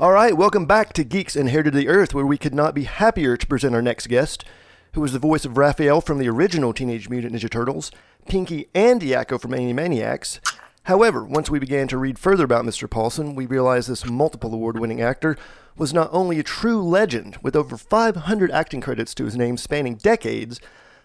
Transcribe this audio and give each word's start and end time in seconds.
All 0.00 0.12
right, 0.12 0.36
welcome 0.36 0.64
back 0.64 0.92
to 0.92 1.02
Geeks 1.02 1.34
Inherited 1.34 1.74
the 1.74 1.88
Earth, 1.88 2.14
where 2.14 2.24
we 2.24 2.38
could 2.38 2.54
not 2.54 2.72
be 2.72 2.84
happier 2.84 3.36
to 3.36 3.46
present 3.48 3.74
our 3.74 3.82
next 3.82 4.06
guest, 4.06 4.44
who 4.92 5.00
was 5.00 5.12
the 5.12 5.18
voice 5.18 5.44
of 5.44 5.56
Raphael 5.56 6.00
from 6.00 6.18
the 6.18 6.28
original 6.28 6.72
Teenage 6.72 7.08
Mutant 7.08 7.34
Ninja 7.34 7.50
Turtles, 7.50 7.90
Pinky 8.28 8.68
and 8.76 9.00
Yakko 9.02 9.40
from 9.40 9.50
Animaniacs. 9.50 10.38
However, 10.84 11.24
once 11.24 11.50
we 11.50 11.58
began 11.58 11.88
to 11.88 11.98
read 11.98 12.16
further 12.16 12.44
about 12.44 12.64
Mr. 12.64 12.86
Paulsen, 12.86 13.34
we 13.34 13.44
realized 13.44 13.88
this 13.88 14.06
multiple 14.06 14.54
award 14.54 14.78
winning 14.78 15.02
actor 15.02 15.36
was 15.76 15.92
not 15.92 16.10
only 16.12 16.38
a 16.38 16.44
true 16.44 16.80
legend 16.80 17.36
with 17.42 17.56
over 17.56 17.76
500 17.76 18.52
acting 18.52 18.80
credits 18.80 19.14
to 19.14 19.24
his 19.24 19.36
name 19.36 19.56
spanning 19.56 19.96
decades, 19.96 20.60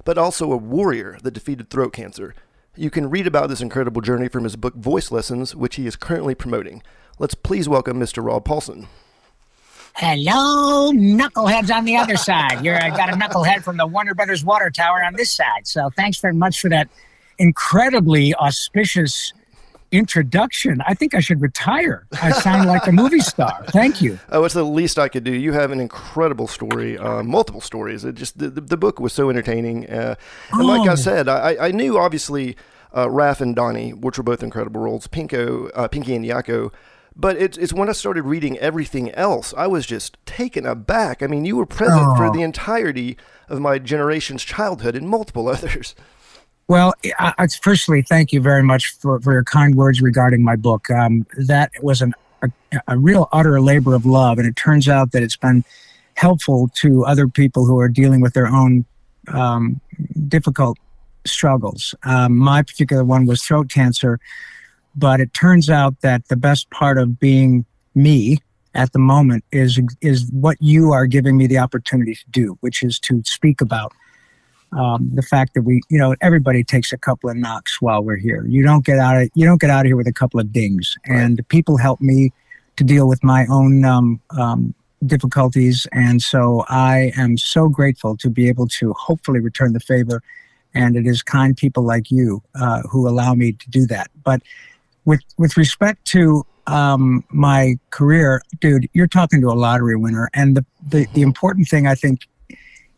but 0.05 0.19
also 0.19 0.51
a 0.51 0.55
warrior 0.55 1.17
that 1.23 1.33
defeated 1.33 1.71
throat 1.71 1.93
cancer. 1.93 2.35
You 2.75 2.91
can 2.91 3.09
read 3.09 3.25
about 3.25 3.49
this 3.49 3.61
incredible 3.61 4.01
journey 4.01 4.27
from 4.27 4.43
his 4.43 4.55
book 4.55 4.75
Voice 4.75 5.11
Lessons, 5.11 5.55
which 5.55 5.77
he 5.77 5.87
is 5.87 5.95
currently 5.95 6.35
promoting. 6.35 6.83
Let's 7.19 7.35
please 7.35 7.69
welcome 7.69 7.99
Mr. 7.99 8.25
Rob 8.25 8.45
Paulsen. 8.45 8.87
Hello, 9.95 10.91
knuckleheads 10.91 11.73
on 11.73 11.85
the 11.85 11.95
other 11.95 12.17
side. 12.17 12.65
You're 12.65 12.75
I 12.75 12.89
got 12.89 13.09
a 13.09 13.13
knucklehead 13.13 13.63
from 13.63 13.77
the 13.77 13.85
Warner 13.85 14.15
Brothers 14.15 14.43
Water 14.43 14.71
Tower 14.71 15.03
on 15.03 15.13
this 15.13 15.31
side. 15.31 15.67
So 15.67 15.91
thanks 15.95 16.17
very 16.17 16.33
much 16.33 16.59
for 16.59 16.69
that 16.69 16.89
incredibly 17.37 18.33
auspicious 18.35 19.31
introduction. 19.91 20.81
I 20.87 20.95
think 20.95 21.13
I 21.13 21.19
should 21.19 21.39
retire. 21.39 22.07
I 22.19 22.31
sound 22.31 22.67
like 22.67 22.87
a 22.87 22.91
movie 22.91 23.19
star. 23.19 23.63
Thank 23.67 24.01
you. 24.01 24.17
Oh, 24.29 24.43
it's 24.43 24.55
the 24.55 24.63
least 24.63 24.97
I 24.97 25.07
could 25.07 25.23
do. 25.23 25.31
You 25.31 25.53
have 25.53 25.69
an 25.69 25.79
incredible 25.79 26.47
story, 26.47 26.97
uh, 26.97 27.21
multiple 27.21 27.61
stories. 27.61 28.03
It 28.03 28.15
just 28.15 28.39
the, 28.39 28.49
the 28.49 28.77
book 28.77 28.99
was 28.99 29.13
so 29.13 29.29
entertaining. 29.29 29.87
Uh, 29.87 30.15
and 30.51 30.61
oh. 30.63 30.65
like 30.65 30.89
I 30.89 30.93
oh. 30.93 30.95
said, 30.95 31.29
I, 31.29 31.67
I 31.67 31.71
knew 31.71 31.99
obviously 31.99 32.57
uh, 32.91 33.05
Raph 33.05 33.41
and 33.41 33.55
Donnie, 33.55 33.93
which 33.93 34.17
were 34.17 34.23
both 34.23 34.41
incredible 34.41 34.81
roles, 34.81 35.07
Pinko, 35.07 35.69
uh, 35.75 35.87
Pinky 35.87 36.15
and 36.15 36.25
Yakko 36.25 36.71
but 37.15 37.37
it's, 37.37 37.57
it's 37.57 37.73
when 37.73 37.89
I 37.89 37.93
started 37.93 38.23
reading 38.23 38.57
everything 38.57 39.11
else, 39.11 39.53
I 39.55 39.67
was 39.67 39.85
just 39.85 40.17
taken 40.25 40.65
aback. 40.65 41.21
I 41.21 41.27
mean, 41.27 41.45
you 41.45 41.55
were 41.55 41.65
present 41.65 42.05
oh. 42.05 42.15
for 42.15 42.31
the 42.31 42.41
entirety 42.41 43.17
of 43.49 43.59
my 43.59 43.79
generation's 43.79 44.43
childhood 44.43 44.95
and 44.95 45.07
multiple 45.07 45.47
others. 45.49 45.95
Well, 46.67 46.93
I, 47.19 47.47
firstly, 47.61 48.01
thank 48.01 48.31
you 48.31 48.39
very 48.39 48.63
much 48.63 48.93
for, 48.93 49.19
for 49.19 49.33
your 49.33 49.43
kind 49.43 49.75
words 49.75 50.01
regarding 50.01 50.43
my 50.43 50.55
book. 50.55 50.89
Um, 50.89 51.25
that 51.35 51.71
was 51.81 52.01
an, 52.01 52.13
a, 52.41 52.49
a 52.87 52.97
real 52.97 53.27
utter 53.33 53.59
labor 53.59 53.93
of 53.93 54.05
love, 54.05 54.37
and 54.39 54.47
it 54.47 54.55
turns 54.55 54.87
out 54.87 55.11
that 55.11 55.21
it's 55.21 55.35
been 55.35 55.65
helpful 56.15 56.69
to 56.75 57.05
other 57.05 57.27
people 57.27 57.65
who 57.65 57.79
are 57.79 57.89
dealing 57.89 58.21
with 58.21 58.33
their 58.33 58.47
own 58.47 58.85
um, 59.27 59.81
difficult 60.27 60.77
struggles. 61.25 61.93
Um, 62.03 62.37
my 62.37 62.61
particular 62.61 63.03
one 63.03 63.25
was 63.25 63.43
throat 63.43 63.69
cancer, 63.69 64.19
but 64.95 65.19
it 65.19 65.33
turns 65.33 65.69
out 65.69 66.01
that 66.01 66.27
the 66.27 66.35
best 66.35 66.69
part 66.69 66.97
of 66.97 67.19
being 67.19 67.65
me 67.95 68.39
at 68.75 68.91
the 68.91 68.99
moment 68.99 69.43
is 69.51 69.79
is 70.01 70.29
what 70.31 70.57
you 70.59 70.91
are 70.91 71.05
giving 71.05 71.37
me 71.37 71.47
the 71.47 71.57
opportunity 71.57 72.15
to 72.15 72.25
do, 72.31 72.57
which 72.61 72.83
is 72.83 72.99
to 72.99 73.21
speak 73.25 73.61
about 73.61 73.93
um, 74.77 75.09
the 75.13 75.21
fact 75.21 75.53
that 75.53 75.61
we, 75.61 75.81
you 75.89 75.97
know, 75.97 76.15
everybody 76.21 76.63
takes 76.63 76.91
a 76.91 76.97
couple 76.97 77.29
of 77.29 77.37
knocks 77.37 77.81
while 77.81 78.03
we're 78.03 78.17
here. 78.17 78.45
You 78.47 78.63
don't 78.63 78.85
get 78.85 78.97
out 78.99 79.21
of 79.21 79.29
you 79.35 79.45
don't 79.45 79.61
get 79.61 79.69
out 79.69 79.81
of 79.81 79.85
here 79.87 79.95
with 79.95 80.07
a 80.07 80.13
couple 80.13 80.39
of 80.39 80.51
dings, 80.51 80.95
right. 81.07 81.19
and 81.19 81.47
people 81.49 81.77
help 81.77 82.01
me 82.01 82.31
to 82.77 82.83
deal 82.83 83.07
with 83.07 83.23
my 83.23 83.45
own 83.47 83.85
um, 83.85 84.19
um, 84.37 84.73
difficulties, 85.05 85.87
and 85.91 86.21
so 86.21 86.65
I 86.69 87.11
am 87.17 87.37
so 87.37 87.69
grateful 87.69 88.17
to 88.17 88.29
be 88.29 88.47
able 88.47 88.67
to 88.79 88.93
hopefully 88.93 89.39
return 89.39 89.73
the 89.73 89.79
favor. 89.79 90.21
And 90.75 90.95
it 90.95 91.05
is 91.05 91.21
kind 91.21 91.55
people 91.55 91.83
like 91.83 92.09
you 92.09 92.41
uh, 92.55 92.81
who 92.89 93.07
allow 93.07 93.35
me 93.35 93.51
to 93.51 93.69
do 93.69 93.85
that. 93.87 94.09
But 94.23 94.41
with 95.05 95.21
with 95.37 95.57
respect 95.57 96.05
to 96.05 96.45
um, 96.67 97.23
my 97.29 97.75
career, 97.89 98.41
dude, 98.59 98.87
you're 98.93 99.07
talking 99.07 99.41
to 99.41 99.47
a 99.47 99.53
lottery 99.53 99.95
winner, 99.95 100.29
and 100.33 100.55
the 100.55 100.65
the, 100.87 101.07
the 101.13 101.21
important 101.21 101.67
thing 101.67 101.87
I 101.87 101.95
think 101.95 102.21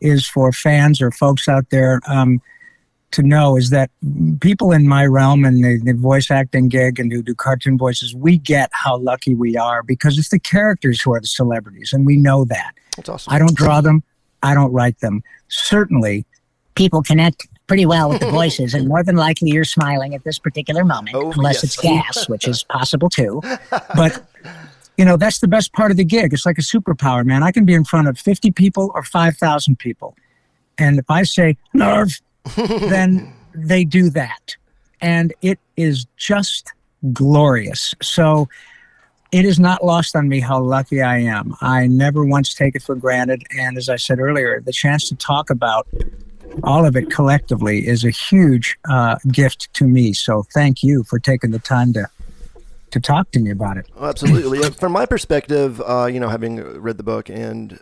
is 0.01 0.27
for 0.27 0.51
fans 0.51 1.01
or 1.01 1.11
folks 1.11 1.47
out 1.47 1.69
there 1.69 2.01
um, 2.07 2.41
to 3.11 3.23
know 3.23 3.57
is 3.57 3.69
that 3.69 3.89
people 4.41 4.71
in 4.71 4.87
my 4.87 5.05
realm 5.05 5.45
and 5.45 5.63
the, 5.63 5.79
the, 5.83 5.93
voice 5.93 6.29
acting 6.29 6.67
gig 6.67 6.99
and 6.99 7.11
who 7.11 7.23
do 7.23 7.33
cartoon 7.33 7.77
voices, 7.77 8.13
we 8.13 8.37
get 8.37 8.69
how 8.73 8.97
lucky 8.97 9.33
we 9.33 9.55
are 9.55 9.81
because 9.81 10.19
it's 10.19 10.29
the 10.29 10.39
characters 10.39 11.01
who 11.01 11.13
are 11.13 11.21
the 11.21 11.27
celebrities, 11.27 11.93
and 11.93 12.05
we 12.05 12.17
know 12.17 12.45
that. 12.45 12.73
That's 12.97 13.09
awesome. 13.09 13.33
I 13.33 13.39
don't 13.39 13.55
draw 13.55 13.81
them, 13.81 14.03
I 14.43 14.53
don't 14.53 14.71
write 14.71 14.99
them. 14.99 15.23
Certainly, 15.47 16.25
people 16.75 17.01
connect 17.01 17.47
pretty 17.67 17.85
well 17.85 18.09
with 18.09 18.19
the 18.19 18.31
voices, 18.31 18.73
and 18.73 18.87
more 18.87 19.03
than 19.03 19.15
likely 19.15 19.51
you're 19.51 19.63
smiling 19.63 20.15
at 20.15 20.23
this 20.23 20.39
particular 20.39 20.83
moment, 20.83 21.15
oh, 21.15 21.31
unless 21.31 21.55
yes. 21.55 21.63
it's 21.63 21.77
gas, 21.77 22.29
which 22.29 22.47
is 22.47 22.63
possible 22.63 23.09
too. 23.09 23.41
But 23.95 24.23
you 24.97 25.05
know, 25.05 25.17
that's 25.17 25.39
the 25.39 25.47
best 25.47 25.73
part 25.73 25.91
of 25.91 25.97
the 25.97 26.05
gig. 26.05 26.33
It's 26.33 26.45
like 26.45 26.57
a 26.57 26.61
superpower, 26.61 27.25
man. 27.25 27.43
I 27.43 27.51
can 27.51 27.65
be 27.65 27.73
in 27.73 27.83
front 27.83 28.07
of 28.07 28.17
50 28.17 28.51
people 28.51 28.91
or 28.95 29.03
5,000 29.03 29.77
people. 29.77 30.15
And 30.77 30.99
if 30.99 31.09
I 31.09 31.23
say 31.23 31.57
nerve, 31.73 32.21
then 32.55 33.33
they 33.53 33.83
do 33.83 34.09
that. 34.11 34.55
And 35.01 35.33
it 35.41 35.59
is 35.75 36.05
just 36.17 36.71
glorious. 37.11 37.93
So 38.01 38.47
it 39.31 39.45
is 39.45 39.59
not 39.59 39.83
lost 39.83 40.15
on 40.15 40.29
me 40.29 40.39
how 40.39 40.61
lucky 40.61 41.01
I 41.01 41.17
am. 41.17 41.55
I 41.61 41.87
never 41.87 42.23
once 42.23 42.53
take 42.53 42.75
it 42.75 42.83
for 42.83 42.95
granted. 42.95 43.43
And 43.57 43.77
as 43.77 43.89
I 43.89 43.97
said 43.97 44.19
earlier, 44.19 44.61
the 44.61 44.71
chance 44.71 45.09
to 45.09 45.15
talk 45.15 45.49
about 45.49 45.87
all 46.63 46.85
of 46.85 46.95
it 46.95 47.09
collectively 47.09 47.87
is 47.87 48.03
a 48.03 48.09
huge 48.09 48.77
uh, 48.89 49.17
gift 49.31 49.73
to 49.73 49.85
me. 49.85 50.13
So 50.13 50.43
thank 50.53 50.83
you 50.83 51.03
for 51.03 51.19
taking 51.19 51.51
the 51.51 51.59
time 51.59 51.93
to 51.93 52.07
to 52.91 52.99
talk 53.01 53.29
to 53.31 53.39
me 53.39 53.51
about 53.51 53.75
it. 53.75 53.85
Oh, 53.97 54.05
absolutely. 54.05 54.61
From 54.69 54.93
my 54.93 55.05
perspective, 55.05 55.81
uh, 55.81 56.05
you 56.05 56.19
know, 56.19 56.29
having 56.29 56.57
read 56.79 56.97
the 56.97 57.03
book 57.03 57.29
and 57.29 57.77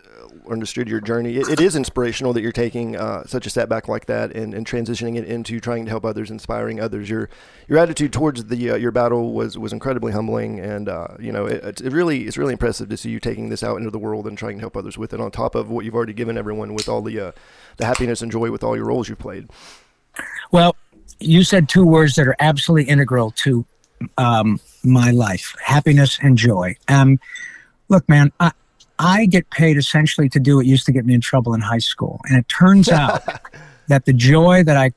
understood 0.50 0.88
your 0.88 1.00
journey, 1.00 1.36
it, 1.36 1.48
it 1.48 1.60
is 1.60 1.76
inspirational 1.76 2.32
that 2.32 2.42
you're 2.42 2.52
taking 2.52 2.96
uh, 2.96 3.24
such 3.26 3.46
a 3.46 3.50
setback 3.50 3.88
like 3.88 4.06
that 4.06 4.32
and, 4.34 4.54
and 4.54 4.66
transitioning 4.66 5.16
it 5.16 5.24
into 5.24 5.60
trying 5.60 5.84
to 5.84 5.90
help 5.90 6.04
others, 6.04 6.30
inspiring 6.30 6.80
others. 6.80 7.08
Your 7.08 7.28
your 7.68 7.78
attitude 7.78 8.12
towards 8.12 8.44
the 8.44 8.70
uh, 8.70 8.76
your 8.76 8.90
battle 8.90 9.32
was 9.32 9.58
was 9.58 9.72
incredibly 9.72 10.12
humbling, 10.12 10.60
and 10.60 10.88
uh, 10.88 11.08
you 11.18 11.32
know, 11.32 11.46
it, 11.46 11.80
it 11.80 11.92
really 11.92 12.22
it's 12.24 12.36
really 12.36 12.52
impressive 12.52 12.88
to 12.88 12.96
see 12.96 13.10
you 13.10 13.20
taking 13.20 13.48
this 13.48 13.62
out 13.62 13.76
into 13.78 13.90
the 13.90 13.98
world 13.98 14.26
and 14.26 14.36
trying 14.36 14.56
to 14.56 14.60
help 14.60 14.76
others 14.76 14.98
with 14.98 15.12
it. 15.12 15.20
On 15.20 15.30
top 15.30 15.54
of 15.54 15.70
what 15.70 15.84
you've 15.84 15.94
already 15.94 16.12
given 16.12 16.36
everyone 16.36 16.74
with 16.74 16.88
all 16.88 17.02
the 17.02 17.18
uh, 17.20 17.32
the 17.76 17.86
happiness 17.86 18.22
and 18.22 18.30
joy 18.30 18.50
with 18.50 18.62
all 18.62 18.76
your 18.76 18.86
roles 18.86 19.08
you've 19.08 19.18
played. 19.18 19.48
Well, 20.52 20.76
you 21.20 21.42
said 21.42 21.68
two 21.68 21.84
words 21.84 22.14
that 22.16 22.26
are 22.28 22.36
absolutely 22.40 22.90
integral 22.90 23.30
to 23.32 23.64
um, 24.18 24.60
my 24.82 25.10
life 25.10 25.54
happiness 25.62 26.18
and 26.22 26.36
joy. 26.36 26.76
Um, 26.88 27.18
look, 27.88 28.08
man, 28.08 28.32
I, 28.40 28.52
I 28.98 29.26
get 29.26 29.48
paid 29.50 29.76
essentially 29.76 30.28
to 30.30 30.40
do 30.40 30.56
what 30.56 30.66
used 30.66 30.86
to 30.86 30.92
get 30.92 31.04
me 31.04 31.14
in 31.14 31.20
trouble 31.20 31.54
in 31.54 31.60
high 31.60 31.78
school. 31.78 32.20
And 32.28 32.38
it 32.38 32.48
turns 32.48 32.88
out 32.90 33.22
that 33.88 34.04
the 34.04 34.12
joy 34.12 34.62
that 34.64 34.76
I 34.76 34.92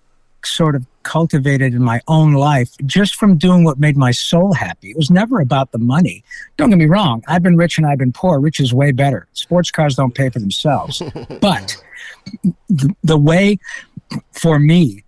sort 0.46 0.76
of 0.76 0.86
cultivated 1.04 1.74
in 1.74 1.84
my 1.84 2.02
own 2.08 2.34
life 2.34 2.70
just 2.86 3.16
from 3.16 3.38
doing 3.38 3.64
what 3.64 3.80
made 3.80 3.98
my 3.98 4.12
soul 4.12 4.54
happy. 4.54 4.92
It 4.92 4.98
was 4.98 5.10
never 5.10 5.40
about 5.40 5.72
the 5.72 5.78
money. 5.78 6.24
Don't 6.58 6.70
get 6.70 6.78
me 6.78 6.86
wrong. 6.86 7.24
I've 7.28 7.44
been 7.44 7.58
rich 7.58 7.78
and 7.78 7.88
I've 7.88 7.98
been 7.98 8.14
poor. 8.14 8.40
Rich 8.40 8.60
is 8.60 8.74
way 8.74 8.92
better. 8.92 9.28
Sports 9.34 9.72
cars 9.72 9.96
don't 9.96 10.14
pay 10.14 10.30
for 10.30 10.40
themselves. 10.40 11.02
but 11.42 11.78
the, 12.70 12.94
the 13.04 13.18
way 13.18 13.60
for 14.34 14.60
me 14.60 15.04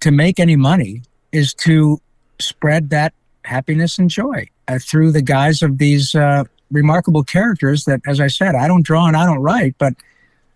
to 0.00 0.10
make 0.10 0.38
any 0.38 0.56
money 0.56 1.02
is 1.32 1.54
to 1.54 2.00
spread 2.40 2.90
that 2.90 3.14
happiness 3.44 3.98
and 3.98 4.10
joy 4.10 4.48
uh, 4.68 4.78
through 4.80 5.12
the 5.12 5.22
guise 5.22 5.62
of 5.62 5.78
these 5.78 6.14
uh, 6.14 6.44
remarkable 6.70 7.22
characters 7.22 7.84
that, 7.84 8.00
as 8.06 8.20
I 8.20 8.26
said, 8.26 8.54
I 8.54 8.66
don't 8.66 8.84
draw 8.84 9.06
and 9.06 9.16
I 9.16 9.26
don't 9.26 9.40
write, 9.40 9.74
but 9.78 9.94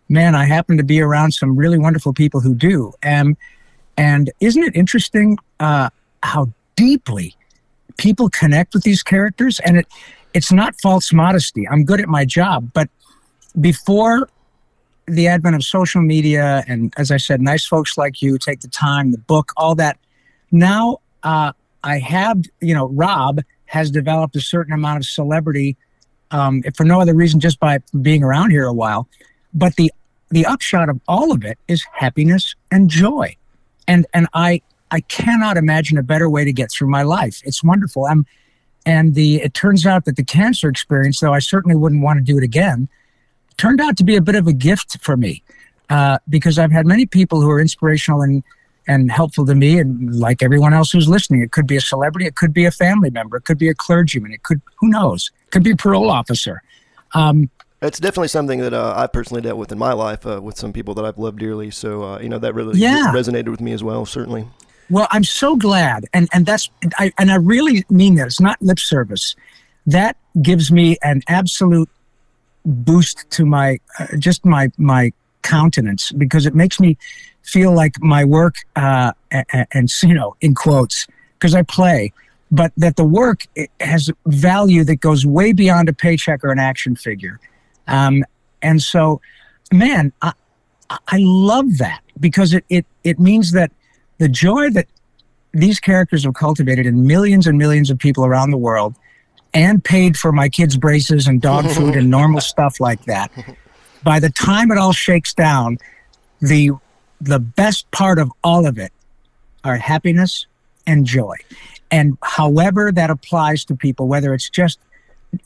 man, 0.09 0.35
I 0.35 0.45
happen 0.45 0.77
to 0.77 0.85
be 0.85 1.01
around 1.01 1.33
some 1.33 1.57
really 1.57 1.79
wonderful 1.79 2.13
people 2.13 2.41
who 2.41 2.55
do. 2.55 2.93
And 3.03 3.37
and 3.97 4.31
isn't 4.41 4.63
it 4.63 4.77
interesting 4.77 5.39
uh, 5.61 5.91
how 6.23 6.53
deeply 6.77 7.35
people 7.97 8.29
connect 8.31 8.75
with 8.75 8.85
these 8.85 9.03
characters? 9.03 9.61
And 9.61 9.79
it 9.79 9.87
it's 10.35 10.53
not 10.53 10.81
false 10.81 11.13
modesty. 11.13 11.67
I'm 11.69 11.85
good 11.85 12.01
at 12.01 12.09
my 12.09 12.25
job, 12.25 12.71
but 12.73 12.89
before 13.61 14.29
the 15.07 15.27
advent 15.27 15.57
of 15.57 15.65
social 15.65 16.03
media 16.03 16.63
and 16.69 16.93
as 16.97 17.11
I 17.11 17.17
said, 17.17 17.41
nice 17.41 17.67
folks 17.67 17.97
like 17.97 18.21
you 18.21 18.39
take 18.39 18.61
the 18.61 18.69
time, 18.69 19.11
the 19.11 19.19
book, 19.19 19.53
all 19.57 19.75
that. 19.77 19.99
Now 20.51 20.99
uh, 21.23 21.53
I 21.83 21.99
have, 21.99 22.43
you 22.61 22.75
know, 22.75 22.89
Rob 22.89 23.41
has 23.67 23.91
developed 23.91 24.37
a 24.37 24.41
certain 24.41 24.73
amount 24.73 24.99
of 24.99 25.07
celebrity, 25.07 25.77
um, 26.31 26.63
for 26.77 26.85
no 26.85 27.01
other 27.01 27.15
reason, 27.15 27.41
just 27.41 27.59
by 27.61 27.79
being 28.03 28.23
around 28.23 28.51
here 28.51 28.67
a 28.67 28.73
while. 28.73 29.09
But 29.55 29.77
the 29.77 29.93
the 30.31 30.45
upshot 30.45 30.89
of 30.89 31.01
all 31.09 31.33
of 31.33 31.45
it 31.45 31.59
is 31.69 31.85
happiness 31.93 32.55
and 32.71 32.89
joy, 32.89 33.37
and 33.87 34.07
and 34.13 34.27
I 34.35 34.63
I 34.91 35.01
cannot 35.01 35.57
imagine 35.57 35.99
a 35.99 36.03
better 36.03 36.29
way 36.29 36.45
to 36.45 36.53
get 36.53 36.71
through 36.71 36.89
my 36.89 37.03
life. 37.03 37.41
It's 37.45 37.63
wonderful. 37.63 38.07
I'm, 38.07 38.27
and 38.87 39.15
the 39.15 39.37
it 39.37 39.55
turns 39.55 39.87
out 39.87 40.05
that 40.05 40.17
the 40.17 40.25
cancer 40.25 40.69
experience, 40.69 41.21
though 41.21 41.35
I 41.35 41.41
certainly 41.41 41.77
wouldn't 41.77 42.03
want 42.03 42.19
to 42.19 42.25
do 42.25 42.39
it 42.39 42.45
again, 42.45 42.89
turned 43.57 43.81
out 43.81 43.97
to 43.99 44.05
be 44.05 44.17
a 44.17 44.23
bit 44.23 44.35
of 44.35 44.47
a 44.47 44.53
gift 44.53 44.99
for 45.01 45.17
me, 45.17 45.43
uh, 45.91 46.19
because 46.29 46.59
I've 46.59 46.73
had 46.73 46.87
many 46.87 47.07
people 47.07 47.41
who 47.41 47.51
are 47.51 47.61
inspirational 47.61 48.23
and 48.23 48.43
and 48.89 49.11
helpful 49.13 49.45
to 49.47 49.55
me 49.55 49.79
and 49.79 50.19
like 50.19 50.43
everyone 50.43 50.73
else 50.75 50.91
who's 50.91 51.09
listening. 51.09 51.43
It 51.43 51.53
could 51.53 51.67
be 51.67 51.77
a 51.77 51.81
celebrity, 51.81 52.27
it 52.27 52.35
could 52.35 52.53
be 52.53 52.65
a 52.65 52.71
family 52.71 53.11
member, 53.11 53.37
it 53.37 53.45
could 53.45 53.59
be 53.59 53.69
a 53.69 53.75
clergyman, 53.75 54.33
it 54.33 54.43
could 54.43 54.61
who 54.81 54.89
knows, 54.89 55.31
it 55.47 55.51
could 55.53 55.63
be 55.63 55.73
a 55.73 55.77
parole 55.77 56.11
officer. 56.11 56.63
Um, 57.15 57.51
It's 57.81 58.01
definitely 58.01 58.29
something 58.29 58.61
that 58.61 58.75
uh, 58.75 58.95
I've 58.97 59.13
personally 59.13 59.43
dealt 59.43 59.59
with 59.59 59.71
in 59.71 59.79
my 59.79 59.93
life 59.93 60.27
uh, 60.27 60.41
with 60.43 60.57
some 60.59 60.73
people 60.73 60.95
that 60.95 61.05
I've 61.05 61.19
loved 61.19 61.39
dearly. 61.39 61.71
So 61.71 62.03
uh, 62.03 62.19
you 62.21 62.29
know 62.29 62.39
that 62.39 62.55
really 62.55 62.81
Yeah. 62.81 63.13
resonated 63.13 63.49
with 63.51 63.61
me 63.61 63.73
as 63.73 63.85
well. 63.85 64.05
Certainly. 64.07 64.49
Well, 64.91 65.07
I'm 65.11 65.25
so 65.25 65.55
glad, 65.55 66.07
and 66.15 66.29
and 66.33 66.47
that's 66.47 66.71
I 66.99 67.13
and 67.19 67.31
I 67.31 67.37
really 67.37 67.85
mean 67.91 68.15
that. 68.17 68.27
It's 68.27 68.41
not 68.41 68.57
lip 68.63 68.79
service. 68.81 69.37
That 69.87 70.17
gives 70.41 70.73
me 70.73 70.97
an 71.03 71.21
absolute 71.29 71.91
boost 72.65 73.31
to 73.31 73.45
my 73.45 73.79
uh, 73.99 74.07
just 74.19 74.45
my 74.45 74.71
my 74.79 75.13
countenance 75.43 76.13
because 76.13 76.47
it 76.47 76.55
makes 76.55 76.79
me 76.81 76.97
feel 77.43 77.73
like 77.73 77.95
my 78.01 78.25
work 78.25 78.57
uh, 78.77 79.13
a- 79.33 79.45
a- 79.53 79.67
and 79.73 79.91
you 80.03 80.15
know 80.15 80.37
in 80.41 80.55
quotes 80.55 81.07
because 81.39 81.55
I 81.55 81.63
play, 81.63 82.13
but 82.51 82.73
that 82.77 82.97
the 82.97 83.05
work 83.05 83.47
has 83.81 84.11
value 84.27 84.85
that 84.85 84.97
goes 84.97 85.25
way 85.25 85.53
beyond 85.53 85.89
a 85.89 85.93
paycheck 85.93 86.45
or 86.45 86.51
an 86.51 86.59
action 86.59 86.97
figure, 86.97 87.39
um, 87.87 88.25
and 88.63 88.83
so, 88.83 89.21
man, 89.73 90.13
I, 90.23 90.33
I 90.91 91.19
love 91.21 91.79
that 91.79 92.01
because 92.21 92.53
it 92.53 92.65
it 92.69 92.87
it 93.05 93.19
means 93.19 93.53
that 93.53 93.71
the 94.19 94.29
joy 94.29 94.71
that 94.71 94.87
these 95.55 95.81
characters 95.81 96.25
have 96.25 96.35
cultivated 96.35 96.87
in 96.87 97.07
millions 97.07 97.47
and 97.47 97.57
millions 97.57 97.91
of 97.91 97.99
people 97.99 98.25
around 98.27 98.51
the 98.51 98.59
world 98.59 98.95
and 99.55 99.83
paid 99.83 100.17
for 100.17 100.31
my 100.31 100.49
kids' 100.49 100.77
braces 100.77 101.27
and 101.27 101.41
dog 101.41 101.67
food 101.71 101.97
and 101.97 102.11
normal 102.11 102.41
stuff 102.55 102.81
like 102.81 103.03
that. 103.07 103.31
By 104.03 104.21
the 104.21 104.31
time 104.31 104.71
it 104.71 104.79
all 104.79 104.93
shakes 104.93 105.35
down, 105.35 105.79
the 106.41 106.71
the 107.21 107.39
best 107.39 107.91
part 107.91 108.19
of 108.19 108.31
all 108.45 108.67
of 108.67 108.79
it 108.79 108.93
are 109.65 109.77
happiness 109.77 110.47
and 110.87 111.05
joy. 111.05 111.37
And 111.91 112.17
however 112.23 112.93
that 112.93 113.11
applies 113.11 113.65
to 113.67 113.75
people, 113.75 114.07
whether 114.07 114.33
it's 114.35 114.49
just 114.49 114.79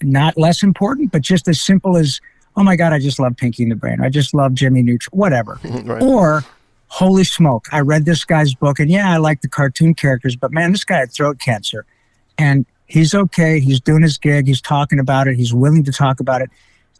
not 0.03 0.37
less 0.37 0.63
important, 0.63 1.13
but 1.13 1.23
just 1.23 1.49
as 1.49 1.61
simple 1.61 1.97
as, 1.97 2.21
oh 2.57 2.63
my 2.63 2.77
God, 2.77 2.93
I 2.93 2.99
just 2.99 3.19
love 3.19 3.37
Pinky 3.37 3.63
and 3.63 3.73
the 3.73 3.77
Brain. 3.77 4.01
I 4.03 4.11
just 4.11 4.35
love 4.35 4.53
Jimmy 4.53 4.83
Neutron, 4.83 5.19
whatever 5.19 5.59
right. 5.65 6.03
or 6.03 6.45
holy 6.93 7.25
smoke 7.25 7.65
i 7.73 7.81
read 7.81 8.05
this 8.05 8.23
guy's 8.23 8.55
book 8.55 8.79
and 8.79 8.91
yeah 8.91 9.11
i 9.11 9.17
like 9.17 9.41
the 9.41 9.49
cartoon 9.49 9.95
characters 9.95 10.37
but 10.37 10.53
man 10.53 10.73
this 10.73 10.85
guy 10.85 10.99
had 10.99 11.11
throat 11.11 11.39
cancer 11.39 11.87
and 12.37 12.67
he's 12.85 13.15
okay 13.15 13.59
he's 13.59 13.81
doing 13.81 14.03
his 14.03 14.19
gig 14.19 14.47
he's 14.47 14.61
talking 14.61 14.99
about 14.99 15.27
it 15.27 15.35
he's 15.35 15.55
willing 15.55 15.83
to 15.83 15.91
talk 15.91 16.21
about 16.21 16.43
it 16.43 16.51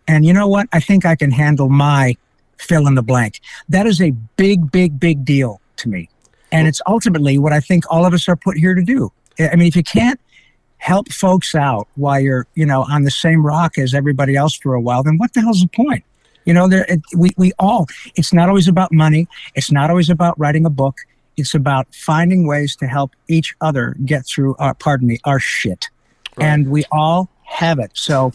and 0.09 0.25
you 0.25 0.33
know 0.33 0.49
what 0.49 0.67
i 0.73 0.81
think 0.81 1.05
i 1.05 1.15
can 1.15 1.31
handle 1.31 1.69
my 1.69 2.17
fill 2.59 2.87
in 2.87 2.95
the 2.95 3.03
blank 3.03 3.41
that 3.69 3.87
is 3.87 4.01
a 4.01 4.11
big 4.37 4.71
big 4.71 4.99
big 4.99 5.25
deal 5.25 5.61
to 5.77 5.89
me 5.89 6.09
and 6.51 6.69
it's 6.69 6.81
ultimately 6.87 7.39
what 7.39 7.53
i 7.53 7.61
think 7.61 7.85
all 7.91 8.05
of 8.05 8.13
us 8.13 8.29
are 8.29 8.37
put 8.37 8.57
here 8.57 8.75
to 8.75 8.83
do 8.83 9.11
i 9.41 9.57
mean 9.57 9.69
if 9.69 9.77
you 9.77 9.83
can't 9.83 10.21
help 10.79 11.13
folks 11.13 11.55
out 11.55 11.87
while 11.95 12.21
you're 12.21 12.47
you 12.55 12.67
know 12.67 12.85
on 12.91 13.03
the 13.03 13.11
same 13.11 13.45
rock 13.45 13.79
as 13.79 13.95
everybody 13.95 14.35
else 14.37 14.57
for 14.57 14.75
a 14.75 14.81
while 14.81 15.03
then 15.03 15.17
what 15.19 15.33
the 15.35 15.41
hell's 15.41 15.61
the 15.61 15.69
point 15.69 16.05
you 16.45 16.53
know, 16.53 16.69
there 16.69 16.85
it, 16.89 17.01
we 17.17 17.31
we 17.37 17.53
all. 17.59 17.87
It's 18.15 18.33
not 18.33 18.49
always 18.49 18.69
about 18.69 18.93
money. 18.93 19.29
It's 19.55 19.71
not 19.71 19.91
always 19.91 20.11
about 20.11 20.39
writing 20.39 20.67
a 20.67 20.71
book. 20.71 20.97
It's 21.37 21.55
about 21.55 21.95
finding 21.95 22.47
ways 22.47 22.77
to 22.77 22.87
help 22.87 23.13
each 23.29 23.55
other 23.61 23.97
get 24.05 24.27
through. 24.27 24.57
Our, 24.59 24.75
pardon 24.75 25.09
me, 25.09 25.19
our 25.25 25.39
shit, 25.39 25.89
and 26.39 26.69
we 26.69 26.85
all 26.91 27.31
have 27.45 27.79
it. 27.79 27.93
So, 27.95 28.33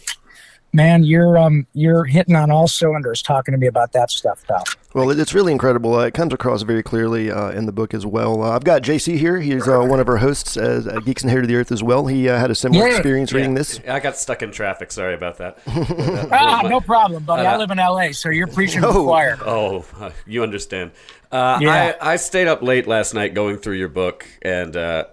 man, 0.72 1.02
you're 1.04 1.36
um 1.38 1.66
you're 1.74 2.04
hitting 2.04 2.36
on 2.36 2.50
all 2.50 2.68
cylinders 2.68 3.22
talking 3.22 3.52
to 3.52 3.58
me 3.58 3.66
about 3.66 3.92
that 3.92 4.10
stuff, 4.10 4.44
pal. 4.46 4.64
Well, 4.94 5.10
it's 5.10 5.34
really 5.34 5.52
incredible. 5.52 5.94
Uh, 5.96 6.06
it 6.06 6.14
comes 6.14 6.32
across 6.32 6.62
very 6.62 6.82
clearly 6.82 7.30
uh, 7.30 7.50
in 7.50 7.66
the 7.66 7.72
book 7.72 7.92
as 7.92 8.06
well. 8.06 8.42
Uh, 8.42 8.50
I've 8.50 8.64
got 8.64 8.82
JC 8.82 9.18
here. 9.18 9.38
He's 9.38 9.68
uh, 9.68 9.80
one 9.80 10.00
of 10.00 10.08
our 10.08 10.16
hosts 10.16 10.56
as 10.56 10.86
uh, 10.88 11.00
Geeks 11.00 11.22
and 11.22 11.30
Hair 11.30 11.42
to 11.42 11.46
the 11.46 11.56
Earth 11.56 11.70
as 11.70 11.82
well. 11.82 12.06
He 12.06 12.26
uh, 12.28 12.38
had 12.38 12.50
a 12.50 12.54
similar 12.54 12.88
Yeah. 12.88 12.94
experience 12.94 13.32
reading 13.32 13.50
Yeah. 13.52 13.58
this. 13.58 13.80
I 13.86 14.00
got 14.00 14.16
stuck 14.16 14.42
in 14.42 14.50
traffic. 14.50 14.90
Sorry 14.90 15.14
about 15.14 15.38
that. 15.38 15.58
Ah, 16.32 16.62
no 16.68 16.80
problem, 16.80 17.22
buddy. 17.24 17.46
I 17.46 17.56
live 17.58 17.70
in 17.70 17.78
L.A., 17.78 18.12
so 18.12 18.30
you're 18.30 18.46
preaching 18.46 18.80
to 18.80 18.86
the 18.88 18.92
choir. 19.04 19.36
Oh, 19.44 19.84
you 20.26 20.42
understand. 20.42 20.92
Uh, 21.30 21.58
Yeah. 21.60 21.96
I, 22.00 22.12
I 22.12 22.16
stayed 22.16 22.48
up 22.48 22.62
late 22.62 22.86
last 22.86 23.12
night 23.12 23.34
going 23.34 23.58
through 23.58 23.74
your 23.74 23.88
book, 23.88 24.26
and 24.40 24.74
uh, 24.74 25.04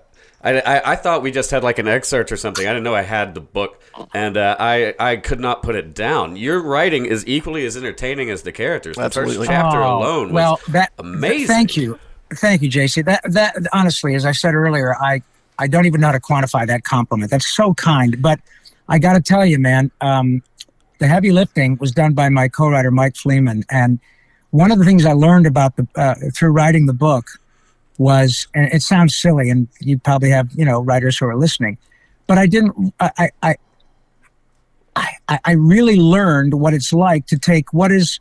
I, 0.46 0.60
I, 0.60 0.92
I 0.92 0.96
thought 0.96 1.24
we 1.24 1.32
just 1.32 1.50
had 1.50 1.64
like 1.64 1.80
an 1.80 1.88
excerpt 1.88 2.32
or 2.32 2.38
something. 2.38 2.68
I 2.68 2.70
didn't 2.70 2.84
know 2.84 2.94
I 2.94 3.02
had 3.02 3.34
the 3.34 3.42
book, 3.42 3.82
and 4.14 4.38
uh, 4.38 4.56
I, 4.60 4.94
I 5.00 5.18
could 5.18 5.40
not 5.40 5.64
put 5.64 5.76
it 5.76 5.96
down. 5.96 6.36
Your 6.36 6.62
writing 6.62 7.08
is 7.08 7.28
equally 7.28 7.66
as 7.66 7.76
entertaining 7.76 8.30
as 8.30 8.44
the 8.44 8.52
characters. 8.52 8.96
The 8.96 9.02
Absolutely. 9.02 9.38
first 9.38 9.50
chapter 9.50 9.82
Oh, 9.82 9.98
alone 9.98 10.28
was 10.28 10.34
well, 10.34 10.60
that 10.70 10.94
amazing. 11.00 11.48
Thank 11.48 11.76
you, 11.76 12.00
thank 12.36 12.62
you, 12.62 12.70
JC. 12.70 13.04
That 13.04 13.22
that 13.32 13.56
honestly, 13.74 14.14
as 14.14 14.24
I 14.24 14.34
said 14.34 14.54
earlier, 14.54 14.96
I 14.96 15.24
I 15.58 15.68
don't 15.68 15.88
even 15.88 16.00
know 16.00 16.08
how 16.08 16.14
to 16.14 16.20
quantify 16.20 16.68
that 16.68 16.84
compliment. 16.84 17.32
That's 17.32 17.48
so 17.48 17.74
kind, 17.74 18.22
but 18.22 18.40
I 18.88 19.00
got 19.00 19.14
to 19.14 19.22
tell 19.22 19.46
you, 19.46 19.58
man, 19.58 19.90
um, 20.02 20.44
the 21.00 21.08
heavy 21.08 21.32
lifting 21.32 21.78
was 21.78 21.92
done 21.92 22.14
by 22.14 22.30
my 22.30 22.50
co-writer 22.50 22.92
Mike 22.92 23.16
Fleeman, 23.16 23.64
and 23.72 24.00
one 24.52 24.72
of 24.72 24.78
the 24.78 24.86
things 24.86 25.06
I 25.06 25.14
learned 25.14 25.48
about 25.48 25.76
the 25.76 25.88
uh, 25.96 26.14
through 26.36 26.52
writing 26.52 26.86
the 26.86 26.94
book 26.94 27.26
was, 27.98 28.48
and 28.54 28.72
it 28.74 28.82
sounds 28.82 29.16
silly, 29.16 29.50
and 29.50 29.68
you 29.80 29.98
probably 29.98 30.30
have 30.30 30.50
you 30.56 30.66
know 30.66 30.82
writers 30.82 31.18
who 31.18 31.26
are 31.26 31.36
listening, 31.36 31.78
but 32.28 32.38
I 32.38 32.48
didn't. 32.48 32.94
I 33.00 33.30
I. 33.42 33.56
I 34.98 35.40
I, 35.44 35.52
really 35.52 35.98
learned 35.98 36.54
what 36.54 36.74
it's 36.74 36.94
like 36.94 37.26
to 37.28 37.38
take 37.38 37.74
what 37.74 37.92
is 37.92 38.18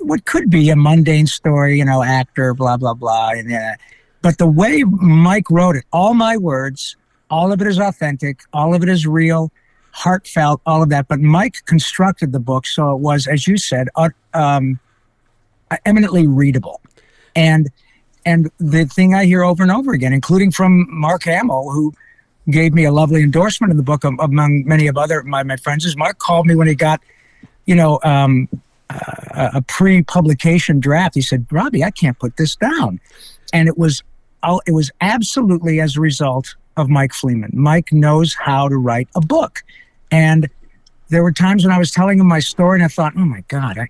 what 0.00 0.24
could 0.24 0.50
be 0.50 0.70
a 0.70 0.74
mundane 0.74 1.26
story, 1.26 1.78
you 1.78 1.84
know, 1.84 2.02
actor, 2.02 2.52
blah 2.52 2.76
blah 2.76 2.94
blah, 2.94 3.30
and 3.30 3.52
uh, 3.52 3.74
but 4.22 4.38
the 4.38 4.46
way 4.46 4.84
Mike 4.84 5.50
wrote 5.50 5.76
it, 5.76 5.84
all 5.92 6.14
my 6.14 6.36
words, 6.36 6.96
all 7.30 7.52
of 7.52 7.60
it 7.60 7.66
is 7.66 7.78
authentic, 7.78 8.40
all 8.52 8.74
of 8.74 8.82
it 8.82 8.88
is 8.88 9.06
real, 9.06 9.52
heartfelt, 9.92 10.62
all 10.64 10.82
of 10.82 10.88
that. 10.88 11.08
But 11.08 11.20
Mike 11.20 11.56
constructed 11.66 12.32
the 12.32 12.40
book 12.40 12.66
so 12.66 12.92
it 12.92 13.00
was, 13.00 13.26
as 13.26 13.46
you 13.46 13.56
said, 13.56 13.88
uh, 13.96 14.08
um, 14.32 14.80
eminently 15.84 16.26
readable, 16.26 16.80
and 17.36 17.70
and 18.24 18.50
the 18.58 18.86
thing 18.86 19.14
I 19.14 19.24
hear 19.24 19.42
over 19.44 19.62
and 19.62 19.72
over 19.72 19.92
again, 19.92 20.12
including 20.12 20.50
from 20.50 20.86
Mark 20.90 21.24
Hamill, 21.24 21.70
who 21.70 21.94
gave 22.50 22.74
me 22.74 22.84
a 22.84 22.92
lovely 22.92 23.22
endorsement 23.22 23.70
in 23.70 23.76
the 23.76 23.82
book 23.82 24.04
um, 24.04 24.18
among 24.20 24.64
many 24.64 24.86
of 24.86 24.96
other 24.96 25.22
my, 25.22 25.42
my 25.42 25.56
friends, 25.56 25.84
is 25.84 25.96
Mark 25.96 26.18
called 26.18 26.46
me 26.46 26.54
when 26.54 26.68
he 26.68 26.74
got, 26.74 27.00
you 27.66 27.74
know, 27.74 27.98
um, 28.02 28.48
a, 28.90 29.50
a 29.54 29.62
pre-publication 29.62 30.80
draft. 30.80 31.14
He 31.14 31.22
said, 31.22 31.46
"Robbie, 31.50 31.84
I 31.84 31.90
can't 31.90 32.18
put 32.18 32.36
this 32.36 32.56
down," 32.56 33.00
and 33.52 33.68
it 33.68 33.78
was, 33.78 34.02
it 34.66 34.72
was 34.72 34.90
absolutely 35.00 35.80
as 35.80 35.96
a 35.96 36.00
result 36.00 36.54
of 36.76 36.88
Mike 36.88 37.12
Fleeman. 37.12 37.54
Mike 37.54 37.92
knows 37.92 38.34
how 38.34 38.68
to 38.68 38.76
write 38.76 39.08
a 39.14 39.20
book, 39.20 39.62
and 40.10 40.48
there 41.08 41.22
were 41.22 41.32
times 41.32 41.64
when 41.64 41.72
I 41.72 41.78
was 41.78 41.90
telling 41.90 42.18
him 42.18 42.26
my 42.26 42.40
story, 42.40 42.78
and 42.78 42.84
I 42.84 42.88
thought, 42.88 43.14
"Oh 43.16 43.24
my 43.24 43.42
God, 43.48 43.78
I, 43.78 43.88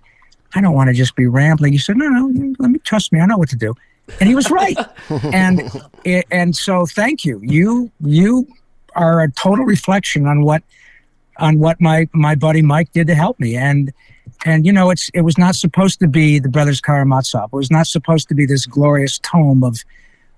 I 0.53 0.61
don't 0.61 0.73
want 0.73 0.89
to 0.89 0.93
just 0.93 1.15
be 1.15 1.27
rambling." 1.27 1.73
He 1.73 1.79
said, 1.79 1.97
"No, 1.97 2.07
no, 2.07 2.55
let 2.59 2.71
me 2.71 2.79
trust 2.79 3.11
me. 3.11 3.19
I 3.19 3.25
know 3.25 3.37
what 3.37 3.49
to 3.49 3.55
do," 3.57 3.75
and 4.19 4.29
he 4.29 4.35
was 4.35 4.49
right. 4.51 4.77
and 5.09 5.69
and 6.31 6.55
so, 6.55 6.85
thank 6.85 7.25
you. 7.25 7.39
You 7.43 7.91
you 8.01 8.47
are 8.95 9.21
a 9.21 9.31
total 9.31 9.65
reflection 9.65 10.25
on 10.25 10.43
what 10.43 10.63
on 11.37 11.59
what 11.59 11.81
my 11.81 12.07
my 12.13 12.35
buddy 12.35 12.61
Mike 12.61 12.91
did 12.93 13.07
to 13.07 13.15
help 13.15 13.39
me 13.39 13.55
and 13.55 13.91
and 14.45 14.65
you 14.65 14.71
know 14.71 14.89
it's 14.89 15.09
it 15.13 15.21
was 15.21 15.37
not 15.37 15.55
supposed 15.55 15.99
to 15.99 16.07
be 16.07 16.39
the 16.39 16.49
brothers 16.49 16.81
Karamazov. 16.81 17.49
It 17.51 17.55
was 17.55 17.71
not 17.71 17.87
supposed 17.87 18.29
to 18.29 18.35
be 18.35 18.45
this 18.45 18.65
glorious 18.65 19.19
tome 19.19 19.63
of 19.63 19.83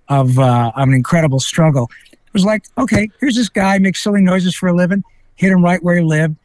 of 0.09 0.39
uh, 0.39 0.71
of 0.75 0.88
an 0.88 0.93
incredible 0.93 1.39
struggle. 1.39 1.89
It 2.12 2.33
was 2.33 2.45
like, 2.45 2.65
okay, 2.77 3.09
here's 3.19 3.36
this 3.36 3.50
guy 3.50 3.77
makes 3.79 4.03
silly 4.03 4.21
noises 4.21 4.55
for 4.55 4.67
a 4.69 4.74
living, 4.74 5.03
hit 5.36 5.51
him 5.51 5.63
right 5.63 5.81
where 5.83 5.95
he 5.95 6.03
lived. 6.03 6.36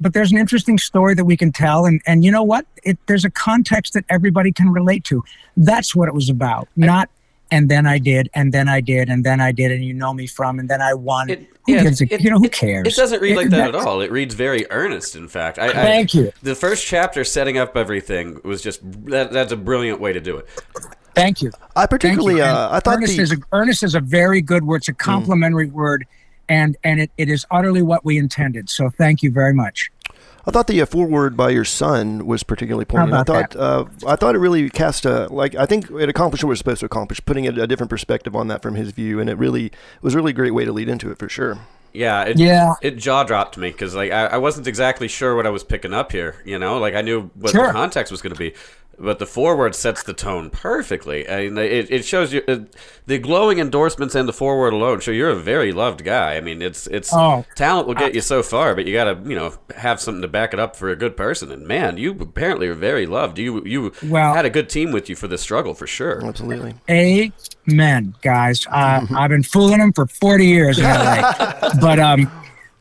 But 0.00 0.14
there's 0.14 0.32
an 0.32 0.38
interesting 0.38 0.78
story 0.78 1.14
that 1.14 1.24
we 1.24 1.36
can 1.36 1.52
tell, 1.52 1.84
and 1.84 2.00
and 2.06 2.24
you 2.24 2.30
know 2.30 2.42
what? 2.42 2.64
It 2.82 2.98
there's 3.06 3.24
a 3.24 3.30
context 3.30 3.92
that 3.94 4.04
everybody 4.08 4.50
can 4.52 4.70
relate 4.70 5.04
to. 5.04 5.22
That's 5.56 5.94
what 5.94 6.08
it 6.08 6.14
was 6.14 6.28
about, 6.28 6.68
not. 6.76 7.10
And 7.52 7.68
then 7.68 7.84
I 7.84 7.98
did, 7.98 8.30
and 8.32 8.52
then 8.54 8.68
I 8.68 8.80
did, 8.80 9.08
and 9.08 9.24
then 9.24 9.40
I 9.40 9.50
did, 9.50 9.72
and 9.72 9.84
you 9.84 9.92
know 9.92 10.14
me 10.14 10.28
from, 10.28 10.60
and 10.60 10.70
then 10.70 10.80
I 10.80 10.94
won. 10.94 11.30
It, 11.30 11.48
who 11.66 11.72
yeah, 11.72 11.82
gives 11.82 12.00
a, 12.00 12.04
it- 12.14 12.20
you 12.20 12.30
know 12.30 12.38
who 12.38 12.44
it- 12.44 12.52
cares? 12.52 12.86
It 12.86 12.94
doesn't 12.94 13.20
read 13.20 13.32
It- 13.32 13.36
like 13.36 13.50
that 13.50 13.70
at 13.70 13.74
all. 13.74 14.00
It 14.00 14.12
reads 14.12 14.34
very 14.34 14.70
earnest. 14.70 15.16
In 15.16 15.26
fact, 15.26 15.58
I, 15.58 15.66
I, 15.66 15.72
Thank 15.72 16.14
you. 16.14 16.30
The 16.44 16.54
first 16.54 16.86
chapter 16.86 17.24
setting 17.24 17.58
up 17.58 17.76
everything 17.76 18.40
was 18.44 18.62
just 18.62 18.80
that. 19.06 19.32
That's 19.32 19.50
a 19.52 19.56
brilliant 19.56 20.00
way 20.00 20.12
to 20.12 20.20
do 20.20 20.36
it. 20.36 20.46
Thank 21.16 21.42
you. 21.42 21.50
I 21.74 21.80
Thank 21.80 21.90
particularly, 21.90 22.36
you. 22.36 22.44
Uh, 22.44 22.68
I 22.70 22.78
thought 22.78 22.98
earnest 22.98 23.16
the 23.16 23.22
is 23.22 23.32
a, 23.32 23.36
earnest 23.50 23.82
is 23.82 23.96
a 23.96 24.00
very 24.00 24.40
good 24.40 24.62
word. 24.64 24.76
It's 24.76 24.88
a 24.88 24.94
complimentary 24.94 25.66
word, 25.66 26.06
and 26.50 26.76
and 26.84 27.00
it, 27.00 27.10
it 27.16 27.30
is 27.30 27.46
utterly 27.50 27.80
what 27.82 28.04
we 28.04 28.18
intended. 28.18 28.68
So 28.68 28.90
thank 28.90 29.22
you 29.22 29.30
very 29.30 29.54
much. 29.54 29.90
I 30.46 30.50
thought 30.50 30.66
the 30.66 30.80
uh, 30.82 30.86
foreword 30.86 31.36
by 31.36 31.50
your 31.50 31.64
son 31.66 32.26
was 32.26 32.42
particularly 32.42 32.84
poignant. 32.86 33.14
I 33.14 33.22
thought 33.24 33.56
uh, 33.56 33.84
I 34.06 34.16
thought 34.16 34.34
it 34.34 34.38
really 34.38 34.68
cast 34.68 35.06
a 35.06 35.26
like 35.28 35.54
I 35.54 35.64
think 35.66 35.90
it 35.90 36.08
accomplished 36.08 36.42
what 36.44 36.48
it 36.48 36.52
was 36.52 36.58
supposed 36.58 36.80
to 36.80 36.86
accomplish, 36.86 37.24
putting 37.24 37.46
a, 37.46 37.62
a 37.62 37.66
different 37.66 37.88
perspective 37.90 38.34
on 38.34 38.48
that 38.48 38.60
from 38.62 38.74
his 38.74 38.90
view, 38.90 39.20
and 39.20 39.30
it 39.30 39.34
really 39.38 39.66
it 39.66 39.74
was 40.02 40.14
a 40.14 40.16
really 40.16 40.32
great 40.32 40.52
way 40.52 40.64
to 40.64 40.72
lead 40.72 40.88
into 40.88 41.10
it 41.10 41.18
for 41.18 41.28
sure. 41.28 41.58
Yeah, 41.92 42.22
it, 42.22 42.38
Yeah. 42.38 42.74
it 42.82 42.96
jaw 42.98 43.24
dropped 43.24 43.58
me 43.58 43.70
because 43.70 43.94
like 43.94 44.12
I, 44.12 44.26
I 44.26 44.36
wasn't 44.38 44.66
exactly 44.66 45.08
sure 45.08 45.34
what 45.36 45.46
I 45.46 45.50
was 45.50 45.64
picking 45.64 45.92
up 45.92 46.12
here. 46.12 46.36
You 46.44 46.58
know, 46.58 46.78
like 46.78 46.94
I 46.94 47.00
knew 47.02 47.30
what 47.34 47.50
Sure. 47.52 47.66
the 47.66 47.72
context 47.72 48.10
was 48.12 48.22
going 48.22 48.32
to 48.34 48.38
be, 48.38 48.54
but 49.00 49.18
the 49.18 49.26
forward 49.26 49.74
sets 49.74 50.02
the 50.02 50.12
tone 50.12 50.50
perfectly. 50.50 51.28
I 51.28 51.48
mean, 51.48 51.58
it, 51.58 51.90
it 51.90 52.04
shows 52.04 52.32
you 52.32 52.42
uh, 52.46 52.58
the 53.06 53.18
glowing 53.18 53.58
endorsements 53.58 54.14
and 54.14 54.28
the 54.28 54.32
forward 54.32 54.72
alone 54.72 55.00
show 55.00 55.10
you're 55.10 55.30
a 55.30 55.36
very 55.36 55.72
loved 55.72 56.04
guy. 56.04 56.36
I 56.36 56.40
mean, 56.40 56.60
it's 56.62 56.86
it's 56.86 57.10
Oh. 57.12 57.44
talent 57.56 57.88
will 57.88 57.94
get 57.94 58.14
you 58.14 58.20
so 58.20 58.42
far, 58.42 58.74
but 58.74 58.86
you 58.86 58.92
got 58.92 59.04
to 59.04 59.28
you 59.28 59.34
know 59.34 59.54
have 59.76 60.00
something 60.00 60.22
to 60.22 60.28
back 60.28 60.52
it 60.52 60.60
up 60.60 60.76
for 60.76 60.90
a 60.90 60.96
good 60.96 61.16
person. 61.16 61.50
And 61.50 61.66
man, 61.66 61.96
you 61.96 62.12
apparently 62.20 62.68
are 62.68 62.74
very 62.74 63.06
loved. 63.06 63.38
You 63.38 63.64
you 63.64 63.92
Well- 64.04 64.34
had 64.34 64.44
a 64.44 64.50
good 64.50 64.68
team 64.68 64.92
with 64.92 65.08
you 65.08 65.16
for 65.16 65.26
this 65.28 65.40
struggle 65.40 65.74
for 65.74 65.86
sure. 65.86 66.24
Absolutely. 66.24 66.74
Amen, 66.90 68.14
guys. 68.22 68.66
Uh, 68.66 69.06
I've 69.16 69.30
been 69.30 69.42
fooling 69.42 69.78
them 69.78 69.92
for 69.92 70.06
40 70.06 70.46
years 70.46 70.78
in 70.78 70.84
LA. 70.84 71.70
but 71.80 71.98
um, 71.98 72.30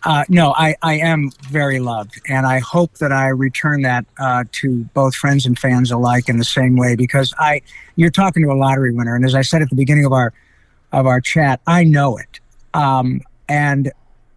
uh, 0.05 0.23
no, 0.29 0.53
I, 0.53 0.75
I 0.81 0.95
am 0.95 1.31
very 1.49 1.79
loved. 1.79 2.21
And 2.29 2.45
I 2.45 2.59
hope 2.59 2.93
that 2.99 3.11
I 3.11 3.27
return 3.27 3.81
that 3.81 4.05
uh, 4.17 4.45
to 4.53 4.83
both 4.93 5.15
friends 5.15 5.45
and 5.45 5.57
fans 5.57 5.91
alike 5.91 6.29
in 6.29 6.37
the 6.37 6.45
same 6.45 6.75
way 6.75 6.95
because 6.95 7.33
I, 7.37 7.61
you're 7.95 8.09
talking 8.09 8.43
to 8.43 8.51
a 8.51 8.55
lottery 8.55 8.93
winner. 8.93 9.15
And 9.15 9.25
as 9.25 9.35
I 9.35 9.41
said 9.41 9.61
at 9.61 9.69
the 9.69 9.75
beginning 9.75 10.05
of 10.05 10.13
our, 10.13 10.33
of 10.91 11.05
our 11.05 11.19
chat, 11.19 11.59
I 11.67 11.83
know 11.83 12.17
it. 12.17 12.39
Um, 12.73 13.21
and, 13.47 13.91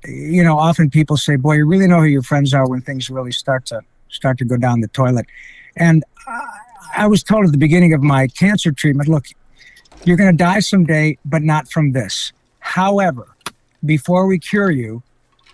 you 0.05 0.43
know, 0.43 0.59
often 0.59 0.91
people 0.91 1.17
say, 1.17 1.37
boy, 1.37 1.55
you 1.55 1.67
really 1.67 1.87
know 1.87 2.01
who 2.01 2.07
your 2.07 2.23
friends 2.23 2.53
are 2.55 2.69
when 2.69 2.81
things 2.81 3.09
really 3.09 3.33
start 3.33 3.67
to 3.67 3.83
start 4.09 4.39
to 4.39 4.45
go 4.45 4.57
down 4.57 4.81
the 4.81 4.89
toilet. 4.89 5.27
And 5.77 6.05
I 6.97 7.07
was 7.07 7.23
told 7.23 7.47
at 7.47 7.53
the 7.53 7.59
beginning 7.59 7.95
of 7.95 8.03
my 8.03 8.27
cancer 8.29 8.73
treatment, 8.73 9.09
look, 9.09 9.27
you're 10.05 10.17
going 10.17 10.31
to 10.31 10.37
die 10.37 10.61
someday, 10.61 11.17
but 11.25 11.43
not 11.43 11.71
from 11.71 11.93
this. 11.93 12.33
However, 12.59 13.29
before 13.85 14.27
we 14.27 14.39
cure 14.39 14.71
you, 14.71 15.03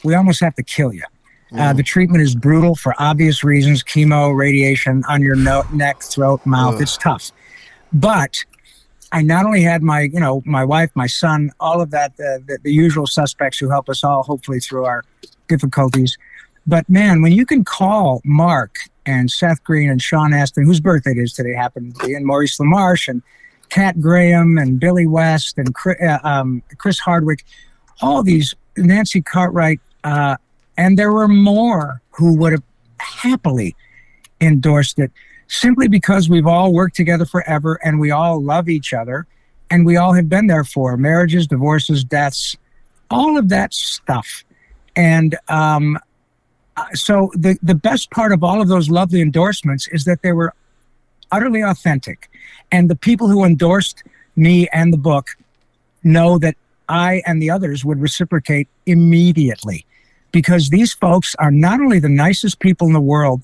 we 0.05 0.15
almost 0.15 0.41
have 0.41 0.55
to 0.57 0.63
kill 0.63 0.93
you. 0.93 1.05
Uh, 1.57 1.73
the 1.73 1.83
treatment 1.83 2.23
is 2.23 2.35
brutal 2.35 2.75
for 2.75 2.95
obvious 2.99 3.43
reasons 3.43 3.83
chemo, 3.83 4.37
radiation 4.37 5.03
on 5.09 5.23
your 5.23 5.35
no- 5.35 5.65
neck, 5.73 6.03
throat, 6.03 6.45
mouth. 6.45 6.81
It's 6.81 6.99
tough. 6.99 7.33
But 7.93 8.45
I 9.13 9.23
not 9.23 9.47
only 9.47 9.63
had 9.63 9.83
my, 9.83 10.03
you 10.03 10.21
know, 10.21 10.43
my 10.45 10.63
wife, 10.63 10.91
my 10.95 11.07
son, 11.07 11.51
all 11.59 11.81
of 11.81 11.91
that, 11.93 12.17
the, 12.19 12.43
the, 12.47 12.59
the 12.65 12.73
usual 12.73 13.07
suspects 13.07 13.59
who 13.59 13.71
help 13.71 13.89
us 13.89 14.05
all, 14.05 14.23
hopefully, 14.23 14.61
through 14.61 14.85
our 14.85 15.05
difficulties. 15.49 16.19
But 16.67 16.87
man, 16.91 17.23
when 17.23 17.33
you 17.33 17.47
can 17.47 17.65
call 17.65 18.21
Mark 18.27 18.77
and 19.07 19.31
Seth 19.31 19.65
Green 19.65 19.89
and 19.89 20.03
Sean 20.03 20.35
Astin, 20.35 20.67
whose 20.67 20.81
birthday 20.81 21.13
it 21.13 21.19
is 21.19 21.33
today, 21.33 21.55
happened 21.55 21.99
to 21.99 22.07
be, 22.07 22.15
and 22.15 22.27
Maurice 22.27 22.59
LaMarche 22.59 23.09
and 23.09 23.23
Kat 23.71 23.99
Graham 24.03 24.59
and 24.59 24.79
Billy 24.79 25.07
West 25.07 25.57
and 25.57 25.75
Chris, 25.75 25.97
uh, 26.03 26.19
um, 26.25 26.63
Chris 26.77 26.99
Hardwick, 26.99 27.43
all 28.03 28.23
these, 28.23 28.55
Nancy 28.77 29.23
Cartwright, 29.23 29.81
uh, 30.05 30.37
and 30.77 30.99
there 30.99 31.13
were 31.13 31.29
more 31.29 32.01
who 32.11 32.37
would 32.37 32.53
have 32.53 32.63
happily 32.99 33.75
endorsed 34.41 34.99
it 34.99 35.11
simply 35.49 35.89
because 35.89 36.29
we've 36.29 36.47
all 36.47 36.73
worked 36.73 36.95
together 36.95 37.25
forever 37.25 37.81
and 37.85 37.99
we 37.99 38.11
all 38.11 38.43
love 38.43 38.69
each 38.69 38.93
other 38.93 39.27
and 39.71 39.85
we 39.85 39.97
all 39.97 40.13
have 40.13 40.29
been 40.29 40.47
there 40.47 40.65
for 40.65 40.97
marriages, 40.97 41.47
divorces, 41.47 42.05
deaths, 42.05 42.57
all 43.11 43.37
of 43.37 43.49
that 43.49 43.75
stuff. 43.75 44.45
And 44.97 45.37
um, 45.49 45.99
so 46.95 47.31
the, 47.35 47.59
the 47.63 47.75
best 47.75 48.11
part 48.11 48.33
of 48.33 48.43
all 48.43 48.61
of 48.61 48.69
those 48.69 48.91
lovely 48.91 49.21
endorsements 49.21 49.89
is 49.89 50.05
that 50.05 50.23
they 50.23 50.33
were 50.33 50.55
utterly 51.33 51.63
authentic. 51.63 52.31
And 52.73 52.89
the 52.89 52.97
people 52.97 53.29
who 53.29 53.45
endorsed 53.45 54.03
me 54.37 54.69
and 54.73 54.93
the 54.93 54.99
book 54.99 55.29
know 56.03 56.39
that 56.39 56.57
I 56.89 57.23
and 57.27 57.43
the 57.43 57.51
others 57.51 57.85
would 57.85 58.01
reciprocate 58.01 58.69
immediately 58.87 59.85
because 60.33 60.71
these 60.71 60.93
folks 60.93 61.35
are 61.39 61.51
not 61.51 61.81
only 61.81 61.99
the 61.99 62.09
nicest 62.09 62.61
people 62.61 62.87
in 62.87 62.93
the 62.93 63.01
world, 63.01 63.43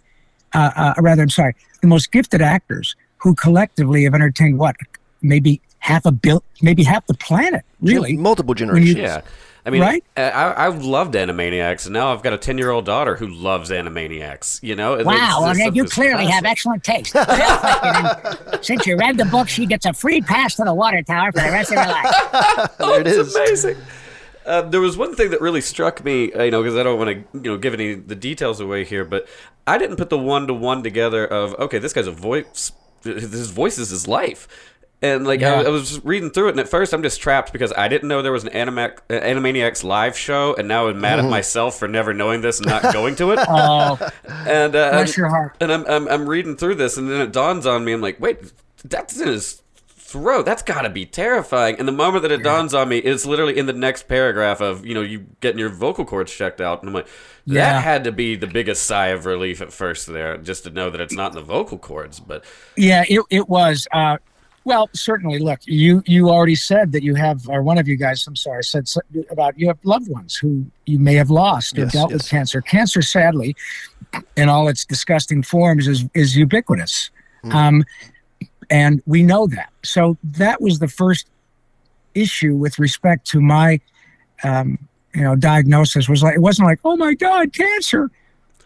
uh, 0.54 0.70
uh, 0.76 0.94
rather, 1.00 1.22
I'm 1.22 1.30
sorry, 1.30 1.54
the 1.80 1.86
most 1.88 2.12
gifted 2.12 2.42
actors 2.42 2.94
who 3.18 3.34
collectively 3.34 4.04
have 4.04 4.14
entertained 4.14 4.58
what, 4.58 4.76
maybe 5.22 5.60
half 5.78 6.04
a 6.06 6.12
bill, 6.12 6.42
maybe 6.62 6.82
half 6.84 7.06
the 7.06 7.14
planet, 7.14 7.64
really. 7.80 8.16
Multiple 8.16 8.54
generations. 8.54 8.96
Yeah. 8.96 9.22
I 9.66 9.70
mean, 9.70 9.80
Right? 9.80 10.04
I, 10.14 10.22
I 10.30 10.66
I've 10.66 10.84
loved 10.84 11.14
Animaniacs, 11.14 11.86
and 11.86 11.94
now 11.94 12.12
I've 12.12 12.22
got 12.22 12.34
a 12.34 12.36
ten-year-old 12.38 12.84
daughter 12.84 13.16
who 13.16 13.28
loves 13.28 13.70
Animaniacs. 13.70 14.62
You 14.62 14.76
know, 14.76 14.92
It's 14.92 15.06
Wow, 15.06 15.14
just- 15.14 15.40
well, 15.40 15.48
this 15.48 15.56
then 15.56 15.64
stuff 15.68 15.76
you 15.76 15.84
is 15.84 15.92
clearly 15.94 16.26
have 16.26 16.44
excellent 16.44 16.84
taste. 16.84 17.12
Since 18.62 18.86
you 18.86 18.96
read 18.98 19.16
the 19.16 19.24
book, 19.24 19.48
she 19.48 19.64
gets 19.66 19.86
a 19.86 19.92
free 19.94 20.20
pass 20.20 20.56
to 20.56 20.64
the 20.64 20.74
water 20.74 21.02
tower 21.02 21.32
for 21.32 21.40
the 21.40 21.50
rest 21.50 21.72
of 21.72 21.78
her 21.78 21.86
life. 21.86 22.76
there 22.78 23.00
it 23.00 23.06
It's 23.06 23.34
amazing. 23.34 23.76
Uh, 24.46 24.62
there 24.62 24.80
was 24.80 24.96
one 24.96 25.14
thing 25.14 25.30
that 25.30 25.40
really 25.40 25.60
struck 25.60 26.04
me, 26.04 26.32
uh, 26.32 26.42
you 26.42 26.50
know, 26.50 26.62
because 26.62 26.76
I 26.76 26.82
don't 26.82 26.98
want 26.98 27.10
to, 27.10 27.38
you 27.38 27.50
know, 27.52 27.56
give 27.58 27.74
any 27.74 27.94
the 27.94 28.14
details 28.14 28.60
away 28.60 28.84
here, 28.84 29.04
but 29.04 29.26
I 29.66 29.78
didn't 29.78 29.96
put 29.96 30.10
the 30.10 30.18
one 30.18 30.46
to 30.48 30.54
one 30.54 30.82
together 30.82 31.26
of 31.26 31.54
okay, 31.54 31.78
this 31.78 31.92
guy's 31.92 32.06
a 32.06 32.12
voice, 32.12 32.72
his 33.02 33.50
voice 33.50 33.78
is 33.78 33.90
his 33.90 34.06
life, 34.06 34.46
and 35.00 35.26
like 35.26 35.42
I, 35.42 35.62
Yeah. 35.62 35.66
I 35.66 35.70
was 35.70 36.04
reading 36.04 36.30
through 36.30 36.48
it, 36.48 36.50
and 36.52 36.60
at 36.60 36.68
first 36.68 36.92
I'm 36.92 37.02
just 37.02 37.20
trapped 37.20 37.52
because 37.52 37.72
I 37.76 37.88
didn't 37.88 38.08
know 38.08 38.20
there 38.22 38.32
was 38.32 38.44
an 38.44 38.50
Animac, 38.52 38.98
uh, 39.10 39.14
Animaniacs 39.20 39.82
live 39.84 40.16
show, 40.16 40.54
and 40.56 40.68
now 40.68 40.88
I'm 40.88 41.00
mad 41.00 41.18
at 41.18 41.24
myself 41.24 41.78
for 41.78 41.88
never 41.88 42.12
knowing 42.12 42.42
this 42.42 42.58
and 42.60 42.68
not 42.68 42.82
going 42.92 43.16
to 43.16 43.32
it. 43.32 43.38
Oh, 43.48 43.98
and 44.28 44.76
uh, 44.76 44.90
bless 44.92 45.16
your 45.16 45.28
heart. 45.28 45.56
and 45.60 45.72
I'm, 45.72 45.86
I'm 45.86 46.06
I'm 46.08 46.28
reading 46.28 46.56
through 46.56 46.74
this, 46.76 46.96
and 46.98 47.10
then 47.10 47.20
it 47.22 47.32
dawns 47.32 47.64
on 47.66 47.84
me. 47.84 47.92
I'm 47.92 48.02
like, 48.02 48.20
wait, 48.20 48.52
that's 48.84 49.18
in 49.18 49.28
his 49.28 49.62
throat. 50.14 50.44
That's 50.46 50.62
got 50.62 50.82
to 50.82 50.90
be 50.90 51.04
terrifying. 51.04 51.76
And 51.78 51.88
the 51.88 51.92
moment 51.92 52.22
that 52.22 52.30
it 52.32 52.42
dawns 52.42 52.72
on 52.72 52.88
me, 52.88 52.98
it's 52.98 53.26
literally 53.26 53.58
in 53.58 53.66
the 53.66 53.72
next 53.72 54.06
paragraph 54.08 54.60
of 54.60 54.86
you 54.86 54.94
know 54.94 55.00
you 55.02 55.26
getting 55.40 55.58
your 55.58 55.68
vocal 55.70 56.04
cords 56.04 56.32
checked 56.32 56.60
out, 56.60 56.80
and 56.80 56.88
I'm 56.88 56.94
like, 56.94 57.06
that 57.48 57.54
Yeah. 57.54 57.80
had 57.80 58.04
to 58.04 58.12
be 58.12 58.36
the 58.36 58.46
biggest 58.46 58.84
sigh 58.84 59.08
of 59.08 59.26
relief 59.26 59.60
at 59.60 59.72
first 59.72 60.06
there, 60.06 60.36
just 60.38 60.64
to 60.64 60.70
know 60.70 60.88
that 60.90 61.00
it's 61.00 61.14
not 61.14 61.32
in 61.32 61.34
the 61.34 61.42
vocal 61.42 61.78
cords. 61.78 62.20
But 62.20 62.44
Yeah, 62.76 63.04
it, 63.08 63.20
it 63.30 63.48
was. 63.48 63.86
Uh, 63.92 64.18
well, 64.66 64.88
certainly. 64.94 65.40
Look, 65.40 65.60
you 65.64 66.02
you 66.06 66.30
already 66.30 66.54
said 66.54 66.92
that 66.92 67.02
you 67.02 67.14
have, 67.16 67.48
or 67.48 67.62
one 67.62 67.76
of 67.76 67.86
you 67.88 67.96
guys, 67.96 68.24
I'm 68.26 68.36
sorry, 68.36 68.62
said 68.64 68.88
so- 68.88 69.02
about 69.30 69.58
you 69.58 69.66
have 69.66 69.78
loved 69.84 70.08
ones 70.08 70.36
who 70.36 70.64
you 70.86 70.98
may 70.98 71.14
have 71.14 71.28
lost 71.30 71.76
or 71.76 71.82
Yes, 71.82 71.92
dealt 71.92 72.12
with 72.12 72.26
cancer. 72.28 72.60
Cancer, 72.62 73.02
sadly, 73.02 73.54
in 74.36 74.48
all 74.48 74.68
its 74.68 74.84
disgusting 74.86 75.42
forms, 75.42 75.86
is 75.88 76.04
is 76.14 76.36
ubiquitous, 76.36 77.10
um, 77.50 77.84
and 78.70 79.02
we 79.06 79.22
know 79.22 79.46
that. 79.48 79.70
So 79.82 80.16
that 80.22 80.60
was 80.60 80.78
the 80.78 80.88
first 80.88 81.26
issue 82.14 82.54
with 82.54 82.78
respect 82.78 83.26
to 83.28 83.40
my, 83.40 83.80
um, 84.42 84.78
you 85.14 85.22
know, 85.22 85.36
diagnosis. 85.36 86.08
Was 86.08 86.22
like 86.22 86.36
it 86.36 86.40
wasn't 86.40 86.68
like, 86.68 86.80
oh 86.84 86.96
my 86.96 87.14
God, 87.14 87.52
cancer. 87.52 88.10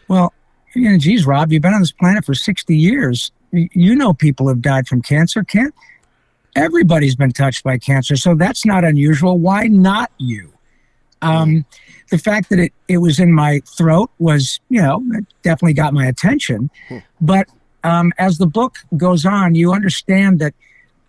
Well, 0.07 0.33
you 0.75 0.89
know, 0.89 0.97
geez, 0.97 1.25
Rob, 1.25 1.51
you've 1.51 1.61
been 1.61 1.73
on 1.73 1.81
this 1.81 1.91
planet 1.91 2.25
for 2.25 2.33
60 2.33 2.75
years. 2.75 3.31
You 3.51 3.95
know 3.95 4.13
people 4.13 4.47
have 4.47 4.61
died 4.61 4.87
from 4.87 5.01
cancer. 5.01 5.43
Can't 5.43 5.73
everybody's 6.55 7.15
been 7.15 7.31
touched 7.31 7.63
by 7.63 7.77
cancer, 7.77 8.15
so 8.15 8.35
that's 8.35 8.65
not 8.65 8.83
unusual. 8.83 9.37
Why 9.37 9.67
not 9.67 10.11
you? 10.17 10.51
Um, 11.21 11.65
the 12.11 12.17
fact 12.17 12.49
that 12.49 12.59
it, 12.59 12.73
it 12.87 12.97
was 12.99 13.19
in 13.19 13.33
my 13.33 13.59
throat 13.77 14.09
was, 14.19 14.59
you 14.69 14.81
know, 14.81 15.03
it 15.13 15.25
definitely 15.43 15.73
got 15.73 15.93
my 15.93 16.05
attention. 16.05 16.69
But 17.19 17.47
um, 17.83 18.11
as 18.17 18.37
the 18.37 18.47
book 18.47 18.77
goes 18.97 19.25
on, 19.25 19.55
you 19.55 19.73
understand 19.73 20.39
that, 20.39 20.53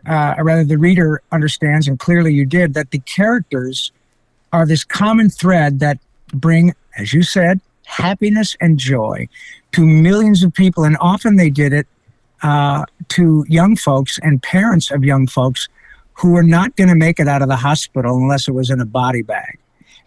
uh, 0.07 0.35
or 0.39 0.45
rather, 0.45 0.65
the 0.65 0.79
reader 0.79 1.23
understands, 1.33 1.89
and 1.89 1.99
clearly 1.99 2.33
you 2.33 2.47
did, 2.47 2.75
that 2.75 2.91
the 2.91 3.01
characters 3.01 3.93
are 4.53 4.67
this 4.67 4.85
common 4.85 5.31
thread 5.31 5.81
that 5.81 5.99
bring, 6.33 6.75
as 6.97 7.13
you 7.13 7.23
said, 7.23 7.61
happiness 7.85 8.57
and 8.61 8.79
joy 8.79 9.29
to 9.73 9.85
millions 9.85 10.43
of 10.43 10.53
people. 10.55 10.85
And 10.85 10.97
often 11.01 11.37
they 11.37 11.51
did 11.51 11.73
it 11.73 11.87
uh, 12.43 12.85
to 13.09 13.45
young 13.49 13.77
folks 13.77 14.19
and 14.23 14.43
parents 14.43 14.91
of 14.91 15.05
young 15.05 15.27
folks 15.27 15.69
who 16.15 16.33
were 16.33 16.43
not 16.43 16.77
going 16.77 16.89
to 16.89 16.95
make 16.95 17.19
it 17.19 17.29
out 17.29 17.43
of 17.43 17.49
the 17.49 17.57
hospital 17.57 18.17
unless 18.17 18.47
it 18.49 18.53
was 18.53 18.71
in 18.71 18.81
a 18.81 18.87
body 18.87 19.23
bag. 19.23 19.59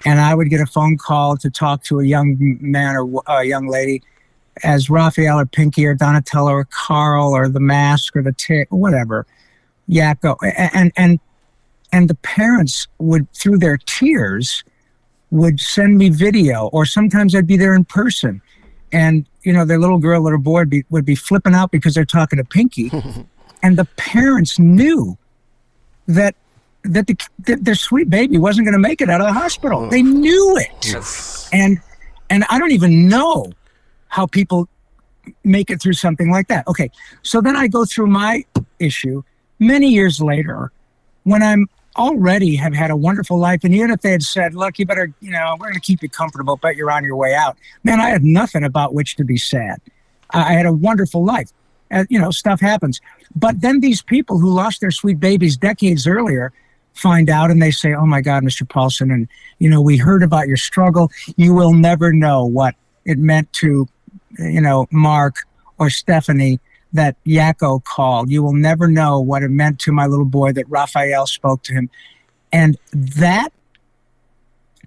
And 0.05 0.20
I 0.20 0.36
would 0.36 0.50
get 0.50 0.62
a 0.62 0.65
phone 0.65 0.98
call 0.98 1.38
to 1.38 1.50
talk 1.50 1.84
to 1.86 2.00
a 2.00 2.05
young 2.05 2.36
man 2.62 2.96
or 2.96 3.22
a 3.27 3.43
young 3.43 3.67
lady 3.67 4.01
as 4.63 4.89
Raphael 4.89 5.39
or 5.39 5.45
Pinky 5.45 5.86
or 5.86 5.95
Donatello 5.95 6.51
or 6.51 6.65
Carl 6.65 7.31
or 7.36 7.50
the 7.50 7.60
mask 7.60 8.15
or 8.15 8.22
the 8.22 8.33
ta- 8.33 8.69
whatever, 8.69 9.25
Yakko. 9.89 10.38
And, 10.74 10.91
and, 10.95 11.19
and 11.91 12.10
the 12.10 12.15
parents 12.15 12.88
would, 13.00 13.31
through 13.33 13.57
their 13.57 13.77
tears, 13.77 14.63
would 15.31 15.60
send 15.60 15.98
me 15.98 16.10
video, 16.10 16.67
or 16.67 16.86
sometimes 16.86 17.36
I'd 17.36 17.48
be 17.48 17.57
there 17.57 17.74
in 17.74 17.86
person. 17.86 18.41
And, 18.91 19.25
you 19.41 19.51
know, 19.51 19.65
their 19.65 19.79
little 19.79 19.98
girl 19.98 20.29
or 20.29 20.38
boy 20.38 20.60
would 20.60 20.69
be, 20.69 20.83
would 20.91 21.05
be 21.05 21.15
flipping 21.15 21.55
out 21.55 21.72
because 21.72 21.95
they're 21.95 22.05
talking 22.05 22.38
to 22.38 22.43
Pinky. 22.43 22.91
and 23.63 23.77
the 23.77 23.86
parents 23.98 24.60
knew 24.60 25.17
that 26.07 26.36
that, 26.83 27.07
the, 27.07 27.17
that 27.48 27.63
their 27.63 27.75
sweet 27.75 28.10
baby 28.10 28.38
wasn't 28.38 28.65
going 28.65 28.74
to 28.74 28.79
make 28.79 29.00
it 29.00 29.10
out 29.10 29.22
of 29.22 29.27
the 29.27 29.33
hospital. 29.33 29.89
They 29.89 30.01
knew 30.01 30.57
it. 30.57 30.93
And 31.53 31.79
and 32.29 32.43
I 32.50 32.60
don't 32.60 32.72
even 32.72 33.07
know 33.07 33.51
how 34.13 34.27
people 34.27 34.70
make 35.43 35.72
it 35.72 35.82
through 35.82 35.93
something 35.93 36.29
like 36.29 36.48
that. 36.48 36.67
Okay. 36.67 36.91
So 37.24 37.41
then 37.41 37.55
I 37.55 37.67
go 37.67 37.84
through 37.84 38.08
my 38.08 38.46
issue 38.77 39.24
many 39.58 39.89
years 39.89 40.22
later 40.22 40.72
when 41.24 41.41
I'm 41.41 41.65
already 41.98 42.55
have 42.55 42.75
had 42.75 42.91
a 42.91 42.96
wonderful 42.96 43.39
life. 43.39 43.63
And 43.63 43.74
even 43.74 43.89
if 43.89 44.01
they 44.01 44.12
had 44.12 44.22
said, 44.22 44.53
look, 44.53 44.77
you 44.77 44.86
better, 44.86 45.12
you 45.20 45.32
know, 45.32 45.55
we're 45.60 45.67
going 45.67 45.74
to 45.74 45.79
keep 45.79 46.03
you 46.03 46.10
comfortable, 46.10 46.58
but 46.62 46.75
you're 46.75 46.91
on 46.91 47.03
your 47.03 47.15
way 47.15 47.34
out. 47.34 47.58
Man, 47.84 48.00
I 48.00 48.10
had 48.10 48.24
nothing 48.24 48.63
about 48.63 48.93
which 48.93 49.15
to 49.15 49.24
be 49.24 49.38
sad. 49.38 49.82
I 50.29 50.53
had 50.53 50.67
a 50.67 50.74
wonderful 50.74 51.25
life. 51.25 51.50
uh, 51.93 52.05
you 52.10 52.20
know, 52.20 52.32
stuff 52.32 52.60
happens. 52.60 53.00
But 53.36 53.62
then 53.62 53.79
these 53.79 54.01
people 54.01 54.39
who 54.39 54.51
lost 54.51 54.82
their 54.82 54.91
sweet 54.91 55.20
babies 55.20 55.58
decades 55.58 56.08
earlier 56.08 56.51
find 56.93 57.29
out 57.29 57.50
and 57.51 57.62
they 57.62 57.72
say, 57.72 57.93
"Oh 57.93 58.05
my 58.05 58.22
God, 58.22 58.43
Mr. 58.43 58.67
Paulsen, 58.67 59.12
and 59.12 59.27
you 59.60 59.70
know, 59.70 59.82
we 59.82 59.98
heard 59.98 60.24
about 60.24 60.48
your 60.48 60.58
struggle. 60.58 61.12
You 61.38 61.53
will 61.53 61.74
never 61.74 62.13
know 62.13 62.46
what 62.46 62.75
it 63.05 63.17
meant 63.17 63.51
to, 63.53 63.88
you 64.39 64.61
know, 64.61 64.87
Mark 64.91 65.37
or 65.77 65.89
Stephanie." 65.89 66.59
That 66.95 67.15
Yakko 67.25 67.83
called. 67.83 68.29
You 68.29 68.43
will 68.43 68.53
never 68.53 68.87
know 68.87 69.19
what 69.19 69.41
it 69.41 69.49
meant 69.49 69.79
to 69.79 69.91
my 69.91 70.05
little 70.05 70.25
boy 70.25 70.51
that 70.51 70.69
Raphael 70.69 71.25
spoke 71.25 71.63
to 71.63 71.73
him. 71.73 71.89
And 72.51 72.77
that 72.93 73.49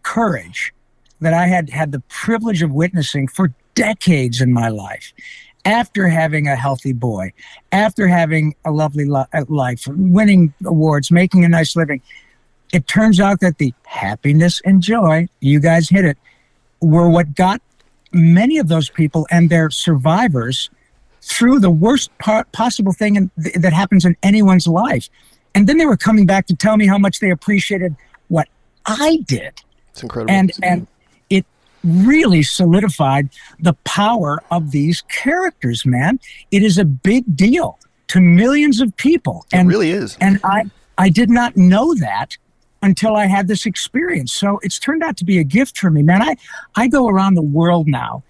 courage 0.05 0.73
that 1.21 1.35
I 1.35 1.49
had 1.49 1.69
had 1.71 1.91
the 1.91 1.99
privilege 2.09 2.63
of 2.63 2.71
witnessing 2.71 3.27
for 3.27 3.53
decades 3.75 4.41
in 4.41 4.53
my 4.53 4.69
life, 4.69 5.13
after 5.65 6.07
having 6.07 6.47
a 6.47 6.55
healthy 6.55 6.93
boy, 6.93 7.33
after 7.73 8.07
having 8.07 8.55
a 8.65 8.71
lovely 8.71 9.05
li- 9.05 9.25
uh, 9.35 9.45
life, 9.49 9.85
winning 9.89 10.55
awards, 10.65 11.11
making 11.11 11.45
a 11.45 11.49
nice 11.49 11.75
living, 11.75 12.01
it 12.73 12.87
turns 12.87 13.19
out 13.19 13.41
that 13.41 13.59
the 13.59 13.75
happiness 13.85 14.63
and 14.65 14.81
joy, 14.81 15.27
you 15.41 15.59
guys 15.59 15.89
hit 15.89 16.05
it, 16.05 16.19
were 16.81 17.09
what 17.09 17.35
got 17.35 17.61
many 18.17 18.59
of 18.59 18.69
those 18.69 18.89
people 18.89 19.27
and 19.31 19.51
their 19.51 19.71
survivors 19.71 20.71
through 21.23 21.61
the 21.61 21.71
worst 21.71 22.17
part, 22.19 22.51
possible 22.53 22.93
thing 22.93 23.17
in, 23.17 23.31
th- 23.43 23.57
that 23.57 23.73
happens 23.73 24.05
in 24.05 24.17
anyone's 24.23 24.67
life. 24.67 25.09
And 25.55 25.67
then 25.67 25.79
they 25.79 25.87
were 25.87 25.97
coming 25.97 26.27
back 26.27 26.47
to 26.47 26.55
tell 26.55 26.77
me 26.77 26.87
how 26.87 26.99
much 26.99 27.21
they 27.21 27.31
appreciated 27.31 27.97
what 28.29 28.49
I 28.87 29.19
did. 29.27 29.61
It's 29.91 30.03
incredible. 30.03 30.33
And 30.33 30.53
and 30.63 30.87
it 31.31 31.47
really 31.83 32.43
solidified 32.43 33.31
the 33.59 33.73
power 33.85 34.43
of 34.51 34.71
these 34.71 35.03
characters, 35.03 35.87
man. 35.87 36.21
It 36.51 36.63
is 36.63 36.79
a 36.79 36.85
big 36.85 37.37
deal 37.37 37.79
to 38.09 38.21
millions 38.21 38.81
of 38.81 38.97
people. 38.97 39.47
And 39.53 39.69
it 39.69 39.73
really 39.73 39.91
is. 39.91 40.17
and 40.21 40.39
I 40.45 40.65
I 40.99 41.09
did 41.09 41.31
not 41.31 41.57
know 41.57 41.95
that 41.95 42.37
until 42.87 43.17
I 43.17 43.27
had 43.27 43.49
this 43.49 43.67
experience. 43.67 44.33
So 44.33 44.59
it's 44.63 44.79
turned 44.79 45.03
out 45.03 45.17
to 45.19 45.25
be 45.25 45.39
a 45.39 45.45
gift 45.45 45.77
for 45.77 45.91
me, 45.91 46.03
man. 46.03 46.23
I 46.23 46.37
I 46.77 46.87
go 46.89 47.09
around 47.09 47.35
the 47.35 47.43
world 47.43 47.87
now, 47.89 48.23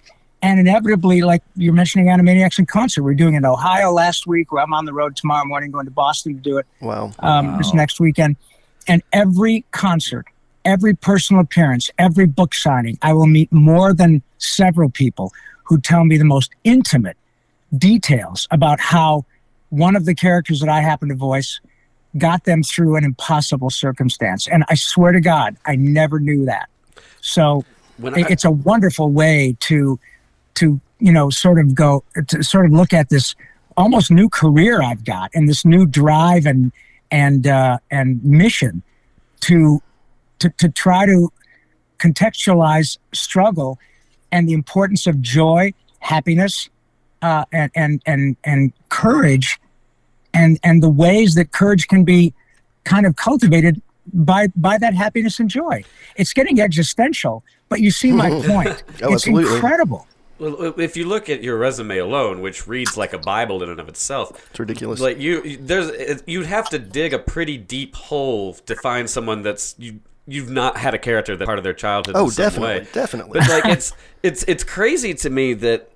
and 0.43 0.59
inevitably, 0.59 1.21
like 1.23 1.43
you're 1.57 1.75
mentioning, 1.75 2.07
Animaniacs 2.07 2.59
in 2.59 2.67
concert. 2.67 3.03
We're 3.03 3.15
doing 3.15 3.35
it 3.35 3.39
in 3.39 3.45
Ohio 3.45 3.93
last 3.93 4.27
week. 4.27 4.51
Where 4.51 4.63
I'm 4.65 4.73
on 4.73 4.87
the 4.87 4.95
road 4.95 5.15
tomorrow 5.15 5.45
morning, 5.45 5.71
going 5.71 5.85
to 5.85 5.93
Boston 5.93 6.35
to 6.35 6.41
do 6.41 6.59
it 6.59 6.67
Wow. 6.81 7.13
um, 7.21 7.57
this 7.59 7.73
next 7.75 8.01
weekend. 8.01 8.37
And 8.89 9.03
every 9.13 9.65
concert, 9.73 10.27
every 10.65 10.95
personal 10.95 11.43
appearance, 11.43 11.91
every 11.99 12.27
book 12.27 12.55
signing, 12.55 12.99
I 13.03 13.13
will 13.13 13.27
meet 13.27 13.53
more 13.53 13.93
than 13.93 14.23
several 14.39 14.89
people 14.89 15.33
who 15.65 15.81
tell 15.81 16.05
me 16.05 16.17
the 16.17 16.25
most 16.25 16.53
intimate 16.65 17.17
details 17.77 18.49
about 18.51 18.81
how 18.81 19.25
one 19.71 19.97
of 19.97 20.05
the 20.07 20.15
characters 20.15 20.61
that 20.61 20.69
I 20.69 20.81
happen 20.81 21.09
to 21.09 21.15
voice 21.17 21.61
got 22.19 22.45
them 22.45 22.63
through 22.63 22.97
an 22.97 23.05
impossible 23.05 23.71
circumstance. 23.71 24.47
And 24.49 24.65
I 24.69 24.75
swear 24.75 25.13
to 25.13 25.21
God, 25.21 25.57
I 25.67 25.77
never 25.77 26.19
knew 26.21 26.45
that. 26.47 26.69
So 27.21 27.65
I- 28.17 28.27
it's 28.31 28.45
a 28.45 28.51
wonderful 28.51 29.11
way 29.11 29.57
to 29.61 29.99
to 30.55 30.81
you 30.99 31.13
know 31.13 31.29
sort 31.31 31.59
of 31.59 31.75
go 31.75 32.03
to 32.29 32.43
sort 32.43 32.67
of 32.67 32.73
look 32.73 32.93
at 32.93 33.09
this 33.11 33.35
almost 33.77 34.11
new 34.11 34.29
career 34.29 34.83
I've 34.83 35.05
got 35.05 35.31
and 35.35 35.49
this 35.49 35.65
new 35.65 35.87
drive 35.87 36.47
and 36.47 36.73
and 37.11 37.47
uh, 37.47 37.79
and 37.91 38.23
mission 38.25 38.83
to 39.41 39.83
to 40.39 40.49
to 40.51 40.69
try 40.69 41.07
to 41.07 41.31
contextualize 41.99 42.99
struggle 43.13 43.79
and 44.33 44.49
the 44.49 44.53
importance 44.53 45.07
of 45.07 45.21
joy, 45.23 45.73
happiness, 46.01 46.69
uh, 47.23 47.45
and 47.53 47.71
and 47.75 48.03
and 48.07 48.37
and 48.45 48.73
courage, 48.89 49.59
and 50.37 50.59
and 50.63 50.83
the 50.83 50.91
ways 51.05 51.35
that 51.35 51.53
courage 51.53 51.85
can 51.89 52.05
be 52.05 52.33
kind 52.85 53.05
of 53.07 53.17
cultivated 53.17 53.81
by 54.13 54.47
by 54.57 54.79
that 54.79 54.95
happiness 54.95 55.41
and 55.41 55.49
joy. 55.51 55.83
It's 56.17 56.33
getting 56.33 56.61
existential, 56.61 57.43
but 57.69 57.81
you 57.81 57.91
see 57.91 58.13
my 58.13 58.31
oh, 58.35 58.43
point. 58.43 58.83
Oh, 59.03 59.13
it's 59.15 59.27
absolutely. 59.27 59.55
incredible. 59.55 60.07
Well, 60.39 60.79
if 60.79 60.99
you 60.99 61.07
look 61.09 61.31
at 61.31 61.43
your 61.43 61.57
resume 61.57 61.97
alone, 61.97 62.43
which 62.43 62.69
reads 62.69 62.99
like 62.99 63.15
a 63.15 63.19
Bible 63.19 63.63
in 63.63 63.71
and 63.71 63.81
of 63.81 63.89
itself, 63.89 64.47
It's 64.51 64.61
ridiculous. 64.61 65.01
like 65.01 65.19
you, 65.19 65.43
you- 65.43 65.57
there's 65.57 65.89
it- 65.89 66.23
you'd 66.27 66.45
have 66.47 66.69
to 66.71 66.79
dig 66.79 67.15
a 67.15 67.19
pretty 67.19 67.57
deep 67.57 67.95
hole 67.95 68.53
to 68.69 68.77
find 68.77 69.09
someone 69.09 69.41
that's 69.43 69.75
you 69.79 70.01
you've 70.29 70.51
not 70.51 70.77
had 70.77 70.93
a 70.93 70.99
character 70.99 71.37
that 71.37 71.47
part 71.47 71.57
of 71.59 71.65
their 71.65 71.73
childhood. 71.73 72.17
Oh, 72.19 72.25
in 72.27 72.31
some 72.33 72.45
definitely, 72.45 72.81
way. 72.81 72.87
definitely. 72.93 73.41
But 73.41 73.49
like 73.49 73.65
it's 73.77 73.93
it's 74.23 74.43
it's 74.47 74.63
crazy 74.65 75.15
to 75.15 75.31
me 75.31 75.55
that 75.55 75.89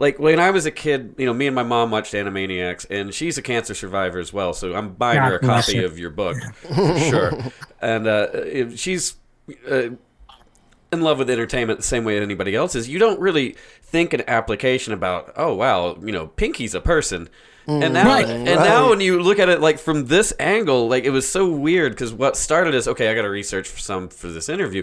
like 0.00 0.18
when 0.18 0.40
I 0.40 0.50
was 0.50 0.64
a 0.66 0.70
kid, 0.70 1.14
you 1.18 1.26
know, 1.26 1.34
me 1.34 1.46
and 1.46 1.54
my 1.54 1.62
mom 1.62 1.90
watched 1.90 2.14
Animaniacs, 2.14 2.86
and 2.90 3.14
she's 3.14 3.36
a 3.38 3.42
cancer 3.42 3.74
survivor 3.74 4.18
as 4.18 4.32
well. 4.32 4.54
So 4.54 4.74
I'm 4.74 4.94
buying 4.94 5.18
God 5.20 5.28
her 5.28 5.36
a 5.36 5.40
copy 5.40 5.76
her. 5.76 5.84
of 5.84 5.98
your 5.98 6.10
book, 6.10 6.38
for 6.62 6.98
sure. 6.98 7.32
And 7.80 8.06
uh, 8.08 8.74
she's. 8.76 9.14
Uh, 9.68 9.90
in 10.92 11.02
love 11.02 11.18
with 11.18 11.30
entertainment 11.30 11.78
the 11.78 11.84
same 11.84 12.04
way 12.04 12.16
that 12.18 12.22
anybody 12.24 12.54
else 12.56 12.74
is, 12.74 12.88
you 12.88 12.98
don't 12.98 13.20
really 13.20 13.54
think 13.80 14.12
an 14.12 14.24
application 14.26 14.92
about, 14.92 15.32
oh 15.36 15.54
wow, 15.54 15.96
you 16.02 16.10
know, 16.10 16.26
Pinky's 16.26 16.74
a 16.74 16.80
person. 16.80 17.28
And 17.68 17.94
now, 17.94 18.06
Right. 18.08 18.26
and 18.26 18.44
now, 18.46 18.90
when 18.90 19.00
you 19.00 19.22
look 19.22 19.38
at 19.38 19.48
it 19.48 19.60
like 19.60 19.78
from 19.78 20.06
this 20.06 20.32
angle, 20.40 20.88
like 20.88 21.04
it 21.04 21.10
was 21.10 21.28
so 21.30 21.48
weird 21.48 21.92
because 21.92 22.12
what 22.12 22.36
started 22.36 22.74
as 22.74 22.88
okay, 22.88 23.08
I 23.08 23.14
got 23.14 23.22
to 23.22 23.30
research 23.30 23.68
for 23.68 23.78
some 23.78 24.08
for 24.08 24.26
this 24.26 24.48
interview, 24.48 24.82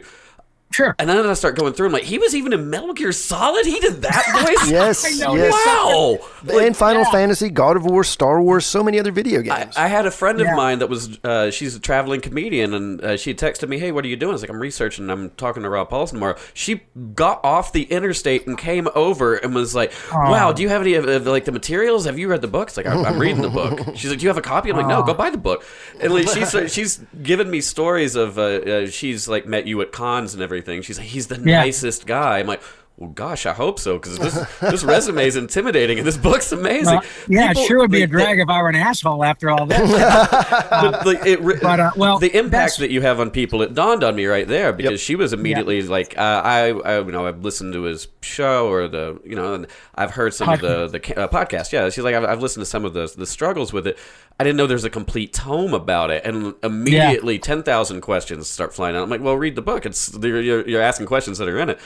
Sure. 0.71 0.95
and 0.99 1.09
then 1.09 1.25
I 1.25 1.33
start 1.33 1.55
going 1.57 1.73
through. 1.73 1.87
I'm 1.87 1.93
like, 1.93 2.03
he 2.03 2.17
was 2.19 2.35
even 2.35 2.53
in 2.53 2.69
Metal 2.69 2.93
Gear 2.93 3.11
Solid. 3.11 3.65
He 3.65 3.79
did 3.79 4.01
that 4.03 4.25
voice. 4.45 4.69
yes, 4.71 5.19
yes. 5.19 5.65
Wow. 5.65 6.17
and 6.59 6.75
Final 6.75 7.05
Fantasy, 7.05 7.49
God 7.49 7.77
of 7.77 7.85
War, 7.85 8.03
Star 8.03 8.41
Wars, 8.41 8.65
so 8.65 8.83
many 8.83 8.99
other 8.99 9.11
video 9.11 9.41
games. 9.41 9.75
I 9.77 9.87
had 9.87 10.05
a 10.05 10.11
friend 10.11 10.39
of 10.41 10.45
Yeah. 10.47 10.55
mine 10.55 10.79
that 10.79 10.89
was 10.89 11.19
uh, 11.23 11.51
she's 11.51 11.75
a 11.75 11.79
traveling 11.79 12.21
comedian 12.21 12.73
and 12.73 13.01
uh, 13.03 13.17
she 13.17 13.33
texted 13.33 13.69
me 13.69 13.79
hey 13.79 13.91
what 13.91 14.03
are 14.05 14.07
you 14.07 14.15
doing 14.15 14.31
I 14.31 14.33
was 14.33 14.41
like 14.41 14.49
I'm 14.49 14.59
researching 14.59 15.09
I'm 15.09 15.29
talking 15.31 15.63
to 15.63 15.69
Rob 15.69 15.89
Paulsen 15.89 16.11
tomorrow 16.11 16.35
she 16.53 16.81
got 17.15 17.43
off 17.43 17.71
the 17.73 17.83
interstate 17.83 18.45
and 18.47 18.57
came 18.57 18.87
over 18.95 19.35
and 19.35 19.55
was 19.55 19.73
like 19.75 19.93
wow 20.13 20.51
do 20.51 20.61
you 20.61 20.69
have 20.69 20.81
any 20.81 20.93
of, 20.95 21.07
of 21.07 21.25
like 21.27 21.45
the 21.45 21.51
materials 21.51 22.05
have 22.05 22.17
you 22.19 22.27
read 22.29 22.41
the 22.41 22.47
books 22.47 22.77
like 22.77 22.85
I'm, 22.85 23.05
I'm 23.05 23.19
reading 23.19 23.41
the 23.41 23.49
book 23.49 23.79
she's 23.95 24.09
like 24.09 24.19
do 24.19 24.23
you 24.23 24.29
have 24.29 24.37
a 24.37 24.41
copy 24.41 24.69
I'm 24.69 24.77
like 24.77 24.87
no 24.87 25.03
go 25.03 25.13
buy 25.13 25.29
the 25.29 25.37
book 25.37 25.65
and 25.99 26.13
like 26.13 26.27
she's 26.29 26.73
she's 26.73 26.97
given 27.23 27.49
me 27.49 27.61
stories 27.61 28.15
of 28.15 28.37
uh, 28.37 28.41
uh, 28.41 28.87
she's 28.87 29.27
like 29.27 29.45
met 29.45 29.65
you 29.67 29.81
at 29.81 29.91
cons 29.91 30.33
and 30.33 30.43
everything 30.43 30.56
she's 30.81 30.97
like 30.97 31.07
he's 31.07 31.27
the 31.27 31.35
Yeah. 31.43 31.59
nicest 31.61 32.05
guy 32.07 32.39
I'm 32.39 32.47
like 32.47 32.61
well, 32.97 33.11
gosh, 33.11 33.45
I 33.45 33.53
hope 33.53 33.79
so 33.79 33.99
because 33.99 34.17
this 34.17 34.59
this 34.59 34.83
resume 34.83 35.23
is 35.25 35.35
intimidating 35.35 35.99
and 35.99 36.07
this 36.07 36.17
book's 36.17 36.51
amazing. 36.51 36.95
Well, 36.95 37.03
yeah, 37.27 37.49
People- 37.49 37.63
it 37.63 37.67
sure 37.67 37.77
would 37.79 37.91
be 37.91 38.01
a 38.01 38.07
drag 38.07 38.39
if 38.39 38.49
I 38.49 38.59
were 38.61 38.69
an 38.69 38.75
asshole 38.75 39.23
after 39.23 39.51
all 39.51 39.67
this. 39.67 39.79
but 39.91 41.05
like 41.05 41.23
it, 41.25 41.39
But, 41.61 41.79
uh, 41.79 41.91
well, 41.95 42.17
the 42.17 42.35
impact 42.35 42.79
that 42.79 42.89
you 42.89 43.01
have 43.01 43.19
on 43.19 43.29
people, 43.29 43.61
it 43.61 43.75
dawned 43.75 44.03
on 44.03 44.15
me 44.15 44.25
right 44.25 44.47
there 44.47 44.73
because 44.73 44.93
Yep. 44.93 44.99
she 44.99 45.15
was 45.15 45.31
immediately 45.31 45.83
like, 45.83 46.17
uh, 46.17 46.41
I, 46.43 46.69
I, 46.71 46.97
you 46.99 47.11
know, 47.11 47.27
I've 47.27 47.43
listened 47.43 47.73
to 47.73 47.83
his 47.83 48.07
show 48.21 48.67
or 48.67 48.87
the, 48.87 49.21
you 49.23 49.35
know, 49.35 49.53
and 49.53 49.67
I've 49.93 50.11
heard 50.11 50.33
some 50.33 50.49
of 50.49 50.59
the 50.61 50.87
the 50.87 51.19
uh, 51.19 51.27
podcast. 51.27 51.71
Yeah, 51.71 51.89
she's 51.89 52.03
like, 52.03 52.15
I've, 52.15 52.25
I've 52.25 52.41
listened 52.41 52.61
to 52.61 52.65
some 52.69 52.83
of 52.83 52.93
the 52.93 53.13
the 53.15 53.27
struggles 53.27 53.71
with 53.71 53.85
it. 53.85 53.97
I 54.39 54.43
didn't 54.43 54.57
know 54.57 54.65
there's 54.67 54.83
a 54.83 54.89
complete 54.89 55.33
tome 55.33 55.73
about 55.73 56.09
it, 56.11 56.23
and 56.25 56.53
immediately 56.63 57.37
ten 57.39 57.61
thousand 57.63 58.01
questions 58.01 58.49
start 58.49 58.73
flying 58.73 58.95
out. 58.95 59.03
I'm 59.03 59.09
like, 59.09 59.21
well, 59.21 59.35
read 59.35 59.55
the 59.55 59.61
book. 59.61 59.85
It's 59.85 60.15
you're 60.19 60.67
you're 60.67 60.81
asking 60.81 61.05
questions 61.07 61.37
that 61.37 61.47
are 61.47 61.59
in 61.59 61.69
it. 61.69 61.79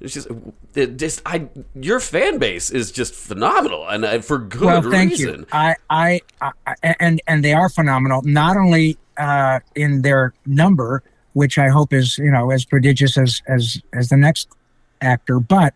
It's 0.00 0.14
just, 0.14 0.28
it 0.74 0.96
just, 0.96 1.22
I, 1.26 1.48
your 1.74 1.98
fan 1.98 2.38
base 2.38 2.70
is 2.70 2.92
just 2.92 3.14
phenomenal, 3.14 3.88
and 3.88 4.04
uh, 4.04 4.20
for 4.20 4.38
good 4.38 4.62
well, 4.62 4.82
thank 4.82 5.10
reason. 5.10 5.40
you. 5.40 5.46
I, 5.50 5.74
I, 5.90 6.20
I, 6.40 6.52
and 7.00 7.20
and 7.26 7.44
they 7.44 7.52
are 7.52 7.68
phenomenal. 7.68 8.22
Not 8.22 8.56
only 8.56 8.96
uh, 9.16 9.58
in 9.74 10.02
their 10.02 10.34
number, 10.46 11.02
which 11.32 11.58
I 11.58 11.68
hope 11.68 11.92
is 11.92 12.16
you 12.18 12.30
know 12.30 12.50
as 12.50 12.64
prodigious 12.64 13.18
as 13.18 13.42
as 13.48 13.82
as 13.92 14.08
the 14.08 14.16
next 14.16 14.48
actor, 15.00 15.40
but 15.40 15.74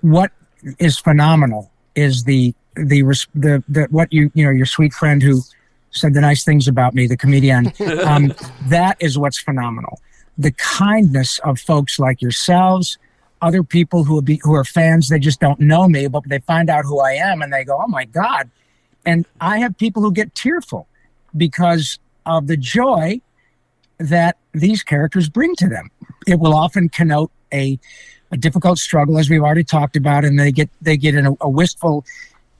what 0.00 0.32
is 0.78 0.98
phenomenal 0.98 1.70
is 1.94 2.24
the 2.24 2.54
the 2.74 3.02
res- 3.02 3.28
the 3.34 3.62
the 3.68 3.86
what 3.90 4.12
you 4.12 4.30
you 4.34 4.44
know 4.44 4.50
your 4.50 4.66
sweet 4.66 4.92
friend 4.92 5.22
who 5.22 5.40
said 5.90 6.14
the 6.14 6.20
nice 6.20 6.44
things 6.44 6.68
about 6.68 6.94
me, 6.94 7.06
the 7.06 7.16
comedian. 7.16 7.72
Um, 8.00 8.32
that 8.68 8.96
is 9.00 9.18
what's 9.18 9.38
phenomenal. 9.38 10.00
The 10.38 10.52
kindness 10.52 11.38
of 11.40 11.60
folks 11.60 11.98
like 11.98 12.22
yourselves, 12.22 12.98
other 13.42 13.62
people 13.62 14.04
who 14.04 14.20
be 14.22 14.40
who 14.42 14.54
are 14.54 14.64
fans. 14.64 15.08
They 15.08 15.18
just 15.18 15.40
don't 15.40 15.60
know 15.60 15.88
me, 15.88 16.08
but 16.08 16.28
they 16.28 16.40
find 16.40 16.70
out 16.70 16.84
who 16.84 17.00
I 17.00 17.12
am 17.12 17.42
and 17.42 17.52
they 17.52 17.64
go, 17.64 17.80
"Oh 17.82 17.88
my 17.88 18.04
God!" 18.04 18.50
And 19.06 19.26
I 19.40 19.58
have 19.58 19.76
people 19.78 20.02
who 20.02 20.12
get 20.12 20.34
tearful 20.34 20.86
because 21.36 21.98
of 22.26 22.46
the 22.46 22.56
joy 22.56 23.20
that 23.98 24.36
these 24.52 24.82
characters 24.82 25.28
bring 25.28 25.54
to 25.56 25.68
them. 25.68 25.90
It 26.26 26.38
will 26.38 26.54
often 26.54 26.88
connote 26.88 27.30
a 27.52 27.78
a 28.32 28.36
difficult 28.36 28.78
struggle, 28.78 29.18
as 29.18 29.28
we've 29.28 29.42
already 29.42 29.64
talked 29.64 29.96
about, 29.96 30.24
and 30.24 30.38
they 30.38 30.52
get 30.52 30.70
they 30.80 30.96
get 30.96 31.14
in 31.14 31.26
a, 31.26 31.32
a 31.40 31.48
wistful, 31.48 32.04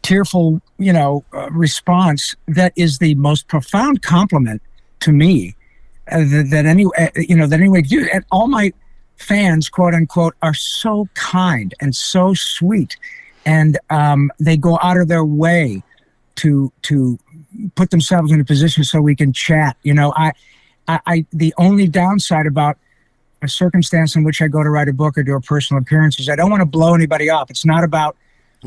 tearful, 0.02 0.60
you 0.78 0.92
know, 0.92 1.24
uh, 1.32 1.48
response 1.50 2.34
that 2.48 2.72
is 2.76 2.98
the 2.98 3.14
most 3.16 3.48
profound 3.48 4.02
compliment 4.02 4.62
to 5.00 5.12
me 5.12 5.54
uh, 6.10 6.18
that, 6.18 6.48
that 6.50 6.66
any 6.66 6.86
uh, 6.98 7.08
you 7.16 7.36
know 7.36 7.46
that 7.46 7.60
anyone 7.60 7.82
do. 7.82 8.08
And 8.12 8.24
all 8.30 8.48
my 8.48 8.72
fans, 9.20 9.68
quote 9.68 9.94
unquote, 9.94 10.34
are 10.42 10.54
so 10.54 11.08
kind 11.14 11.74
and 11.80 11.94
so 11.94 12.34
sweet, 12.34 12.96
and 13.44 13.78
um, 13.90 14.30
they 14.40 14.56
go 14.56 14.78
out 14.82 14.96
of 14.96 15.08
their 15.08 15.24
way 15.24 15.82
to 16.36 16.72
to 16.82 17.18
put 17.74 17.90
themselves 17.90 18.32
in 18.32 18.40
a 18.40 18.44
position 18.44 18.84
so 18.84 19.00
we 19.00 19.14
can 19.14 19.32
chat. 19.32 19.76
You 19.82 19.94
know, 19.94 20.12
I, 20.16 20.32
I, 20.88 21.00
I 21.06 21.26
the 21.32 21.54
only 21.58 21.86
downside 21.86 22.46
about 22.46 22.78
a 23.42 23.48
circumstance 23.48 24.16
in 24.16 24.24
which 24.24 24.42
I 24.42 24.48
go 24.48 24.62
to 24.62 24.70
write 24.70 24.88
a 24.88 24.92
book 24.92 25.16
or 25.16 25.22
do 25.22 25.34
a 25.34 25.40
personal 25.40 25.82
appearance 25.82 26.18
is 26.18 26.28
I 26.28 26.36
don't 26.36 26.50
want 26.50 26.60
to 26.60 26.66
blow 26.66 26.94
anybody 26.94 27.30
off. 27.30 27.50
It's 27.50 27.64
not 27.64 27.84
about 27.84 28.16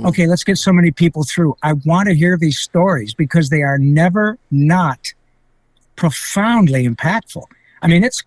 okay, 0.05 0.25
let's 0.25 0.43
get 0.43 0.57
so 0.57 0.73
many 0.73 0.89
people 0.89 1.23
through. 1.23 1.55
I 1.61 1.73
want 1.73 2.09
to 2.09 2.15
hear 2.15 2.35
these 2.37 2.59
stories 2.59 3.13
because 3.13 3.49
they 3.49 3.61
are 3.61 3.77
never 3.77 4.39
not 4.49 5.13
profoundly 5.95 6.87
impactful. 6.87 7.43
I 7.81 7.87
mean, 7.87 8.03
it's 8.03 8.23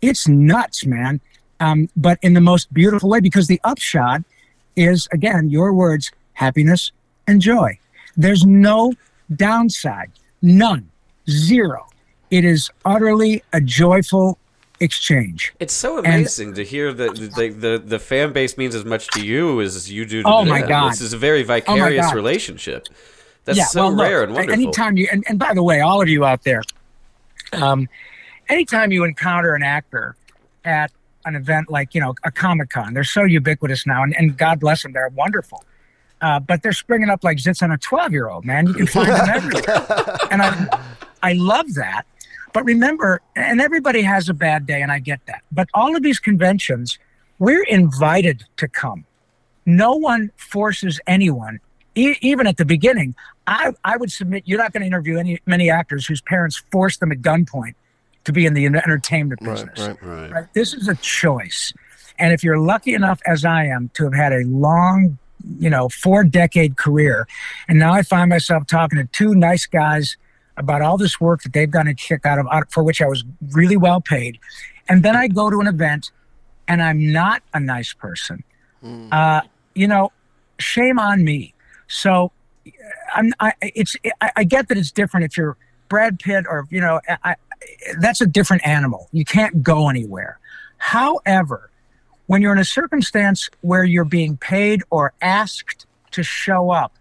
it's 0.00 0.28
nuts, 0.28 0.86
man. 0.86 1.20
Um, 1.60 1.88
but 1.96 2.18
in 2.22 2.34
the 2.34 2.40
most 2.40 2.72
beautiful 2.74 3.08
way, 3.08 3.20
because 3.20 3.46
the 3.46 3.60
upshot 3.64 4.22
is 4.76 5.08
again 5.12 5.48
your 5.48 5.72
words, 5.72 6.10
happiness 6.32 6.92
and 7.26 7.40
joy. 7.40 7.78
There's 8.16 8.44
no 8.44 8.92
downside, 9.34 10.10
none, 10.42 10.90
zero. 11.30 11.86
It 12.30 12.44
is 12.44 12.70
utterly 12.84 13.42
a 13.52 13.60
joyful 13.60 14.38
exchange. 14.80 15.54
It's 15.60 15.72
so 15.72 15.98
amazing 15.98 16.54
to 16.54 16.64
hear 16.64 16.92
that 16.92 17.14
the, 17.14 17.48
the 17.50 17.82
the 17.84 17.98
fan 17.98 18.32
base 18.32 18.58
means 18.58 18.74
as 18.74 18.84
much 18.84 19.06
to 19.08 19.24
you 19.24 19.60
as 19.60 19.90
you 19.90 20.04
do 20.04 20.22
to 20.22 20.28
Oh, 20.28 20.38
them. 20.40 20.48
my 20.48 20.62
God. 20.62 20.92
This 20.92 21.00
is 21.00 21.12
a 21.12 21.18
very 21.18 21.44
vicarious 21.44 22.06
God. 22.06 22.14
relationship. 22.14 22.88
That's 23.44 23.70
so 23.70 23.84
well, 23.84 23.90
look, 23.92 24.08
rare 24.08 24.22
and 24.24 24.34
wonderful. 24.34 24.54
Anytime 24.62 24.96
you, 24.96 25.06
and, 25.12 25.22
and 25.28 25.38
by 25.38 25.52
the 25.54 25.62
way, 25.62 25.80
all 25.80 26.00
of 26.00 26.08
you 26.08 26.24
out 26.24 26.42
there, 26.44 26.62
um, 27.52 27.88
anytime 28.48 28.90
you 28.90 29.04
encounter 29.04 29.54
an 29.54 29.62
actor 29.62 30.16
at 30.64 30.90
an 31.24 31.36
event 31.36 31.70
like, 31.70 31.94
you 31.94 32.00
know, 32.00 32.14
a 32.24 32.30
Comic 32.30 32.70
Con, 32.70 32.94
they're 32.94 33.04
so 33.04 33.24
ubiquitous 33.24 33.86
now, 33.86 34.02
and, 34.02 34.16
and 34.16 34.36
God 34.36 34.60
bless 34.60 34.82
them, 34.82 34.92
they're 34.92 35.08
wonderful. 35.08 35.64
Uh, 36.20 36.40
but 36.40 36.62
they're 36.62 36.72
springing 36.72 37.10
up 37.10 37.22
like 37.22 37.38
zits 37.38 37.62
on 37.62 37.70
a 37.70 37.78
12 37.78 38.12
year 38.12 38.28
old, 38.28 38.44
man. 38.44 38.66
You 38.66 38.74
can 38.74 38.86
find 38.86 39.08
them 39.08 39.28
everywhere. 39.34 40.16
and 40.30 40.42
I, 40.42 40.80
I 41.22 41.32
love 41.34 41.74
that. 41.74 42.04
But 42.54 42.64
remember, 42.64 43.20
and 43.34 43.60
everybody 43.60 44.02
has 44.02 44.28
a 44.28 44.34
bad 44.34 44.64
day, 44.64 44.80
and 44.80 44.90
I 44.92 45.00
get 45.00 45.20
that. 45.26 45.42
But 45.50 45.68
all 45.74 45.96
of 45.96 46.02
these 46.02 46.20
conventions, 46.20 46.98
we're 47.38 47.64
invited 47.64 48.44
to 48.58 48.68
come. 48.68 49.04
No 49.66 49.94
one 49.94 50.30
forces 50.36 51.00
anyone, 51.06 51.58
e- 51.94 52.16
even 52.20 52.46
at 52.46 52.56
the 52.56 52.64
beginning. 52.64 53.16
I, 53.46 53.72
I 53.84 53.96
would 53.96 54.12
submit 54.12 54.44
you're 54.46 54.58
not 54.58 54.72
going 54.72 54.82
to 54.82 54.86
interview 54.86 55.18
any 55.18 55.40
many 55.46 55.68
actors 55.68 56.06
whose 56.06 56.20
parents 56.20 56.62
forced 56.70 57.00
them 57.00 57.12
at 57.12 57.18
gunpoint 57.18 57.74
to 58.24 58.32
be 58.32 58.46
in 58.46 58.54
the 58.54 58.66
entertainment 58.66 59.40
business. 59.40 59.78
right. 59.78 60.02
right. 60.02 60.30
Right? 60.30 60.54
This 60.54 60.74
is 60.74 60.88
a 60.88 60.94
choice. 60.96 61.72
And 62.18 62.32
if 62.32 62.44
you're 62.44 62.58
lucky 62.58 62.94
enough, 62.94 63.20
as 63.26 63.44
I 63.44 63.64
am, 63.64 63.90
to 63.94 64.04
have 64.04 64.14
had 64.14 64.32
a 64.32 64.44
long, 64.44 65.18
you 65.58 65.68
know, 65.68 65.88
four 65.88 66.24
decade 66.24 66.76
career, 66.76 67.26
and 67.68 67.78
now 67.78 67.92
I 67.92 68.02
find 68.02 68.30
myself 68.30 68.66
talking 68.66 68.98
to 68.98 69.04
two 69.06 69.34
nice 69.34 69.66
guys 69.66 70.16
about 70.56 70.82
all 70.82 70.96
this 70.96 71.20
work 71.20 71.42
that 71.42 71.52
they've 71.52 71.70
done 71.70 71.88
a 71.88 71.94
kick 71.94 72.24
out 72.24 72.38
of, 72.38 72.46
for 72.70 72.82
which 72.84 73.02
I 73.02 73.06
was 73.06 73.24
really 73.52 73.76
well 73.76 74.00
paid. 74.00 74.38
And 74.88 75.02
then 75.02 75.16
I 75.16 75.28
go 75.28 75.50
to 75.50 75.60
an 75.60 75.66
event 75.66 76.12
and 76.68 76.82
I'm 76.82 77.12
not 77.12 77.42
a 77.52 77.60
nice 77.60 77.92
person. 77.92 78.44
Uh, 79.12 79.40
you 79.74 79.88
know, 79.88 80.12
shame 80.58 80.98
on 80.98 81.24
me. 81.24 81.54
So 81.88 82.30
I'm, 83.14 83.32
I, 83.40 83.52
it's, 83.60 83.96
I, 84.20 84.30
I 84.36 84.44
get 84.44 84.68
that 84.68 84.78
it's 84.78 84.92
different 84.92 85.24
if 85.24 85.36
you're 85.36 85.56
Brad 85.88 86.20
Pitt 86.20 86.44
or, 86.48 86.66
you 86.70 86.80
know, 86.80 87.00
I, 87.24 87.34
that's 88.00 88.20
a 88.20 88.26
different 88.26 88.66
animal. 88.66 89.08
You 89.12 89.24
can't 89.24 89.62
go 89.62 89.88
anywhere. 89.88 90.38
However, 90.78 91.70
when 92.26 92.42
you're 92.42 92.52
in 92.52 92.58
a 92.58 92.64
circumstance 92.64 93.48
where 93.60 93.84
you're 93.84 94.04
being 94.04 94.36
paid 94.36 94.82
or 94.90 95.12
asked 95.20 95.86
to 96.12 96.22
show 96.22 96.70
up 96.70 96.92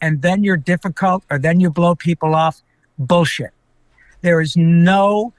and 0.00 0.22
then 0.22 0.44
you're 0.44 0.56
difficult 0.56 1.24
or 1.30 1.38
then 1.38 1.60
you 1.60 1.70
blow 1.70 1.94
people 1.94 2.34
off, 2.34 2.62
bullshit. 2.98 3.50
There 4.20 4.40
is 4.40 4.56
no 4.56 5.32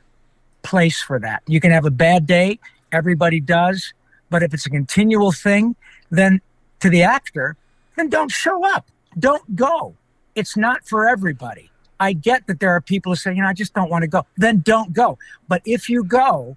place 0.63 1.01
for 1.01 1.19
that. 1.19 1.43
You 1.47 1.59
can 1.59 1.71
have 1.71 1.85
a 1.85 1.91
bad 1.91 2.25
day, 2.25 2.59
everybody 2.91 3.39
does, 3.39 3.93
but 4.29 4.43
if 4.43 4.53
it's 4.53 4.65
a 4.65 4.69
continual 4.69 5.31
thing, 5.31 5.75
then 6.09 6.41
to 6.79 6.89
the 6.89 7.03
actor, 7.03 7.55
then 7.95 8.09
don't 8.09 8.31
show 8.31 8.65
up. 8.75 8.87
Don't 9.17 9.55
go. 9.55 9.95
It's 10.35 10.55
not 10.55 10.87
for 10.87 11.07
everybody. 11.07 11.69
I 11.99 12.13
get 12.13 12.47
that 12.47 12.59
there 12.59 12.71
are 12.71 12.81
people 12.81 13.11
who 13.11 13.15
say, 13.15 13.33
you 13.33 13.41
know, 13.41 13.47
I 13.47 13.53
just 13.53 13.73
don't 13.73 13.89
want 13.89 14.03
to 14.03 14.07
go. 14.07 14.25
Then 14.37 14.61
don't 14.61 14.93
go. 14.93 15.17
But 15.47 15.61
if 15.65 15.89
you 15.89 16.03
go, 16.03 16.55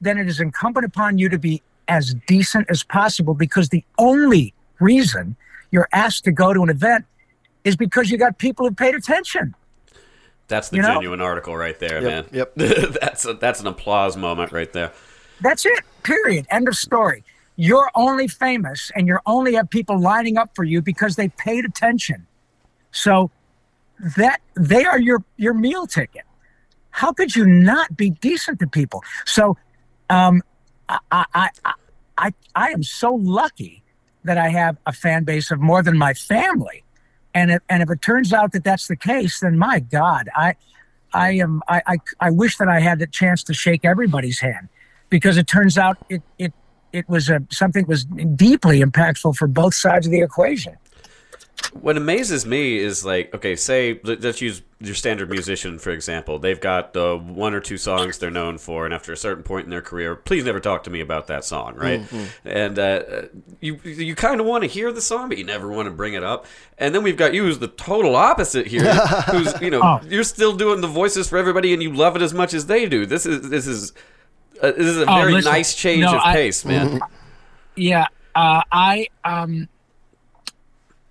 then 0.00 0.18
it 0.18 0.28
is 0.28 0.40
incumbent 0.40 0.84
upon 0.84 1.18
you 1.18 1.28
to 1.28 1.38
be 1.38 1.62
as 1.88 2.14
decent 2.26 2.68
as 2.70 2.82
possible 2.82 3.34
because 3.34 3.70
the 3.70 3.84
only 3.98 4.54
reason 4.80 5.36
you're 5.70 5.88
asked 5.92 6.24
to 6.24 6.32
go 6.32 6.52
to 6.52 6.62
an 6.62 6.70
event 6.70 7.04
is 7.64 7.76
because 7.76 8.10
you 8.10 8.18
got 8.18 8.38
people 8.38 8.66
who 8.66 8.74
paid 8.74 8.94
attention. 8.94 9.54
That's 10.48 10.68
the 10.68 10.76
You 10.76 10.82
know? 10.82 10.94
genuine 10.94 11.20
article 11.20 11.56
right 11.56 11.78
there, 11.78 12.00
man. 12.02 12.26
Yep, 12.30 12.54
that's 12.56 13.24
a, 13.24 13.34
that's 13.34 13.60
an 13.60 13.66
applause 13.66 14.16
moment 14.16 14.52
right 14.52 14.70
there. 14.72 14.92
That's 15.40 15.64
it. 15.64 15.80
Period. 16.02 16.46
End 16.50 16.68
of 16.68 16.76
story. 16.76 17.24
You're 17.56 17.90
only 17.94 18.28
famous 18.28 18.90
and 18.94 19.06
you're 19.06 19.22
only 19.26 19.54
have 19.54 19.70
people 19.70 19.98
lining 19.98 20.36
up 20.36 20.50
for 20.54 20.64
you 20.64 20.82
because 20.82 21.16
they 21.16 21.28
paid 21.28 21.64
attention. 21.64 22.26
So 22.92 23.30
that 24.16 24.40
they 24.56 24.84
are 24.84 24.98
your 24.98 25.24
your 25.36 25.54
meal 25.54 25.86
ticket. 25.86 26.22
How 26.90 27.12
could 27.12 27.34
you 27.34 27.46
not 27.46 27.96
be 27.96 28.10
decent 28.10 28.60
to 28.60 28.66
people? 28.66 29.02
So 29.24 29.56
um 30.10 30.42
I 30.88 31.24
I 31.34 31.48
I 32.16 32.32
I, 32.54 32.70
am 32.70 32.82
so 32.82 33.14
lucky 33.14 33.82
that 34.24 34.38
I 34.38 34.48
have 34.50 34.76
a 34.86 34.92
fan 34.92 35.24
base 35.24 35.50
of 35.50 35.60
more 35.60 35.82
than 35.82 35.98
my 35.98 36.14
family. 36.14 36.84
And 37.34 37.50
if, 37.50 37.62
and 37.68 37.82
if 37.82 37.90
it 37.90 38.00
turns 38.02 38.32
out 38.32 38.52
that 38.52 38.62
that's 38.62 38.86
the 38.86 38.96
case, 38.96 39.40
then 39.40 39.58
my 39.58 39.80
God, 39.80 40.28
I 40.36 40.54
I 41.12 41.32
am 41.32 41.62
I, 41.68 41.82
I 41.86 41.96
I 42.20 42.30
wish 42.30 42.56
that 42.58 42.68
I 42.68 42.80
had 42.80 42.98
the 42.98 43.06
chance 43.06 43.42
to 43.44 43.54
shake 43.54 43.84
everybody's 43.84 44.40
hand 44.40 44.68
because 45.10 45.36
it 45.36 45.46
turns 45.46 45.78
out 45.78 45.98
it 46.08 46.22
it 46.38 46.52
it 46.92 47.08
was 47.08 47.28
a 47.28 47.42
something 47.50 47.86
was 47.86 48.04
deeply 48.04 48.80
impactful 48.80 49.36
for 49.36 49.48
both 49.48 49.74
sides 49.74 50.06
of 50.06 50.12
the 50.12 50.20
equation. 50.20 50.76
What 51.72 51.96
amazes 51.96 52.46
me 52.46 52.76
is 52.78 53.04
like, 53.04 53.34
okay, 53.34 53.56
say 53.56 54.00
let- 54.04 54.20
let's 54.22 54.40
use 54.40 54.62
your 54.80 54.94
standard 54.94 55.28
musician 55.30 55.78
for 55.78 55.90
example. 55.90 56.38
They've 56.38 56.60
got 56.60 56.92
the 56.92 57.16
one 57.16 57.54
or 57.54 57.60
two 57.60 57.76
songs 57.78 58.18
they're 58.18 58.30
known 58.30 58.58
for, 58.58 58.84
and 58.84 58.92
after 58.94 59.12
a 59.12 59.16
certain 59.16 59.42
point 59.42 59.64
in 59.64 59.70
their 59.70 59.80
career, 59.80 60.14
please 60.14 60.44
never 60.44 60.60
talk 60.60 60.84
to 60.84 60.90
me 60.90 61.00
about 61.00 61.26
that 61.28 61.44
song, 61.44 61.74
right? 61.76 62.02
And 62.44 62.78
uh, 62.78 63.22
you 63.60 63.80
you 63.84 64.14
kind 64.14 64.40
of 64.40 64.46
want 64.46 64.62
to 64.62 64.68
hear 64.68 64.92
the 64.92 65.00
song, 65.00 65.28
but 65.28 65.38
you 65.38 65.44
never 65.44 65.68
want 65.68 65.86
to 65.86 65.90
bring 65.92 66.14
it 66.14 66.22
up. 66.22 66.46
And 66.78 66.94
then 66.94 67.02
we've 67.02 67.16
got 67.16 67.34
you, 67.34 67.44
who's 67.44 67.58
the 67.58 67.68
total 67.68 68.14
opposite 68.14 68.66
here, 68.66 68.94
who's 69.30 69.60
you 69.60 69.70
know 69.70 69.80
Oh. 69.82 70.00
you're 70.08 70.22
still 70.24 70.54
doing 70.54 70.80
the 70.80 70.88
voices 70.88 71.28
for 71.28 71.38
everybody, 71.38 71.72
and 71.72 71.82
you 71.82 71.92
love 71.92 72.14
it 72.16 72.22
as 72.22 72.34
much 72.34 72.54
as 72.54 72.66
they 72.66 72.86
do. 72.86 73.06
This 73.06 73.26
is 73.26 73.48
this 73.50 73.66
is. 73.66 73.92
Uh, 74.62 74.70
this 74.70 74.86
is 74.86 74.98
a 74.98 75.02
Oh, 75.10 75.16
very 75.20 75.32
listen, 75.32 75.50
nice 75.52 75.74
change 75.74 76.02
no, 76.02 76.14
of 76.14 76.20
I- 76.22 76.32
pace, 76.34 76.64
man. 76.64 77.00
Yeah, 77.76 78.06
uh, 78.36 78.62
I 78.70 79.08
um, 79.24 79.68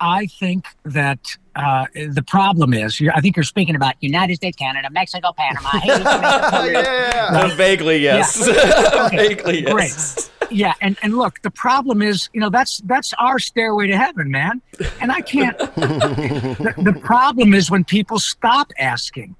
I 0.03 0.25
think 0.25 0.65
that 0.83 1.37
uh, 1.55 1.85
the 1.93 2.23
problem 2.23 2.73
is, 2.73 3.01
I 3.13 3.21
think 3.21 3.37
you're 3.37 3.45
speaking 3.45 3.73
about 3.73 3.95
United 4.01 4.35
States, 4.35 4.57
Canada, 4.57 4.89
Mexico, 4.91 5.31
Panama. 5.31 5.69
Hey, 5.69 5.87
Jamaica, 5.87 6.71
yeah. 6.73 7.29
Uh, 7.31 7.55
vaguely, 7.55 7.97
yes. 7.99 8.35
vaguely, 9.11 9.63
yes. 9.63 10.29
Great. 10.41 10.51
Yeah, 10.51 10.73
and 10.81 10.97
and 11.01 11.13
look, 11.15 11.41
the 11.41 11.49
problem 11.49 12.01
is, 12.01 12.29
you 12.33 12.41
know, 12.41 12.49
that's 12.49 12.79
that's 12.79 13.13
our 13.17 13.39
stairway 13.39 13.87
to 13.87 13.97
heaven, 13.97 14.29
man. 14.29 14.61
And 14.99 15.09
I 15.09 15.21
can't. 15.21 15.57
the, 15.57 16.73
the 16.77 16.99
problem 16.99 17.53
is 17.53 17.71
when 17.71 17.85
people 17.85 18.19
stop 18.19 18.73
asking. 18.77 19.37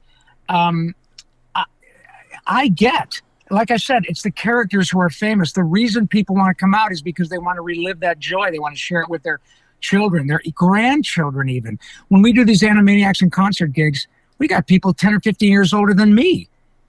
Um, 0.48 0.96
I, 1.56 1.66
I 2.48 2.68
get, 2.70 3.22
like 3.50 3.70
I 3.70 3.78
said, 3.78 4.04
it's 4.08 4.22
the 4.22 4.32
characters 4.32 4.90
who 4.90 5.00
are 5.00 5.10
famous. 5.10 5.52
The 5.52 5.64
reason 5.64 6.08
people 6.08 6.36
want 6.36 6.58
to 6.58 6.60
come 6.60 6.74
out 6.74 6.94
is 6.94 7.02
because 7.02 7.28
they 7.28 7.38
want 7.38 7.58
to 7.58 7.62
relive 7.62 8.00
that 8.00 8.20
joy. 8.20 8.50
They 8.50 8.60
want 8.60 8.76
to 8.76 8.80
share 8.80 9.02
it 9.02 9.10
with 9.10 9.24
their 9.24 9.42
children, 9.84 10.28
their 10.28 10.42
grandchildren, 10.56 11.50
even. 11.50 11.78
When 12.08 12.24
we 12.24 12.34
do 12.34 12.44
these 12.44 12.62
Animaniacs 12.62 13.22
and 13.22 13.32
concert 13.32 13.74
gigs, 13.74 14.08
we 14.40 14.48
got 14.48 14.66
people 14.66 14.94
ten 14.94 15.14
or 15.14 15.20
fifteen 15.20 15.52
years 15.52 15.74
older 15.74 15.94
than 15.94 16.16
me, 16.16 16.48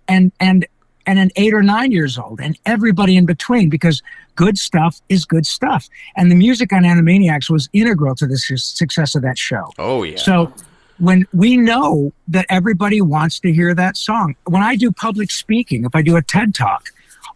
and 0.09 0.33
and 0.41 0.67
and 1.07 1.19
an 1.19 1.31
eight 1.37 1.53
or 1.53 1.63
nine 1.63 1.93
years 1.93 2.17
old, 2.17 2.41
and 2.41 2.59
everybody 2.65 3.17
in 3.17 3.27
between, 3.27 3.69
because 3.69 4.03
good 4.37 4.57
stuff 4.57 5.03
is 5.11 5.27
good 5.27 5.45
stuff. 5.45 5.89
And 6.17 6.31
the 6.31 6.35
music 6.35 6.73
on 6.73 6.83
Animaniacs 6.83 7.51
was 7.51 7.69
integral 7.73 8.15
to 8.15 8.27
the 8.27 8.39
su- 8.39 8.57
success 8.57 9.15
of 9.15 9.23
that 9.23 9.37
show. 9.37 9.71
Oh 9.79 10.03
yeah. 10.05 10.17
So 10.17 10.53
when 10.99 11.27
we 11.33 11.57
know 11.57 12.13
that 12.29 12.47
everybody 12.49 13.01
wants 13.03 13.41
to 13.41 13.53
hear 13.53 13.75
that 13.75 13.97
song, 13.97 14.35
when 14.45 14.63
I 14.63 14.77
do 14.77 14.91
public 14.91 15.31
speaking, 15.31 15.85
if 15.85 15.95
I 15.95 16.03
do 16.03 16.17
a 16.17 16.23
TED 16.23 16.55
talk, 16.55 16.89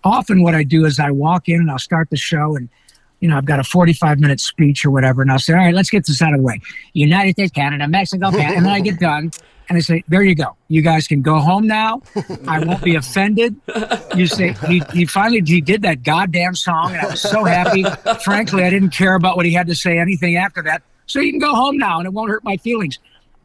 often 0.02 0.42
what 0.42 0.54
I 0.54 0.62
do 0.62 0.86
is 0.86 0.98
I 0.98 1.10
walk 1.10 1.48
in 1.48 1.60
and 1.60 1.70
I'll 1.70 1.78
start 1.78 2.08
the 2.10 2.16
show 2.16 2.56
and 2.56 2.68
you 3.20 3.28
know, 3.28 3.36
I've 3.36 3.44
got 3.44 3.58
a 3.58 3.64
45 3.64 4.20
minute 4.20 4.40
speech 4.40 4.84
or 4.84 4.90
whatever, 4.90 5.22
and 5.22 5.30
I'll 5.30 5.38
say, 5.38 5.52
all 5.52 5.58
right, 5.60 5.74
let's 5.74 5.90
get 5.90 6.06
this 6.06 6.22
out 6.22 6.32
of 6.32 6.38
the 6.38 6.44
way. 6.44 6.60
United 6.92 7.32
States, 7.32 7.52
Canada, 7.52 7.88
Mexico, 7.88 8.30
Canada. 8.30 8.56
and 8.56 8.66
then 8.66 8.72
I 8.72 8.80
get 8.80 8.98
done 9.00 9.30
and 9.68 9.76
I 9.76 9.80
say, 9.80 10.02
there 10.08 10.22
you 10.22 10.34
go. 10.34 10.56
You 10.68 10.80
guys 10.82 11.06
can 11.06 11.20
go 11.20 11.38
home 11.38 11.66
now. 11.66 12.00
I 12.46 12.64
won't 12.64 12.82
be 12.82 12.94
offended. 12.94 13.54
You 14.16 14.26
say, 14.26 14.54
he, 14.66 14.82
he 14.92 15.04
finally, 15.04 15.42
he 15.44 15.60
did 15.60 15.82
that 15.82 16.02
goddamn 16.02 16.54
song 16.54 16.92
and 16.92 17.00
I 17.02 17.10
was 17.10 17.20
so 17.20 17.44
happy. 17.44 17.84
Frankly, 18.24 18.64
I 18.64 18.70
didn't 18.70 18.90
care 18.90 19.14
about 19.14 19.36
what 19.36 19.44
he 19.44 19.52
had 19.52 19.66
to 19.66 19.74
say 19.74 19.98
anything 19.98 20.36
after 20.36 20.62
that. 20.62 20.82
So 21.06 21.20
you 21.20 21.30
can 21.32 21.38
go 21.40 21.54
home 21.54 21.76
now 21.76 21.98
and 21.98 22.06
it 22.06 22.12
won't 22.12 22.30
hurt 22.30 22.44
my 22.44 22.56
feelings. 22.56 22.98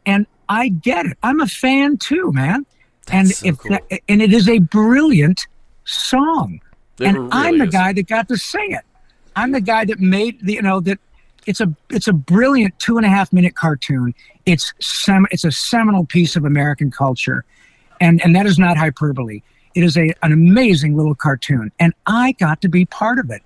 And 0.06 0.26
I 0.48 0.70
get 0.70 1.06
it. 1.06 1.18
I'm 1.24 1.42
a 1.42 1.48
fan 1.48 1.98
too, 1.98 2.32
man. 2.32 2.66
and 3.12 3.30
so 3.30 3.48
if 3.48 3.58
cool. 3.58 3.78
and 4.08 4.22
it 4.22 4.34
is 4.34 4.48
a 4.48 4.60
brilliant 4.60 5.48
song. 5.84 6.62
It 7.00 7.08
and 7.08 7.18
really 7.18 7.30
I'm 7.32 7.58
the 7.58 7.66
is. 7.66 7.72
guy 7.74 7.94
that 7.94 8.08
got 8.08 8.28
to 8.30 8.38
sing 8.38 8.72
it. 8.72 8.84
I'm 9.36 9.52
the 9.52 9.62
guy 9.62 9.86
that 9.86 10.00
made 10.00 10.40
the 10.42 10.54
you 10.54 10.62
know 10.62 10.80
that 10.82 11.00
it's 11.46 11.62
a 11.62 11.74
it's 11.90 12.08
a 12.08 12.14
brilliant 12.14 12.78
two 12.80 12.98
and 12.98 13.06
a 13.06 13.10
half 13.10 13.34
minute 13.34 13.56
cartoon. 13.56 14.14
It's 14.46 14.74
sem- 14.80 15.28
it's 15.32 15.44
a 15.44 15.52
seminal 15.52 16.06
piece 16.06 16.36
of 16.36 16.46
American 16.46 16.92
culture, 16.92 17.44
and 18.00 18.24
and 18.24 18.36
that 18.36 18.46
is 18.46 18.60
not 18.60 18.78
hyperbole. 18.78 19.42
It 19.76 19.84
is 19.84 19.98
a 19.98 20.14
an 20.22 20.32
amazing 20.32 20.96
little 20.96 21.16
cartoon, 21.16 21.72
and 21.80 21.94
I 22.06 22.34
got 22.34 22.62
to 22.62 22.70
be 22.70 22.86
part 22.86 23.20
of 23.20 23.30
it. 23.30 23.42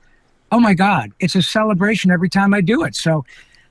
Oh 0.51 0.59
my 0.59 0.73
God, 0.73 1.11
it's 1.19 1.35
a 1.35 1.41
celebration 1.41 2.11
every 2.11 2.29
time 2.29 2.53
I 2.53 2.61
do 2.61 2.83
it. 2.83 2.95
So. 2.95 3.25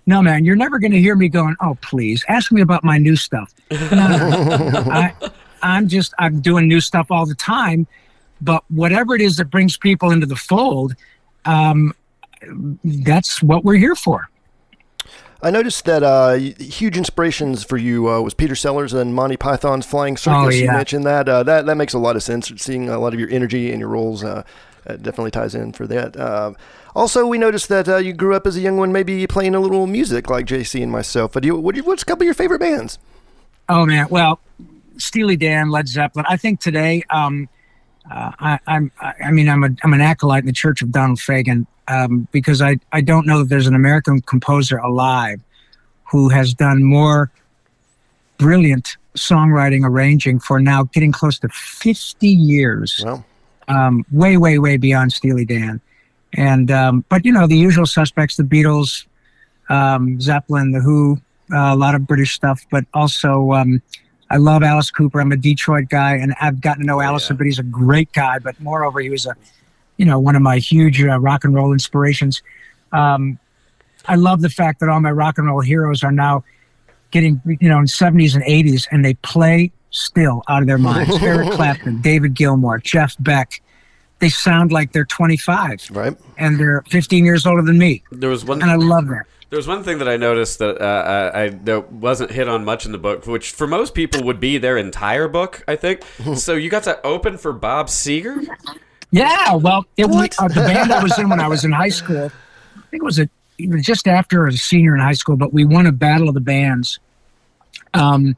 No, 0.09 0.23
man, 0.23 0.45
you're 0.45 0.55
never 0.55 0.79
going 0.79 0.93
to 0.93 1.01
hear 1.01 1.17
me 1.17 1.29
going, 1.29 1.57
oh, 1.61 1.77
please, 1.83 2.25
ask 2.29 2.53
me 2.53 2.61
about 2.61 2.85
my 2.85 2.97
new 2.97 3.17
stuff. 3.17 3.53
I, 3.73 5.13
I'm 5.63 5.89
just, 5.89 6.15
I'm 6.21 6.41
doing 6.41 6.69
new 6.69 6.81
stuff 6.81 7.11
all 7.11 7.27
the 7.27 7.35
time. 7.35 7.89
But 8.41 8.63
whatever 8.69 9.17
it 9.17 9.21
is 9.21 9.37
that 9.39 9.47
brings 9.47 9.77
people 9.77 10.13
into 10.13 10.27
the 10.27 10.37
fold, 10.37 10.95
um, 11.45 11.93
that's 12.85 13.43
what 13.43 13.65
we're 13.65 13.77
here 13.77 13.95
for. 13.95 14.29
I 15.43 15.51
noticed 15.51 15.85
that 15.85 16.03
uh, 16.03 16.33
huge 16.33 16.97
inspirations 16.97 17.63
for 17.63 17.77
you 17.77 18.09
uh, 18.09 18.21
was 18.21 18.33
Peter 18.33 18.57
Sellers 18.57 18.93
and 18.95 19.15
Monty 19.15 19.37
Python's 19.37 19.85
Flying 19.85 20.17
Circus. 20.17 20.47
Oh, 20.47 20.49
You 20.49 20.67
mentioned 20.67 21.05
that. 21.05 21.29
Uh, 21.29 21.43
that 21.43 21.67
that 21.67 21.77
makes 21.77 21.93
a 21.93 21.99
lot 21.99 22.17
of 22.17 22.23
sense. 22.23 22.51
Seeing 22.57 22.89
a 22.89 22.99
lot 22.99 23.13
of 23.13 23.21
your 23.21 23.29
energy 23.31 23.71
and 23.71 23.79
your 23.79 23.91
roles 23.91 24.25
uh, 24.25 24.43
definitely 24.87 25.31
ties 25.31 25.55
in 25.55 25.73
for 25.73 25.87
that. 25.89 26.17
Uh, 26.17 26.55
also, 26.95 27.27
we 27.27 27.37
noticed 27.37 27.69
that 27.69 27.89
uh, 27.89 27.97
you 27.99 28.15
grew 28.15 28.35
up 28.35 28.47
as 28.47 28.57
a 28.57 28.61
young 28.61 28.79
one, 28.79 28.91
maybe 28.93 29.27
playing 29.27 29.55
a 29.55 29.61
little 29.61 29.87
music 29.87 30.31
like 30.31 30.47
JC 30.47 30.83
and 30.83 30.91
myself. 30.91 31.33
But 31.33 31.45
you, 31.45 31.55
what 31.57 31.77
you, 31.77 31.85
what's 31.85 32.03
a 32.03 32.07
couple 32.07 32.23
of 32.23 32.27
your 32.27 32.35
favorite 32.35 32.61
bands? 32.61 32.99
Oh 33.69 33.85
man, 33.85 34.07
well, 34.09 34.41
Steely 34.97 35.37
Dan, 35.37 35.71
Led 35.71 35.89
Zeppelin. 35.89 36.25
I 36.29 36.39
think 36.39 36.61
today, 36.61 37.03
um, 37.11 37.49
uh, 38.11 38.33
I, 38.39 38.59
I'm, 38.67 38.93
I 39.01 39.15
I 39.27 39.31
mean, 39.31 39.49
I'm 39.49 39.65
a, 39.65 39.71
I'm 39.83 39.93
an 39.93 40.01
acolyte 40.01 40.43
in 40.43 40.47
the 40.47 40.53
Church 40.53 40.83
of 40.83 40.93
Donald 40.93 41.19
Fagen 41.19 41.67
um, 41.89 42.29
because 42.33 42.63
I, 42.63 42.77
I 42.93 43.01
don't 43.01 43.27
know 43.27 43.41
that 43.41 43.49
there's 43.49 43.67
an 43.67 43.75
American 43.75 44.21
composer 44.23 44.79
alive 44.79 45.41
who 46.05 46.29
has 46.29 46.55
done 46.55 46.85
more 46.85 47.31
brilliant 48.39 48.97
songwriting 49.17 49.85
arranging 49.85 50.39
for 50.39 50.61
now 50.61 50.85
getting 50.85 51.13
close 51.13 51.39
to 51.41 51.49
50 51.49 52.29
years. 52.29 53.03
Well, 53.05 53.25
um, 53.69 54.05
way, 54.13 54.37
way, 54.37 54.59
way 54.59 54.77
beyond 54.77 55.13
Steely 55.13 55.45
Dan. 55.45 55.81
And 56.37 56.71
um, 56.71 57.05
but 57.09 57.25
you 57.25 57.33
know 57.33 57.47
the 57.47 57.57
usual 57.57 57.87
suspects: 57.87 58.37
the 58.37 58.43
Beatles, 58.43 59.07
um, 59.69 60.21
Zeppelin, 60.21 60.73
the 60.73 60.81
Who, 60.81 61.19
uh, 61.53 61.73
a 61.73 61.77
lot 61.77 61.95
of 61.95 62.07
British 62.07 62.35
stuff. 62.35 62.67
But 62.71 62.85
also, 62.93 63.53
um, 63.53 63.81
I 64.31 64.39
love 64.39 64.63
Alice 64.63 64.91
Cooper. 64.91 65.21
I'm 65.21 65.33
a 65.33 65.37
Detroit 65.37 65.89
guy, 65.89 66.15
and 66.15 66.35
I've 66.41 66.61
gotten 66.61 66.83
to 66.83 66.87
know 66.87 67.01
Allison. 67.01 67.37
But 67.37 67.47
he's 67.47 67.59
a 67.59 67.65
great 67.65 68.13
guy. 68.13 68.39
But 68.39 68.61
moreover, 68.61 69.01
he 69.01 69.11
was 69.11 69.27
a, 69.27 69.37
you 69.97 70.05
know, 70.05 70.19
one 70.19 70.35
of 70.35 70.43
my 70.43 70.59
huge 70.59 71.03
uh, 71.03 71.19
rock 71.21 71.45
and 71.45 71.55
roll 71.55 71.73
inspirations. 71.73 72.43
Um, 72.93 73.39
I 74.07 74.17
love 74.17 74.41
the 74.41 74.51
fact 74.51 74.81
that 74.81 74.89
all 74.89 75.01
my 75.01 75.11
rock 75.11 75.39
and 75.39 75.47
roll 75.47 75.61
heroes 75.61 76.03
are 76.03 76.13
now 76.13 76.45
getting, 77.11 77.41
you 77.61 77.69
know, 77.69 77.79
in 77.79 77.87
70s 77.87 78.35
and 78.35 78.45
80s, 78.45 78.87
and 78.91 79.05
they 79.05 79.15
play 79.15 79.73
still 79.91 80.43
out 80.49 80.63
of 80.63 80.67
their 80.67 80.79
minds. 80.79 81.17
Eric 81.23 81.51
Clapton, 81.53 82.01
David 82.01 82.35
Gilmour, 82.35 82.83
Jeff 82.83 83.17
Beck. 83.21 83.63
They 84.19 84.29
sound 84.31 84.73
like 84.73 84.93
they're 84.93 85.05
25 85.05 85.91
right. 85.93 86.17
and 86.39 86.59
they're 86.59 86.83
15 86.89 87.25
years 87.25 87.45
older 87.47 87.63
than 87.63 87.77
me, 87.79 88.03
There 88.11 88.31
was 88.31 88.45
one. 88.45 88.63
and 88.63 88.71
I 88.71 88.77
love 88.77 89.09
that. 89.09 89.25
There 89.51 89.59
was 89.59 89.69
one 89.69 89.85
thing 89.85 89.99
that 89.99 90.09
I 90.09 90.17
noticed 90.17 90.59
that 90.59 90.81
uh, 90.81 91.31
I, 91.35 91.43
I 91.45 91.49
that 91.51 91.93
wasn't 91.93 92.33
hit 92.33 92.49
on 92.49 92.65
much 92.65 92.85
in 92.85 92.93
the 92.93 92.99
book, 92.99 93.27
which 93.27 93.53
for 93.53 93.67
most 93.67 93.95
people 93.95 94.25
would 94.25 94.41
be 94.41 94.59
their 94.59 94.77
entire 94.77 95.29
book. 95.29 95.63
I 95.69 95.77
think. 95.77 96.01
so 96.35 96.55
you 96.55 96.69
got 96.69 96.83
to 96.85 97.01
open 97.07 97.39
for 97.39 97.53
Bob 97.53 97.87
Seger. 97.87 98.45
Yeah, 99.13 99.55
well, 99.55 99.85
it 99.97 100.07
was 100.07 100.31
uh, 100.39 100.49
the 100.49 100.55
band 100.55 100.93
I 100.93 101.01
was 101.03 101.17
in 101.19 101.29
when 101.29 101.39
I 101.39 101.47
was 101.47 101.65
in 101.65 101.71
high 101.71 101.91
school. 101.91 102.27
I 102.77 102.81
think 102.91 103.03
it 103.03 103.05
was 103.05 103.21
a 103.21 103.29
it 103.59 103.71
was 103.71 103.85
just 103.85 104.09
after 104.09 104.47
a 104.49 104.53
senior 104.53 104.95
in 104.95 105.01
high 105.01 105.13
school, 105.13 105.37
but 105.37 105.53
we 105.53 105.65
won 105.65 105.87
a 105.87 105.93
battle 105.93 106.29
of 106.29 106.35
the 106.35 106.41
bands. 106.41 106.99
Um, 107.95 108.37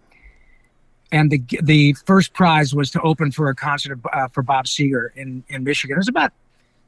and 1.13 1.31
the 1.31 1.43
the 1.63 1.95
first 2.07 2.33
prize 2.35 2.75
was 2.75 2.91
to 2.93 3.01
open 3.03 3.31
for 3.33 3.49
a 3.49 3.55
concert 3.55 3.99
uh, 4.13 4.29
for 4.29 4.43
Bob 4.43 4.67
Seger 4.67 5.09
in 5.17 5.43
in 5.49 5.65
Michigan. 5.65 5.95
It 5.97 5.99
was 5.99 6.09
about 6.09 6.33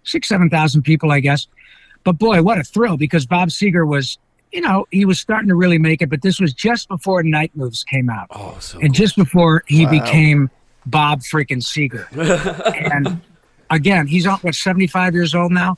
six 0.04 0.28
seven 0.28 0.50
thousand 0.50 0.82
people, 0.82 1.10
I 1.12 1.20
guess. 1.20 1.46
But 2.04 2.12
boy, 2.18 2.42
what 2.42 2.58
a 2.58 2.62
thrill! 2.64 2.96
Because 2.96 3.26
Bob 3.26 3.48
Seger 3.48 3.86
was, 3.86 4.18
you 4.52 4.60
know, 4.60 4.86
he 4.90 5.04
was 5.04 5.18
starting 5.18 5.48
to 5.48 5.54
really 5.54 5.78
make 5.78 6.00
it. 6.02 6.08
But 6.10 6.22
this 6.22 6.40
was 6.40 6.52
just 6.54 6.88
before 6.88 7.22
Night 7.22 7.52
Moves 7.54 7.84
came 7.84 8.08
out 8.10 8.26
Oh, 8.30 8.56
so 8.60 8.78
and 8.80 8.94
just 8.94 9.16
before 9.16 9.62
he 9.66 9.84
Wow. 9.84 9.90
became 9.90 10.50
Bob 10.86 11.20
freaking 11.20 11.62
Seger. 11.62 12.06
and 12.92 13.20
again, 13.70 14.06
he's 14.06 14.26
on 14.26 14.38
what 14.40 14.54
seventy 14.54 14.86
five 14.86 15.14
years 15.14 15.34
old 15.34 15.52
now, 15.52 15.76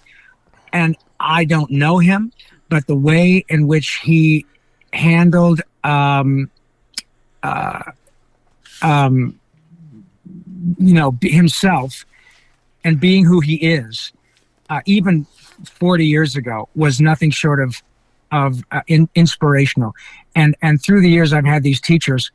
and 0.73 0.97
I 1.21 1.45
don't 1.45 1.71
know 1.71 1.99
him, 1.99 2.33
but 2.69 2.87
the 2.87 2.97
way 2.97 3.45
in 3.49 3.67
which 3.67 4.01
he 4.03 4.47
handled 4.93 5.61
um, 5.85 6.51
uh, 7.43 7.83
um, 8.83 9.39
you 10.79 10.95
know 10.95 11.17
himself 11.23 12.05
and 12.85 13.01
being 13.01 13.25
who 13.25 13.41
he 13.41 13.55
is, 13.57 14.13
uh, 14.71 14.81
even 14.87 15.27
forty 15.65 16.07
years 16.07 16.37
ago, 16.37 16.69
was 16.75 17.01
nothing 17.01 17.31
short 17.31 17.61
of 17.61 17.83
of 18.31 18.63
uh, 18.71 18.81
in, 18.87 19.09
inspirational. 19.15 19.95
And 20.35 20.57
and 20.63 20.83
through 20.83 21.03
the 21.03 21.11
years, 21.11 21.33
I've 21.33 21.45
had 21.45 21.63
these 21.63 21.81
teachers 21.81 22.31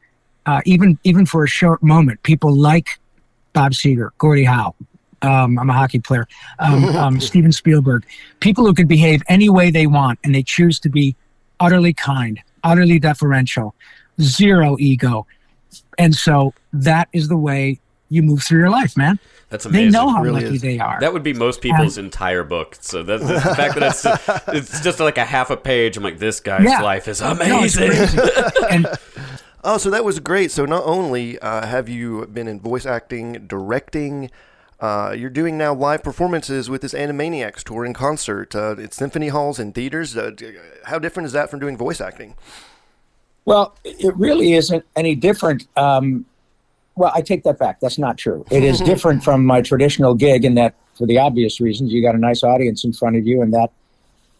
uh, 0.48 0.62
even 0.66 0.98
even 1.04 1.26
for 1.26 1.44
a 1.44 1.48
short 1.48 1.84
moment, 1.84 2.24
people 2.24 2.56
like 2.56 3.00
Bob 3.54 3.74
Seger, 3.74 4.10
Gordie 4.18 4.46
Howe. 4.46 4.74
Um, 5.22 5.60
I'm 5.60 5.70
a 5.70 5.74
hockey 5.74 6.00
player. 6.00 6.26
Um, 6.60 6.84
um, 6.96 7.20
Steven 7.20 7.52
Spielberg. 7.52 8.06
People 8.40 8.66
who 8.66 8.74
can 8.74 8.88
behave 8.88 9.22
any 9.28 9.50
way 9.50 9.70
they 9.70 9.88
want, 9.88 10.20
and 10.24 10.34
they 10.34 10.44
choose 10.44 10.80
to 10.80 10.90
be 10.90 11.16
utterly 11.60 11.94
kind, 11.94 12.40
utterly 12.64 12.98
deferential, 12.98 13.76
zero 14.22 14.78
ego, 14.80 15.28
and 15.98 16.16
so 16.16 16.54
that 16.74 17.08
is 17.14 17.28
the 17.28 17.38
way 17.38 17.80
you 18.10 18.22
move 18.24 18.44
through 18.44 18.60
your 18.60 18.70
life, 18.70 18.96
man. 18.96 19.20
that's 19.50 19.66
amazing. 19.66 19.92
They 19.92 19.98
know 19.98 20.10
how 20.10 20.22
really 20.22 20.42
lucky 20.44 20.56
is. 20.56 20.62
they 20.62 20.80
are. 20.80 20.98
That 21.02 21.12
would 21.12 21.24
be 21.24 21.34
most 21.34 21.62
people's 21.62 21.98
entire 21.98 22.44
book. 22.44 22.78
So 22.80 23.04
that's, 23.04 23.24
that's 23.28 23.44
the 23.44 23.56
fact 23.56 23.76
that 23.76 23.84
it's 23.84 24.04
just, 24.04 24.48
it's 24.48 24.82
just 24.82 25.00
like 25.02 25.18
a 25.18 25.26
half 25.26 25.50
a 25.50 25.58
page. 25.58 25.98
I'm 25.98 26.04
like, 26.04 26.18
this 26.20 26.40
guy's 26.40 26.64
Yeah. 26.64 26.82
life 26.82 27.08
is 27.10 27.20
amazing. 27.22 27.90
crazy. 27.90 28.18
and 28.72 28.88
Oh, 29.64 29.78
so 29.78 29.90
that 29.90 30.06
was 30.06 30.22
great. 30.22 30.52
So 30.52 30.64
not 30.66 30.84
only 30.86 31.38
uh, 31.40 31.66
have 31.68 31.90
you 31.90 32.26
been 32.28 32.48
in 32.48 32.62
voice 32.62 32.86
acting, 32.86 33.46
directing, 33.48 34.32
uh, 34.80 35.14
you're 35.18 35.30
doing 35.30 35.58
now 35.58 35.74
live 35.74 36.04
performances 36.04 36.70
with 36.70 36.82
this 36.82 36.94
Animaniacs 36.94 37.64
tour 37.64 37.84
in 37.84 37.94
concert. 37.94 38.56
Uh, 38.56 38.76
it's 38.78 38.96
symphony 38.96 39.28
halls 39.28 39.60
and 39.60 39.76
theaters. 39.76 40.16
Uh, 40.16 40.32
how 40.86 41.00
different 41.00 41.26
is 41.26 41.34
that 41.34 41.50
from 41.50 41.60
doing 41.60 41.76
voice 41.76 42.00
acting? 42.00 42.36
Well, 43.48 43.78
it 43.86 44.14
really 44.18 44.56
isn't 44.56 44.84
any 44.98 45.16
different. 45.16 45.68
Um, 45.78 46.26
well, 46.98 47.14
I 47.16 47.22
take 47.22 47.44
that 47.44 47.58
back. 47.58 47.80
That's 47.80 47.98
not 47.98 48.18
true. 48.18 48.46
It 48.52 48.62
is 48.62 48.82
different 48.82 49.24
from 49.24 49.46
my 49.46 49.62
traditional 49.62 50.16
gig 50.16 50.44
in 50.44 50.56
that, 50.56 50.76
for 50.98 51.08
the 51.08 51.18
obvious 51.18 51.62
reasons, 51.62 51.94
you 51.94 52.02
got 52.02 52.14
a 52.14 52.18
nice 52.18 52.44
audience 52.44 52.84
in 52.84 52.92
front 52.92 53.16
of 53.16 53.26
you, 53.26 53.42
and 53.42 53.54
that 53.54 53.72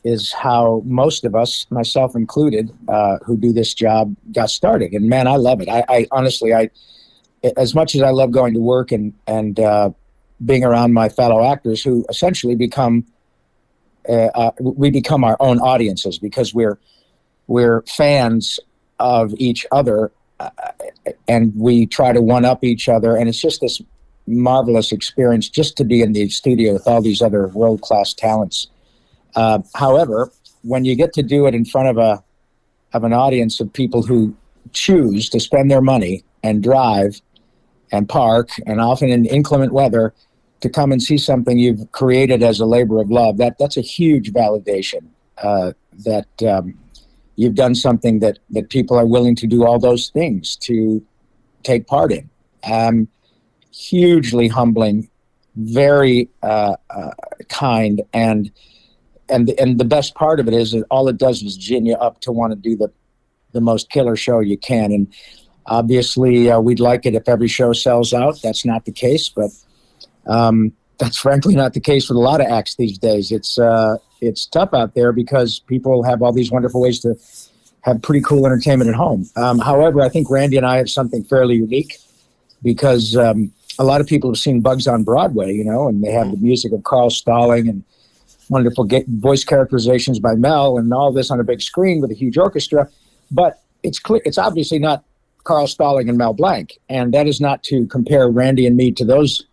is 0.04 0.34
how 0.34 0.82
most 0.84 1.24
of 1.24 1.36
us, 1.36 1.66
myself 1.70 2.18
included, 2.18 2.70
uh, 2.90 3.20
who 3.26 3.38
do 3.38 3.54
this 3.54 3.74
job, 3.74 4.14
got 4.34 4.50
started. 4.50 4.92
And 4.92 5.08
man, 5.08 5.26
I 5.26 5.38
love 5.38 5.62
it. 5.62 5.70
I, 5.70 5.86
I 5.88 6.08
honestly, 6.12 6.54
I, 6.54 6.70
as 7.56 7.74
much 7.74 7.96
as 7.96 8.02
I 8.02 8.10
love 8.10 8.32
going 8.32 8.54
to 8.56 8.60
work 8.60 8.92
and 8.92 9.14
and 9.26 9.58
uh, 9.58 9.92
being 10.44 10.66
around 10.66 10.92
my 10.92 11.08
fellow 11.08 11.50
actors, 11.50 11.82
who 11.82 12.06
essentially 12.10 12.56
become, 12.56 13.06
uh, 14.10 14.32
uh, 14.36 14.52
we 14.60 14.92
become 14.92 15.24
our 15.24 15.38
own 15.40 15.60
audiences 15.60 16.20
because 16.20 16.54
we're 16.54 16.78
we're 17.48 17.84
fans 17.84 18.60
of 19.00 19.34
each 19.38 19.66
other 19.72 20.12
uh, 20.40 20.50
and 21.28 21.54
we 21.56 21.86
try 21.86 22.12
to 22.12 22.22
one 22.22 22.46
up 22.46 22.64
each 22.64 22.88
other 22.90 23.16
and 23.16 23.30
it's 23.30 23.42
just 23.42 23.62
this 23.62 23.82
marvelous 24.28 24.92
experience 24.92 25.50
just 25.50 25.78
to 25.78 25.84
be 25.84 26.02
in 26.02 26.14
the 26.14 26.30
studio 26.30 26.74
with 26.74 26.88
all 26.88 27.02
these 27.02 27.22
other 27.22 27.48
world 27.50 27.82
class 27.82 28.14
talents 28.14 28.68
uh, 29.36 29.60
however 29.76 30.32
when 30.64 30.84
you 30.86 30.96
get 30.96 31.14
to 31.14 31.24
do 31.24 31.48
it 31.48 31.56
in 31.56 31.64
front 31.64 31.88
of 31.88 31.98
a 31.98 32.24
of 32.94 33.04
an 33.04 33.14
audience 33.14 33.60
of 33.60 33.72
people 33.72 34.02
who 34.02 34.36
choose 34.74 35.30
to 35.30 35.40
spend 35.40 35.70
their 35.70 35.82
money 35.82 36.24
and 36.44 36.64
drive 36.64 37.22
and 37.92 38.10
park 38.10 38.50
and 38.66 38.82
often 38.82 39.10
in 39.10 39.26
inclement 39.26 39.72
weather 39.72 40.14
to 40.62 40.70
come 40.70 40.92
and 40.92 41.02
see 41.02 41.18
something 41.18 41.58
you've 41.58 41.92
created 41.92 42.42
as 42.42 42.60
a 42.60 42.66
labor 42.66 43.00
of 43.00 43.12
love, 43.12 43.38
that 43.38 43.58
that's 43.60 43.78
a 43.78 43.82
huge 43.82 44.34
validation. 44.34 45.08
Uh, 45.38 45.72
that 46.04 46.28
um, 46.44 46.74
you've 47.38 47.56
done 47.56 47.74
something 47.74 48.20
that 48.20 48.40
that 48.50 48.70
people 48.70 48.98
are 48.98 49.06
willing 49.06 49.36
to 49.36 49.48
do 49.48 49.66
all 49.66 49.80
those 49.80 50.10
things 50.10 50.58
to 50.58 51.02
take 51.64 51.88
part 51.88 52.12
in. 52.12 52.30
Um, 52.70 53.08
hugely 53.72 54.50
humbling, 54.50 55.10
very 55.56 56.30
uh, 56.44 56.76
uh, 56.90 57.12
kind, 57.48 58.02
and 58.12 58.52
and 59.30 59.50
and 59.52 59.80
the 59.80 59.86
best 59.86 60.16
part 60.16 60.42
of 60.42 60.48
it 60.48 60.54
is 60.54 60.72
that 60.72 60.86
all 60.92 61.08
it 61.08 61.18
does 61.18 61.42
is 61.42 61.56
gin 61.56 61.86
you 61.86 61.96
up 61.96 62.20
to 62.22 62.32
want 62.32 62.52
to 62.52 62.58
do 62.58 62.76
the 62.76 62.92
the 63.54 63.62
most 63.62 63.90
killer 63.90 64.16
show 64.16 64.40
you 64.40 64.58
can. 64.58 64.92
And 64.92 65.14
obviously, 65.68 66.52
uh, 66.52 66.60
we'd 66.60 66.80
like 66.80 67.06
it 67.06 67.16
if 67.16 67.30
every 67.30 67.48
show 67.48 67.72
sells 67.72 68.14
out. 68.14 68.42
That's 68.42 68.66
not 68.66 68.86
the 68.86 68.92
case, 68.92 69.30
but 69.30 69.52
um, 70.26 70.74
that's 71.00 71.18
frankly 71.18 71.56
not 71.56 71.74
the 71.74 71.80
case 71.80 72.10
with 72.10 72.18
a 72.18 72.22
lot 72.22 72.42
of 72.42 72.48
acts 72.48 72.76
these 72.76 72.98
days. 72.98 73.32
It's 73.32 73.60
uh, 73.60 73.98
it's 74.22 74.46
tough 74.46 74.74
out 74.74 74.96
there 74.96 75.12
because 75.12 75.60
people 75.60 76.04
have 76.04 76.22
all 76.22 76.32
these 76.32 76.52
wonderful 76.52 76.82
ways 76.82 77.00
to 77.02 77.16
have 77.82 78.02
pretty 78.02 78.22
cool 78.22 78.46
entertainment 78.46 78.90
at 78.90 78.96
home. 78.96 79.30
Um, 79.36 79.60
however, 79.60 80.02
I 80.02 80.10
think 80.10 80.30
Randy 80.30 80.58
and 80.58 80.66
I 80.66 80.78
have 80.78 80.90
something 80.90 81.24
fairly 81.24 81.56
unique 81.56 81.98
because 82.64 83.16
um, 83.16 83.52
a 83.80 83.84
lot 83.84 84.02
of 84.02 84.08
people 84.08 84.30
have 84.30 84.40
seen 84.40 84.62
Bugs 84.62 84.88
on 84.88 85.04
Broadway, 85.04 85.54
you 85.54 85.64
know, 85.64 85.88
and 85.88 86.04
they 86.04 86.12
have 86.12 86.32
the 86.32 86.38
music 86.38 86.72
of 86.74 86.84
Carl 86.84 87.10
Stalling 87.10 87.70
and 87.70 87.84
wonderful 88.50 88.88
voice 89.08 89.44
characterizations 89.44 90.20
by 90.20 90.36
Mel 90.36 90.78
and 90.78 90.94
all 90.94 91.12
this 91.12 91.30
on 91.30 91.40
a 91.40 91.44
big 91.44 91.62
screen 91.62 92.02
with 92.02 92.12
a 92.12 92.16
huge 92.16 92.38
orchestra. 92.38 92.90
But 93.30 93.62
it's 93.84 94.00
clear, 94.00 94.22
it's 94.26 94.38
obviously 94.38 94.80
not 94.80 95.04
Carl 95.44 95.68
Stalling 95.68 96.10
and 96.10 96.18
Mel 96.18 96.34
Blanc, 96.34 96.78
and 96.90 97.14
that 97.14 97.28
is 97.28 97.40
not 97.40 97.64
to 97.64 97.86
compare 97.88 98.30
Randy 98.30 98.66
and 98.66 98.76
me 98.76 98.92
to 98.94 99.06
those 99.06 99.46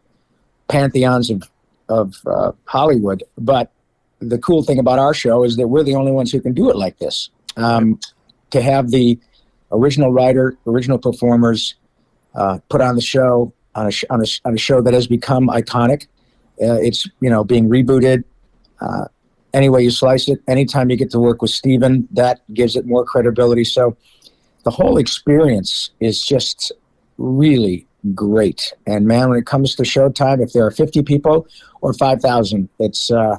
pantheons 0.69 1.31
of 1.31 1.43
of 1.89 2.15
uh, 2.27 2.53
Hollywood. 2.65 3.23
But 3.37 3.71
the 4.21 4.39
cool 4.39 4.63
thing 4.63 4.79
about 4.79 4.99
our 4.99 5.15
show 5.15 5.45
is 5.45 5.57
that 5.57 5.69
we're 5.69 5.83
the 5.83 5.95
only 5.95 6.13
ones 6.13 6.33
who 6.33 6.41
can 6.41 6.55
do 6.55 6.71
it 6.71 6.77
like 6.77 6.99
this. 6.99 7.31
Um, 7.57 8.01
to 8.51 8.63
have 8.63 8.91
the 8.91 9.19
original 9.73 10.13
writer, 10.13 10.57
original 10.67 10.99
performers 10.99 11.75
uh, 12.35 12.59
put 12.69 12.81
on 12.81 12.95
the 12.95 13.03
show 13.03 13.53
on 13.75 13.87
a, 13.87 13.91
sh- 13.91 14.05
on, 14.11 14.21
a, 14.21 14.27
on 14.45 14.55
a 14.55 14.59
show 14.59 14.81
that 14.81 14.95
has 14.95 15.07
become 15.07 15.49
iconic. 15.49 16.07
Uh, 16.63 16.79
it's 16.81 17.09
you 17.21 17.29
know 17.29 17.45
being 17.45 17.69
rebooted. 17.69 18.25
Uh, 18.81 19.07
any 19.53 19.69
way 19.69 19.83
you 19.83 19.91
slice 19.91 20.29
it, 20.29 20.41
anytime 20.49 20.91
you 20.91 20.97
get 20.97 21.11
to 21.11 21.21
work 21.21 21.41
with 21.41 21.51
Steven, 21.51 22.09
that 22.11 22.41
gives 22.55 22.75
it 22.75 22.87
more 22.87 23.05
credibility. 23.05 23.65
So 23.65 23.97
the 24.65 24.71
whole 24.71 24.97
experience 24.99 25.91
is 26.01 26.25
just 26.25 26.73
really 27.19 27.87
great. 28.15 28.73
And 28.87 29.07
man, 29.07 29.31
when 29.31 29.39
it 29.39 29.47
comes 29.47 29.75
to 29.77 29.83
showtime, 29.83 30.43
if 30.43 30.53
there 30.53 30.67
are 30.67 30.71
50 30.71 31.03
people 31.03 31.47
or 31.81 31.95
5,000, 31.95 32.69
it's 32.79 33.11
uh, 33.11 33.39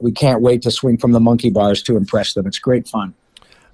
we 0.00 0.12
can't 0.12 0.42
wait 0.42 0.62
to 0.62 0.70
swing 0.70 0.98
from 0.98 1.12
the 1.12 1.20
monkey 1.20 1.50
bars 1.50 1.82
to 1.84 1.96
impress 1.96 2.34
them. 2.34 2.46
It's 2.46 2.58
great 2.58 2.86
fun. 2.86 3.14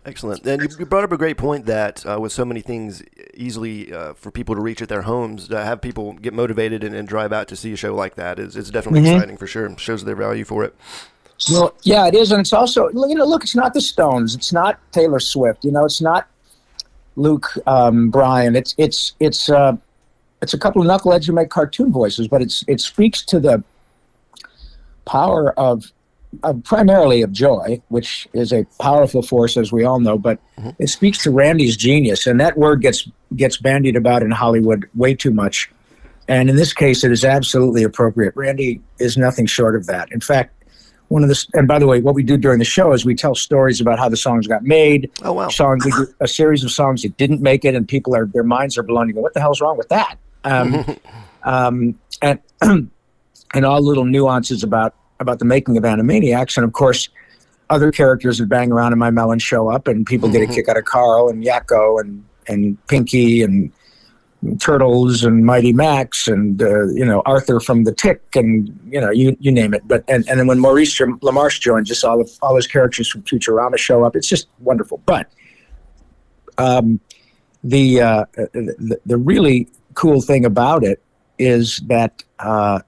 Excellent. 0.06 0.46
And 0.46 0.60
you, 0.78 0.84
brought 0.84 1.04
up 1.04 1.12
a 1.12 1.16
great 1.16 1.38
point 1.38 1.64
that 1.64 2.04
uh, 2.04 2.20
with 2.20 2.30
so 2.30 2.44
many 2.44 2.60
things 2.60 3.02
easily 3.32 3.90
uh, 3.92 4.12
for 4.12 4.30
people 4.30 4.54
to 4.54 4.60
reach 4.60 4.82
at 4.82 4.88
their 4.90 5.02
homes, 5.02 5.48
to 5.48 5.64
have 5.64 5.80
people 5.80 6.12
get 6.12 6.34
motivated 6.34 6.84
and, 6.84 6.94
and 6.94 7.08
drive 7.08 7.32
out 7.32 7.48
to 7.48 7.56
see 7.56 7.72
a 7.72 7.76
show 7.76 7.94
like 7.94 8.14
that 8.16 8.38
is 8.38 8.54
it's 8.54 8.70
definitely 8.70 9.00
Mhm. 9.08 9.14
exciting 9.14 9.36
for 9.38 9.46
sure. 9.46 9.76
Shows 9.78 10.04
their 10.04 10.14
value 10.14 10.44
for 10.44 10.62
it. 10.62 10.74
Well, 11.50 11.74
yeah, 11.82 12.06
it 12.06 12.14
is, 12.14 12.30
and 12.30 12.40
it's 12.40 12.52
also 12.52 12.90
you 12.90 13.14
know, 13.14 13.24
look, 13.24 13.42
it's 13.42 13.56
not 13.56 13.74
the 13.74 13.80
Stones, 13.80 14.34
it's 14.34 14.52
not 14.52 14.78
Taylor 14.92 15.18
Swift, 15.18 15.64
you 15.64 15.72
know, 15.72 15.84
it's 15.84 16.00
not 16.00 16.28
Luke 17.16 17.50
um, 17.66 18.10
Bryan, 18.10 18.54
it's 18.54 18.74
it's 18.78 19.14
it's 19.20 19.48
uh, 19.48 19.76
it's 20.42 20.54
a 20.54 20.58
couple 20.58 20.82
of 20.82 20.88
knuckleheads 20.88 21.26
who 21.26 21.32
make 21.32 21.50
cartoon 21.50 21.92
voices, 21.92 22.28
but 22.28 22.42
it's 22.42 22.64
it 22.68 22.80
speaks 22.80 23.22
to 23.26 23.40
the 23.40 23.62
power 25.06 25.58
of, 25.58 25.92
of 26.42 26.62
primarily 26.64 27.22
of 27.22 27.32
joy, 27.32 27.80
which 27.88 28.28
is 28.32 28.52
a 28.52 28.64
powerful 28.80 29.22
force, 29.22 29.56
as 29.56 29.72
we 29.72 29.84
all 29.84 30.00
know, 30.00 30.18
but 30.18 30.38
mm-hmm. 30.58 30.70
it 30.78 30.88
speaks 30.88 31.22
to 31.24 31.30
Randy's 31.30 31.76
genius, 31.76 32.26
and 32.26 32.40
that 32.40 32.58
word 32.58 32.82
gets 32.82 33.08
gets 33.36 33.56
bandied 33.56 33.96
about 33.96 34.22
in 34.22 34.30
Hollywood 34.30 34.88
way 34.94 35.14
too 35.14 35.30
much. 35.30 35.70
And 36.26 36.48
in 36.48 36.56
this 36.56 36.72
case, 36.72 37.04
it 37.04 37.12
is 37.12 37.24
absolutely 37.24 37.82
appropriate. 37.82 38.34
Randy 38.34 38.80
is 38.98 39.18
nothing 39.18 39.44
short 39.46 39.76
of 39.76 39.86
that. 39.86 40.10
In 40.10 40.20
fact, 40.20 40.54
one 41.08 41.22
of 41.22 41.28
the 41.28 41.46
and 41.52 41.68
by 41.68 41.78
the 41.78 41.86
way, 41.86 42.00
what 42.00 42.14
we 42.14 42.22
do 42.22 42.36
during 42.36 42.58
the 42.58 42.64
show 42.64 42.92
is 42.92 43.04
we 43.04 43.14
tell 43.14 43.34
stories 43.34 43.80
about 43.80 43.98
how 43.98 44.08
the 44.08 44.16
songs 44.16 44.46
got 44.46 44.62
made. 44.62 45.10
Oh, 45.22 45.32
wow. 45.32 45.48
Songs 45.48 45.86
a 46.20 46.28
series 46.28 46.64
of 46.64 46.70
songs 46.70 47.02
that 47.02 47.16
didn't 47.16 47.40
make 47.40 47.64
it, 47.64 47.74
and 47.74 47.86
people 47.86 48.16
are 48.16 48.26
their 48.26 48.42
minds 48.42 48.78
are 48.78 48.82
blown. 48.82 49.08
You 49.08 49.14
go, 49.14 49.20
what 49.20 49.34
the 49.34 49.40
hell's 49.40 49.60
wrong 49.60 49.76
with 49.76 49.88
that? 49.90 50.18
Um, 50.44 50.96
um, 51.44 51.98
and 52.22 52.38
and 53.54 53.64
all 53.64 53.80
little 53.82 54.04
nuances 54.04 54.62
about 54.62 54.94
about 55.20 55.38
the 55.38 55.44
making 55.44 55.76
of 55.76 55.84
Animaniacs, 55.84 56.56
and 56.56 56.64
of 56.64 56.72
course, 56.72 57.08
other 57.70 57.90
characters 57.90 58.38
that 58.38 58.48
bang 58.48 58.72
around 58.72 58.92
in 58.92 58.98
my 58.98 59.10
melon 59.10 59.38
show 59.38 59.70
up, 59.70 59.86
and 59.86 60.06
people 60.06 60.28
get 60.28 60.42
a 60.42 60.52
kick 60.52 60.68
out 60.68 60.76
of 60.76 60.84
Carl 60.84 61.28
and 61.28 61.44
Yakko 61.44 62.00
and 62.00 62.24
and 62.46 62.86
Pinky 62.88 63.42
and 63.42 63.72
Turtles 64.60 65.24
and 65.24 65.46
Mighty 65.46 65.72
Max 65.72 66.28
and 66.28 66.62
uh, 66.62 66.86
you 66.88 67.04
know 67.04 67.22
Arthur 67.24 67.60
from 67.60 67.84
the 67.84 67.92
Tick 67.92 68.22
and 68.34 68.78
you 68.90 69.00
know 69.00 69.10
you 69.10 69.36
you 69.40 69.50
name 69.50 69.72
it. 69.72 69.86
But 69.86 70.04
and, 70.08 70.28
and 70.28 70.38
then 70.38 70.46
when 70.46 70.58
Maurice 70.58 70.98
LaMarche 70.98 71.60
joins, 71.60 71.88
just 71.88 72.04
all 72.04 72.20
of 72.20 72.30
all 72.42 72.56
his 72.56 72.66
characters 72.66 73.08
from 73.08 73.22
Futurama 73.22 73.78
show 73.78 74.04
up. 74.04 74.16
It's 74.16 74.28
just 74.28 74.48
wonderful. 74.60 75.00
But 75.06 75.30
um, 76.58 77.00
the, 77.62 78.00
uh, 78.00 78.24
the 78.34 79.00
the 79.06 79.16
really 79.16 79.68
cool 79.94 80.20
thing 80.20 80.44
about 80.44 80.84
it 80.84 81.02
is 81.38 81.78
that 81.86 82.22
uh, 82.38 82.80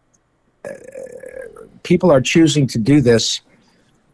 people 1.82 2.10
are 2.10 2.20
choosing 2.20 2.66
to 2.66 2.78
do 2.78 3.00
this 3.00 3.40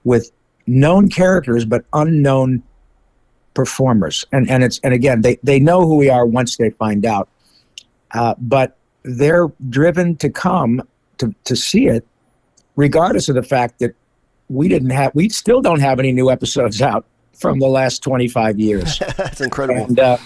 with 0.05 0.31
known 0.67 1.09
characters 1.09 1.65
but 1.65 1.85
unknown 1.93 2.63
performers. 3.55 4.25
And 4.33 4.49
and 4.51 4.63
it's 4.63 4.79
and 4.81 4.95
again 4.95 5.23
they 5.23 5.39
they 5.43 5.59
know 5.59 5.87
who 5.87 5.97
we 5.97 6.09
are 6.09 6.27
once 6.27 6.57
they 6.57 6.71
find 6.71 7.05
out. 7.05 7.29
Uh, 8.13 8.35
but 8.39 8.77
they're 9.03 9.51
driven 9.69 10.17
to 10.17 10.31
come 10.31 10.83
to 11.19 11.35
to 11.45 11.57
see 11.57 11.87
it 11.87 12.07
regardless 12.77 13.29
of 13.29 13.35
the 13.35 13.43
fact 13.43 13.79
that 13.79 13.95
we 14.49 14.69
didn't 14.69 14.91
have 14.91 15.15
we 15.15 15.29
still 15.29 15.61
don't 15.61 15.81
have 15.81 15.99
any 15.99 16.13
new 16.13 16.31
episodes 16.31 16.81
out 16.83 17.05
from 17.33 17.59
the 17.59 17.67
last 17.67 18.03
25 18.03 18.61
years. 18.61 18.99
That's 19.17 19.41
incredible. 19.41 19.85
and 19.85 19.99
uh, 19.99 20.19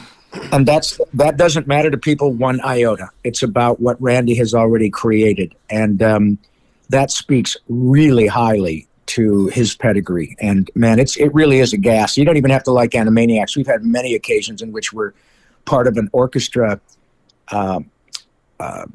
and 0.52 0.66
that's 0.66 1.00
that 1.14 1.36
doesn't 1.36 1.66
matter 1.66 1.90
to 1.90 1.98
people 1.98 2.32
one 2.32 2.60
iota. 2.62 3.10
It's 3.24 3.42
about 3.42 3.80
what 3.80 4.00
Randy 4.00 4.34
has 4.36 4.54
already 4.54 4.90
created, 4.90 5.54
and 5.70 6.02
um, 6.02 6.38
that 6.88 7.10
speaks 7.10 7.56
really 7.68 8.26
highly 8.26 8.86
to 9.06 9.48
his 9.48 9.74
pedigree. 9.74 10.36
And 10.40 10.70
man, 10.74 10.98
it's 10.98 11.16
it 11.16 11.32
really 11.34 11.60
is 11.60 11.72
a 11.72 11.76
gas. 11.76 12.16
You 12.16 12.24
don't 12.24 12.36
even 12.36 12.50
have 12.50 12.64
to 12.64 12.72
like 12.72 12.90
Animaniacs. 12.90 13.56
We've 13.56 13.66
had 13.66 13.84
many 13.84 14.14
occasions 14.14 14.62
in 14.62 14.72
which 14.72 14.92
we're 14.92 15.12
part 15.64 15.86
of 15.86 15.96
an 15.96 16.08
orchestra. 16.12 16.80
Uh, 17.48 17.80
uh, 18.58 18.86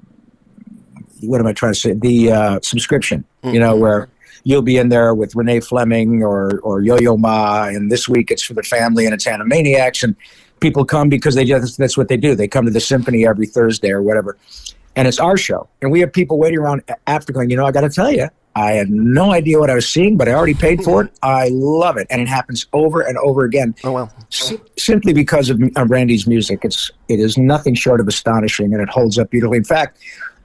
what 1.22 1.40
am 1.40 1.48
I 1.48 1.54
trying 1.54 1.74
to 1.74 1.80
say? 1.80 1.94
The 1.94 2.32
uh, 2.32 2.60
subscription. 2.62 3.26
You 3.44 3.60
know 3.60 3.76
where. 3.76 4.10
You'll 4.44 4.64
be 4.64 4.78
in 4.78 4.90
there 4.90 5.14
with 5.14 5.36
Renee 5.36 5.60
Fleming 5.60 6.24
or 6.24 6.60
or 6.62 6.82
Yo 6.82 6.98
Yo 6.98 7.16
Ma, 7.16 7.66
and 7.66 7.92
this 7.92 8.10
week 8.10 8.32
it's 8.32 8.42
for 8.42 8.56
the 8.56 8.64
family 8.64 9.06
and 9.06 9.14
it's 9.14 9.26
Animaniacs, 9.26 10.02
and 10.02 10.16
people 10.62 10.86
come 10.86 11.10
because 11.10 11.36
they 11.36 11.44
just 11.44 11.78
that's 11.78 11.98
what 11.98 12.08
they 12.08 12.18
do. 12.18 12.36
They 12.36 12.48
come 12.48 12.66
to 12.66 12.72
the 12.72 12.80
symphony 12.80 13.28
every 13.28 13.48
Thursday 13.48 13.90
or 13.90 14.02
whatever, 14.02 14.38
and 14.96 15.08
it's 15.08 15.20
our 15.20 15.36
show. 15.36 15.68
And 15.82 15.92
we 15.92 16.00
have 16.00 16.14
people 16.14 16.38
waiting 16.38 16.60
around 16.60 16.84
after 17.08 17.34
going. 17.34 17.50
You 17.50 17.58
know, 17.58 17.66
I 17.66 17.72
got 17.72 17.82
to 17.82 17.90
tell 17.90 18.12
you, 18.12 18.30
I 18.56 18.72
had 18.72 18.90
no 18.90 19.32
idea 19.32 19.60
what 19.60 19.70
I 19.70 19.76
was 19.76 19.88
seeing, 19.88 20.16
but 20.16 20.30
I 20.30 20.34
already 20.34 20.54
paid 20.54 20.84
for 20.84 21.04
it. 21.04 21.12
I 21.24 21.50
love 21.50 21.98
it, 21.98 22.08
and 22.10 22.22
it 22.22 22.28
happens 22.28 22.68
over 22.72 23.02
and 23.02 23.18
over 23.18 23.44
again. 23.44 23.76
Oh, 23.84 23.92
wow. 23.92 24.10
Si- 24.30 24.60
simply 24.78 25.14
because 25.14 25.50
of, 25.50 25.62
of 25.76 25.90
Randy's 25.90 26.28
music. 26.28 26.60
It's 26.64 26.92
it 27.10 27.20
is 27.20 27.38
nothing 27.38 27.76
short 27.76 28.00
of 28.00 28.08
astonishing, 28.08 28.74
and 28.74 28.82
it 28.82 28.90
holds 28.90 29.18
up 29.18 29.32
beautifully. 29.32 29.58
In 29.58 29.66
fact, 29.66 30.00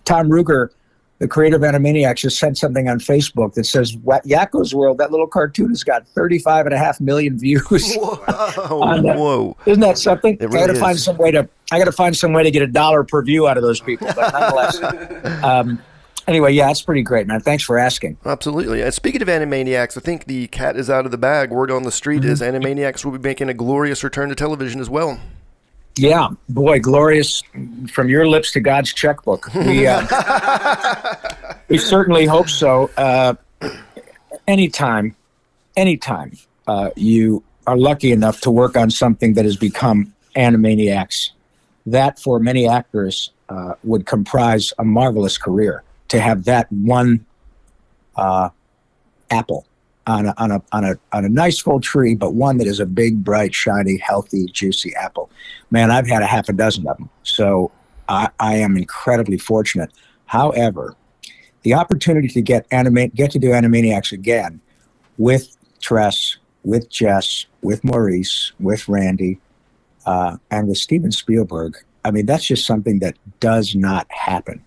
Tom 0.04 0.28
Ruegger. 0.28 0.70
The 1.18 1.28
creator 1.28 1.56
of 1.56 1.62
Animaniacs 1.62 2.16
just 2.16 2.38
sent 2.38 2.58
something 2.58 2.88
on 2.88 2.98
Facebook 2.98 3.54
that 3.54 3.64
says, 3.64 3.96
"Wa- 3.96 4.20
Yakko's 4.26 4.74
World, 4.74 4.98
that 4.98 5.10
little 5.10 5.26
cartoon 5.26 5.70
has 5.70 5.82
got 5.82 6.06
35 6.08 6.66
and 6.66 6.74
a 6.74 6.78
half 6.78 7.00
million 7.00 7.38
views. 7.38 7.62
Whoa. 7.96 9.02
Whoa. 9.02 9.56
Isn't 9.64 9.80
that 9.80 9.96
something? 9.96 10.36
It 10.38 10.52
I 10.54 10.58
got 10.58 10.66
to 10.66 10.74
find 10.74 10.98
some 10.98 11.16
way 11.16 11.30
to. 11.30 11.48
I 11.72 11.78
got 11.78 11.86
to 11.86 11.92
find 11.92 12.16
some 12.16 12.32
way 12.32 12.42
to 12.42 12.50
get 12.50 12.62
a 12.62 12.66
dollar 12.66 13.02
per 13.02 13.22
view 13.22 13.48
out 13.48 13.56
of 13.56 13.62
those 13.62 13.80
people. 13.80 14.08
But 14.14 14.32
nonetheless, 14.32 15.42
um, 15.42 15.82
anyway, 16.28 16.52
yeah, 16.52 16.70
it's 16.70 16.82
pretty 16.82 17.02
great, 17.02 17.26
man. 17.26 17.40
Thanks 17.40 17.64
for 17.64 17.78
asking. 17.78 18.18
Absolutely. 18.24 18.82
And 18.82 18.92
speaking 18.92 19.22
of 19.22 19.28
Animaniacs, 19.28 19.96
I 19.96 20.00
think 20.00 20.26
the 20.26 20.48
cat 20.48 20.76
is 20.76 20.90
out 20.90 21.06
of 21.06 21.10
the 21.10 21.18
bag. 21.18 21.50
Word 21.50 21.70
on 21.70 21.82
the 21.82 21.90
street 21.92 22.24
is 22.24 22.40
Animaniacs 22.40 23.04
will 23.04 23.12
be 23.12 23.18
making 23.18 23.48
a 23.48 23.54
glorious 23.54 24.04
return 24.04 24.28
to 24.28 24.34
television 24.34 24.80
as 24.80 24.90
well. 24.90 25.18
Yeah, 25.98 26.28
boy, 26.50 26.80
glorious 26.80 27.42
from 27.90 28.08
your 28.08 28.28
lips 28.28 28.52
to 28.52 28.60
God's 28.60 28.92
checkbook. 28.92 29.52
We 29.54 29.86
uh, 29.86 31.14
we 31.68 31.78
certainly 31.78 32.26
hope 32.26 32.50
so. 32.50 32.90
Uh, 32.98 33.34
anytime, 34.46 35.16
anytime 35.74 36.36
uh, 36.66 36.90
you 36.96 37.42
are 37.66 37.78
lucky 37.78 38.12
enough 38.12 38.42
to 38.42 38.50
work 38.50 38.76
on 38.76 38.90
something 38.90 39.34
that 39.34 39.46
has 39.46 39.56
become 39.56 40.12
Animaniacs, 40.36 41.30
that 41.86 42.18
for 42.18 42.38
many 42.38 42.68
actors 42.68 43.30
uh, 43.48 43.74
would 43.82 44.04
comprise 44.04 44.74
a 44.78 44.84
marvelous 44.84 45.38
career. 45.38 45.82
to 46.08 46.20
have 46.20 46.44
that 46.44 46.70
one 46.70 47.24
uh, 48.16 48.48
apple 49.30 49.66
on 50.06 50.26
a, 50.26 50.34
on 50.38 50.52
a 50.52 50.62
on 50.72 50.84
a 50.84 50.98
on 51.12 51.24
a 51.24 51.28
nice 51.28 51.58
full 51.58 51.80
tree, 51.80 52.14
but 52.14 52.34
one 52.34 52.58
that 52.58 52.66
is 52.66 52.80
a 52.80 52.86
big, 52.86 53.24
bright, 53.24 53.54
shiny, 53.54 53.96
healthy, 53.98 54.46
juicy 54.46 54.94
apple. 54.94 55.30
Man, 55.70 55.90
I've 55.90 56.06
had 56.06 56.22
a 56.22 56.26
half 56.26 56.48
a 56.48 56.52
dozen 56.52 56.86
of 56.86 56.96
them, 56.98 57.10
so 57.22 57.72
I, 58.08 58.28
I 58.38 58.56
am 58.56 58.76
incredibly 58.76 59.38
fortunate. 59.38 59.90
However, 60.26 60.94
the 61.62 61.74
opportunity 61.74 62.28
to 62.28 62.42
get 62.42 62.66
animate 62.70 63.14
get 63.14 63.30
to 63.32 63.38
do 63.38 63.50
Animaniacs 63.50 64.12
again 64.12 64.60
with 65.18 65.56
Tress, 65.80 66.36
with 66.62 66.88
Jess, 66.88 67.46
with 67.62 67.82
Maurice, 67.82 68.52
with 68.60 68.88
Randy, 68.88 69.38
uh, 70.04 70.36
and 70.50 70.68
with 70.68 70.78
Steven 70.78 71.10
Spielberg. 71.10 71.76
I 72.04 72.12
mean, 72.12 72.26
that's 72.26 72.44
just 72.44 72.66
something 72.66 73.00
that 73.00 73.16
does 73.40 73.74
not 73.74 74.06
happen. 74.10 74.62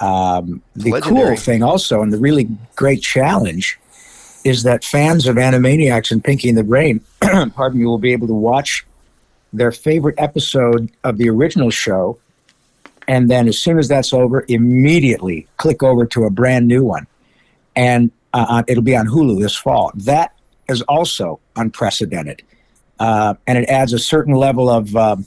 Um, 0.00 0.62
the 0.76 0.92
Legendary. 0.92 1.26
cool 1.26 1.36
thing, 1.36 1.62
also, 1.64 2.02
and 2.02 2.12
the 2.12 2.18
really 2.18 2.48
great 2.76 3.02
challenge, 3.02 3.80
is 4.44 4.62
that 4.62 4.84
fans 4.84 5.26
of 5.26 5.36
Animaniacs 5.36 6.10
and 6.10 6.22
Pinky 6.22 6.48
and 6.48 6.58
the 6.58 6.64
Brain, 6.64 7.00
pardon 7.20 7.80
me, 7.80 7.86
will 7.86 7.98
be 7.98 8.12
able 8.12 8.26
to 8.26 8.34
watch 8.34 8.86
their 9.52 9.72
favorite 9.72 10.14
episode 10.18 10.90
of 11.04 11.18
the 11.18 11.28
original 11.28 11.70
show, 11.70 12.18
and 13.06 13.30
then 13.30 13.48
as 13.48 13.58
soon 13.58 13.78
as 13.78 13.88
that's 13.88 14.12
over, 14.12 14.44
immediately 14.48 15.46
click 15.56 15.82
over 15.82 16.04
to 16.06 16.24
a 16.24 16.30
brand 16.30 16.68
new 16.68 16.84
one, 16.84 17.06
and 17.74 18.10
uh, 18.34 18.46
uh, 18.48 18.62
it'll 18.68 18.82
be 18.82 18.96
on 18.96 19.06
Hulu 19.06 19.40
this 19.40 19.56
fall. 19.56 19.90
That 19.94 20.34
is 20.68 20.82
also 20.82 21.40
unprecedented, 21.56 22.42
uh, 22.98 23.34
and 23.46 23.58
it 23.58 23.68
adds 23.68 23.92
a 23.92 23.98
certain 23.98 24.34
level 24.34 24.68
of 24.68 24.94
um, 24.94 25.26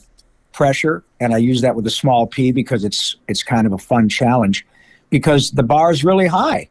pressure. 0.52 1.02
And 1.18 1.34
I 1.34 1.38
use 1.38 1.60
that 1.62 1.74
with 1.74 1.86
a 1.86 1.90
small 1.90 2.26
p 2.26 2.52
because 2.52 2.84
it's 2.84 3.16
it's 3.28 3.42
kind 3.42 3.66
of 3.66 3.72
a 3.72 3.78
fun 3.78 4.08
challenge, 4.08 4.64
because 5.10 5.50
the 5.50 5.64
bar 5.64 5.90
is 5.90 6.04
really 6.04 6.28
high, 6.28 6.68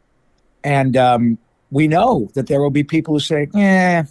and 0.64 0.96
um, 0.96 1.38
we 1.72 1.88
know 1.88 2.28
that 2.34 2.46
there 2.46 2.60
will 2.60 2.70
be 2.70 2.84
people 2.84 3.14
who 3.14 3.20
say, 3.20 3.48
"Yeah, 3.54 4.04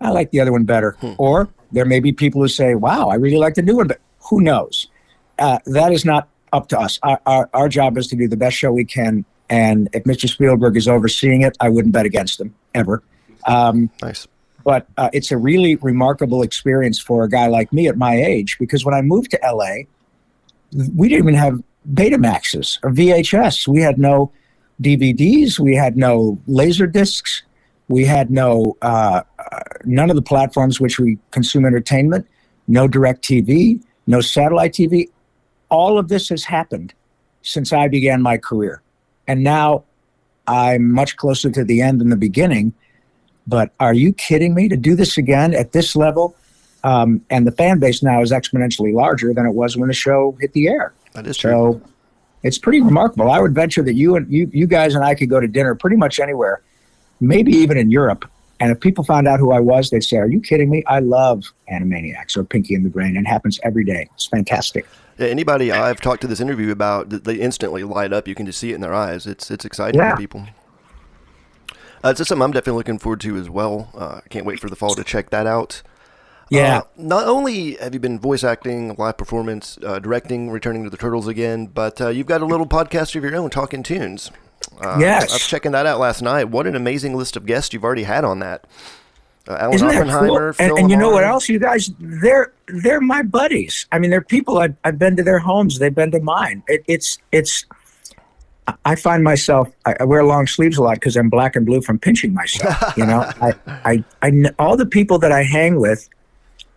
I 0.00 0.10
like 0.10 0.30
the 0.30 0.40
other 0.40 0.52
one 0.52 0.64
better," 0.64 0.96
or 1.18 1.48
there 1.72 1.84
may 1.84 2.00
be 2.00 2.12
people 2.12 2.40
who 2.40 2.48
say, 2.48 2.74
"Wow, 2.74 3.08
I 3.08 3.16
really 3.16 3.36
like 3.36 3.54
the 3.54 3.62
new 3.62 3.76
one," 3.76 3.88
but 3.88 4.00
who 4.30 4.40
knows? 4.40 4.86
Uh, 5.38 5.58
that 5.66 5.92
is 5.92 6.04
not 6.04 6.28
up 6.52 6.68
to 6.68 6.78
us. 6.80 6.98
Our, 7.02 7.20
our 7.26 7.50
our 7.52 7.68
job 7.68 7.98
is 7.98 8.06
to 8.08 8.16
do 8.16 8.26
the 8.28 8.36
best 8.36 8.56
show 8.56 8.72
we 8.72 8.84
can. 8.84 9.24
And 9.50 9.88
if 9.92 10.04
Mr. 10.04 10.28
Spielberg 10.28 10.76
is 10.76 10.88
overseeing 10.88 11.42
it, 11.42 11.56
I 11.60 11.68
wouldn't 11.68 11.92
bet 11.92 12.06
against 12.06 12.40
him 12.40 12.54
ever. 12.74 13.02
Um, 13.46 13.90
Nice. 14.02 14.26
but 14.64 14.88
uh, 14.96 15.08
it's 15.12 15.30
a 15.30 15.36
really 15.36 15.76
remarkable 15.76 16.42
experience 16.42 16.98
for 16.98 17.22
a 17.22 17.28
guy 17.28 17.46
like 17.46 17.72
me 17.72 17.86
at 17.86 17.96
my 17.96 18.16
age 18.16 18.56
because 18.58 18.84
when 18.84 18.92
I 18.94 19.02
moved 19.02 19.30
to 19.32 19.38
LA, 19.44 19.84
we 20.96 21.08
didn't 21.08 21.24
even 21.24 21.34
have 21.34 21.62
Betamaxes 21.94 22.78
or 22.82 22.90
VHS. 22.90 23.68
We 23.68 23.80
had 23.80 23.98
no 23.98 24.32
DVDs. 24.82 25.58
We 25.58 25.74
had 25.74 25.96
no 25.96 26.38
laser 26.46 26.86
discs. 26.86 27.42
We 27.88 28.04
had 28.04 28.30
no 28.30 28.76
uh, 28.82 29.22
uh, 29.38 29.60
none 29.84 30.10
of 30.10 30.16
the 30.16 30.22
platforms 30.22 30.80
which 30.80 30.98
we 30.98 31.18
consume 31.30 31.64
entertainment. 31.64 32.26
No 32.68 32.88
direct 32.88 33.22
TV. 33.22 33.82
No 34.06 34.20
satellite 34.20 34.72
TV. 34.72 35.08
All 35.68 35.98
of 35.98 36.08
this 36.08 36.28
has 36.28 36.44
happened 36.44 36.94
since 37.42 37.72
I 37.72 37.88
began 37.88 38.22
my 38.22 38.38
career, 38.38 38.82
and 39.26 39.42
now 39.42 39.84
I'm 40.46 40.92
much 40.92 41.16
closer 41.16 41.50
to 41.50 41.64
the 41.64 41.80
end 41.80 42.00
than 42.00 42.10
the 42.10 42.16
beginning. 42.16 42.72
But 43.46 43.72
are 43.78 43.94
you 43.94 44.12
kidding 44.12 44.54
me 44.54 44.68
to 44.68 44.76
do 44.76 44.96
this 44.96 45.16
again 45.16 45.54
at 45.54 45.72
this 45.72 45.94
level? 45.94 46.34
Um, 46.82 47.24
and 47.30 47.46
the 47.46 47.52
fan 47.52 47.78
base 47.78 48.02
now 48.02 48.20
is 48.20 48.32
exponentially 48.32 48.92
larger 48.92 49.32
than 49.32 49.46
it 49.46 49.52
was 49.52 49.76
when 49.76 49.88
the 49.88 49.94
show 49.94 50.36
hit 50.40 50.52
the 50.52 50.68
air. 50.68 50.92
That 51.14 51.26
is 51.26 51.36
true. 51.36 51.50
So 51.50 51.82
it's 52.42 52.58
pretty 52.58 52.80
remarkable. 52.80 53.30
I 53.30 53.40
would 53.40 53.54
venture 53.54 53.82
that 53.82 53.94
you 53.94 54.16
and 54.16 54.30
you, 54.32 54.48
you 54.52 54.66
guys 54.66 54.94
and 54.94 55.04
I 55.04 55.14
could 55.14 55.28
go 55.30 55.40
to 55.40 55.48
dinner 55.48 55.74
pretty 55.74 55.96
much 55.96 56.18
anywhere, 56.20 56.60
maybe 57.20 57.52
even 57.52 57.76
in 57.76 57.90
Europe. 57.90 58.24
And 58.58 58.70
if 58.70 58.80
people 58.80 59.04
found 59.04 59.28
out 59.28 59.38
who 59.38 59.52
I 59.52 59.60
was, 59.60 59.90
they'd 59.90 60.02
say, 60.02 60.16
"Are 60.16 60.26
you 60.28 60.40
kidding 60.40 60.70
me? 60.70 60.82
I 60.86 61.00
love 61.00 61.44
Animaniacs 61.70 62.36
or 62.38 62.44
Pinky 62.44 62.74
and 62.74 62.84
the 62.86 62.88
Brain. 62.90 63.16
It 63.16 63.26
happens 63.26 63.60
every 63.62 63.84
day. 63.84 64.08
It's 64.14 64.26
fantastic." 64.26 64.86
Yeah, 65.18 65.26
anybody 65.28 65.72
I've 65.72 66.00
talked 66.00 66.22
to 66.22 66.26
this 66.26 66.40
interview 66.40 66.70
about, 66.70 67.10
they 67.10 67.34
instantly 67.36 67.84
light 67.84 68.12
up. 68.14 68.26
You 68.28 68.34
can 68.34 68.46
just 68.46 68.58
see 68.58 68.72
it 68.72 68.74
in 68.74 68.80
their 68.80 68.94
eyes. 68.94 69.26
It's 69.26 69.50
it's 69.50 69.64
exciting 69.66 70.00
Yeah. 70.00 70.12
for 70.12 70.16
people. 70.16 70.46
Uh, 72.04 72.10
it's 72.10 72.18
just 72.18 72.28
something 72.28 72.42
I'm 72.44 72.52
definitely 72.52 72.78
looking 72.78 72.98
forward 72.98 73.20
to 73.22 73.36
as 73.36 73.50
well. 73.50 73.90
Uh, 73.94 74.20
I 74.24 74.28
can't 74.28 74.46
wait 74.46 74.60
for 74.60 74.70
the 74.70 74.76
fall 74.76 74.94
to 74.94 75.04
check 75.04 75.30
that 75.30 75.46
out. 75.46 75.82
Yeah. 76.48 76.78
Uh, 76.78 76.82
not 76.96 77.26
only 77.26 77.74
have 77.76 77.92
you 77.94 78.00
been 78.00 78.18
voice 78.18 78.44
acting, 78.44 78.94
live 78.96 79.16
performance, 79.18 79.78
uh, 79.84 79.98
directing, 79.98 80.50
returning 80.50 80.84
to 80.84 80.90
the 80.90 80.96
Turtles 80.96 81.26
again, 81.26 81.66
but 81.66 82.00
uh, 82.00 82.08
you've 82.08 82.26
got 82.26 82.40
a 82.40 82.46
little 82.46 82.66
podcast 82.66 83.14
of 83.16 83.22
your 83.24 83.34
own, 83.36 83.50
Talking 83.50 83.82
Toons. 83.82 84.30
Uh, 84.80 84.96
Yes. 85.00 85.30
I 85.30 85.34
was 85.34 85.46
checking 85.46 85.72
that 85.72 85.86
out 85.86 85.98
last 85.98 86.22
night. 86.22 86.44
What 86.44 86.66
an 86.66 86.76
amazing 86.76 87.14
list 87.16 87.36
of 87.36 87.46
guests 87.46 87.72
you've 87.74 87.84
already 87.84 88.04
had 88.04 88.24
on 88.24 88.38
that. 88.40 88.64
Uh, 89.48 89.56
Alan 89.60 89.74
Isn't 89.74 89.88
that 89.88 89.94
cool? 90.02 90.10
Oppenheimer, 90.12 90.54
And, 90.58 90.78
and 90.78 90.90
you 90.90 90.96
know 90.96 91.10
what 91.10 91.22
else, 91.24 91.48
you 91.48 91.58
guys? 91.60 91.90
They're 92.00 92.52
they're 92.66 93.00
my 93.00 93.22
buddies. 93.22 93.86
I 93.92 93.98
mean, 94.00 94.10
they're 94.10 94.20
people 94.20 94.58
I've, 94.58 94.74
I've 94.82 94.98
been 94.98 95.14
to 95.16 95.22
their 95.22 95.38
homes. 95.38 95.78
They've 95.78 95.94
been 95.94 96.10
to 96.12 96.20
mine. 96.20 96.62
It, 96.66 96.84
it's 96.88 97.18
it's. 97.30 97.64
I- 98.84 98.96
find 98.96 99.22
myself. 99.22 99.68
I, 99.84 99.94
I 100.00 100.04
wear 100.04 100.24
long 100.24 100.48
sleeves 100.48 100.76
a 100.78 100.82
lot 100.82 100.94
because 100.94 101.16
I'm 101.16 101.28
black 101.30 101.54
and 101.54 101.64
blue 101.64 101.80
from 101.80 101.96
pinching 102.00 102.34
myself. 102.34 102.96
You 102.96 103.06
know, 103.06 103.20
I, 103.40 103.52
I 103.68 104.04
I 104.22 104.32
all 104.58 104.76
the 104.76 104.86
people 104.86 105.18
that 105.20 105.30
I 105.30 105.44
hang 105.44 105.78
with, 105.78 106.08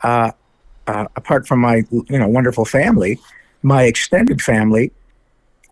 uh, 0.04 0.32
uh, 0.88 1.06
apart 1.16 1.47
from 1.47 1.60
my 1.60 1.84
you 1.91 2.18
know 2.18 2.28
wonderful 2.28 2.66
family, 2.66 3.20
my 3.62 3.84
extended 3.84 4.41
family, 4.41 4.91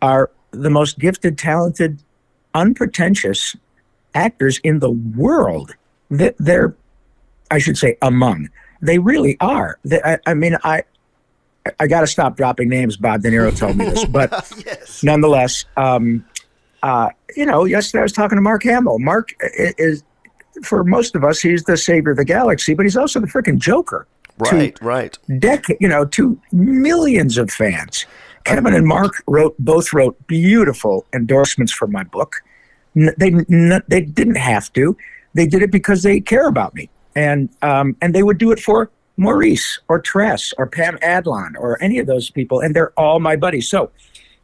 are 0.01 0.29
the 0.51 0.69
most 0.69 0.99
gifted, 0.99 1.37
talented, 1.37 1.99
unpretentious 2.53 3.55
actors 4.13 4.59
in 4.63 4.79
the 4.79 4.91
world. 4.91 5.75
That 6.09 6.35
they're 6.39 6.75
I 7.51 7.59
should 7.59 7.77
say 7.77 7.97
among. 8.01 8.49
They 8.81 8.99
really 8.99 9.37
are. 9.39 9.79
They, 9.83 10.01
I, 10.03 10.19
I 10.25 10.33
mean, 10.33 10.57
I 10.63 10.83
I 11.79 11.87
got 11.87 12.01
to 12.01 12.07
stop 12.07 12.37
dropping 12.37 12.69
names. 12.69 12.97
Bob 12.97 13.21
De 13.21 13.29
Niro 13.29 13.55
told 13.55 13.77
me 13.77 13.85
this, 13.85 14.05
but 14.09 14.31
yes. 14.65 15.03
nonetheless, 15.03 15.65
um, 15.75 16.25
uh, 16.83 17.09
you 17.35 17.45
know, 17.45 17.65
yesterday 17.65 17.99
I 17.99 18.03
was 18.03 18.13
talking 18.13 18.37
to 18.37 18.41
Mark 18.41 18.63
Hamill. 18.63 18.99
Mark 18.99 19.33
is, 19.39 20.03
for 20.63 20.83
most 20.83 21.15
of 21.15 21.23
us, 21.23 21.39
he's 21.39 21.63
the 21.63 21.77
savior 21.77 22.11
of 22.11 22.17
the 22.17 22.25
galaxy, 22.25 22.73
but 22.73 22.85
he's 22.85 22.97
also 22.97 23.19
the 23.19 23.27
freaking 23.27 23.57
Joker. 23.57 24.07
Right, 24.39 24.77
right. 24.81 25.17
Decade, 25.39 25.77
you 25.79 25.87
know, 25.87 26.05
to 26.05 26.39
millions 26.51 27.37
of 27.37 27.49
fans. 27.49 28.05
Kevin 28.43 28.73
and 28.73 28.87
Mark 28.87 29.23
wrote 29.27 29.55
both 29.59 29.91
wrote 29.91 30.15
beautiful 30.27 31.05
endorsements 31.13 31.71
for 31.71 31.87
my 31.87 32.03
book. 32.03 32.37
They 32.95 33.27
n- 33.27 33.83
they 33.87 34.01
didn't 34.01 34.37
have 34.37 34.71
to. 34.73 34.95
They 35.33 35.47
did 35.47 35.61
it 35.61 35.71
because 35.71 36.03
they 36.03 36.21
care 36.21 36.47
about 36.47 36.73
me, 36.73 36.89
and 37.15 37.49
um, 37.61 37.97
and 38.01 38.15
they 38.15 38.23
would 38.23 38.37
do 38.37 38.51
it 38.51 38.59
for 38.59 38.89
Maurice 39.17 39.79
or 39.89 39.99
Tress 39.99 40.53
or 40.57 40.67
Pam 40.67 40.97
Adlon 40.99 41.55
or 41.59 41.81
any 41.83 41.99
of 41.99 42.07
those 42.07 42.29
people, 42.29 42.61
and 42.61 42.75
they're 42.75 42.93
all 42.97 43.19
my 43.19 43.35
buddies. 43.35 43.69
So 43.69 43.91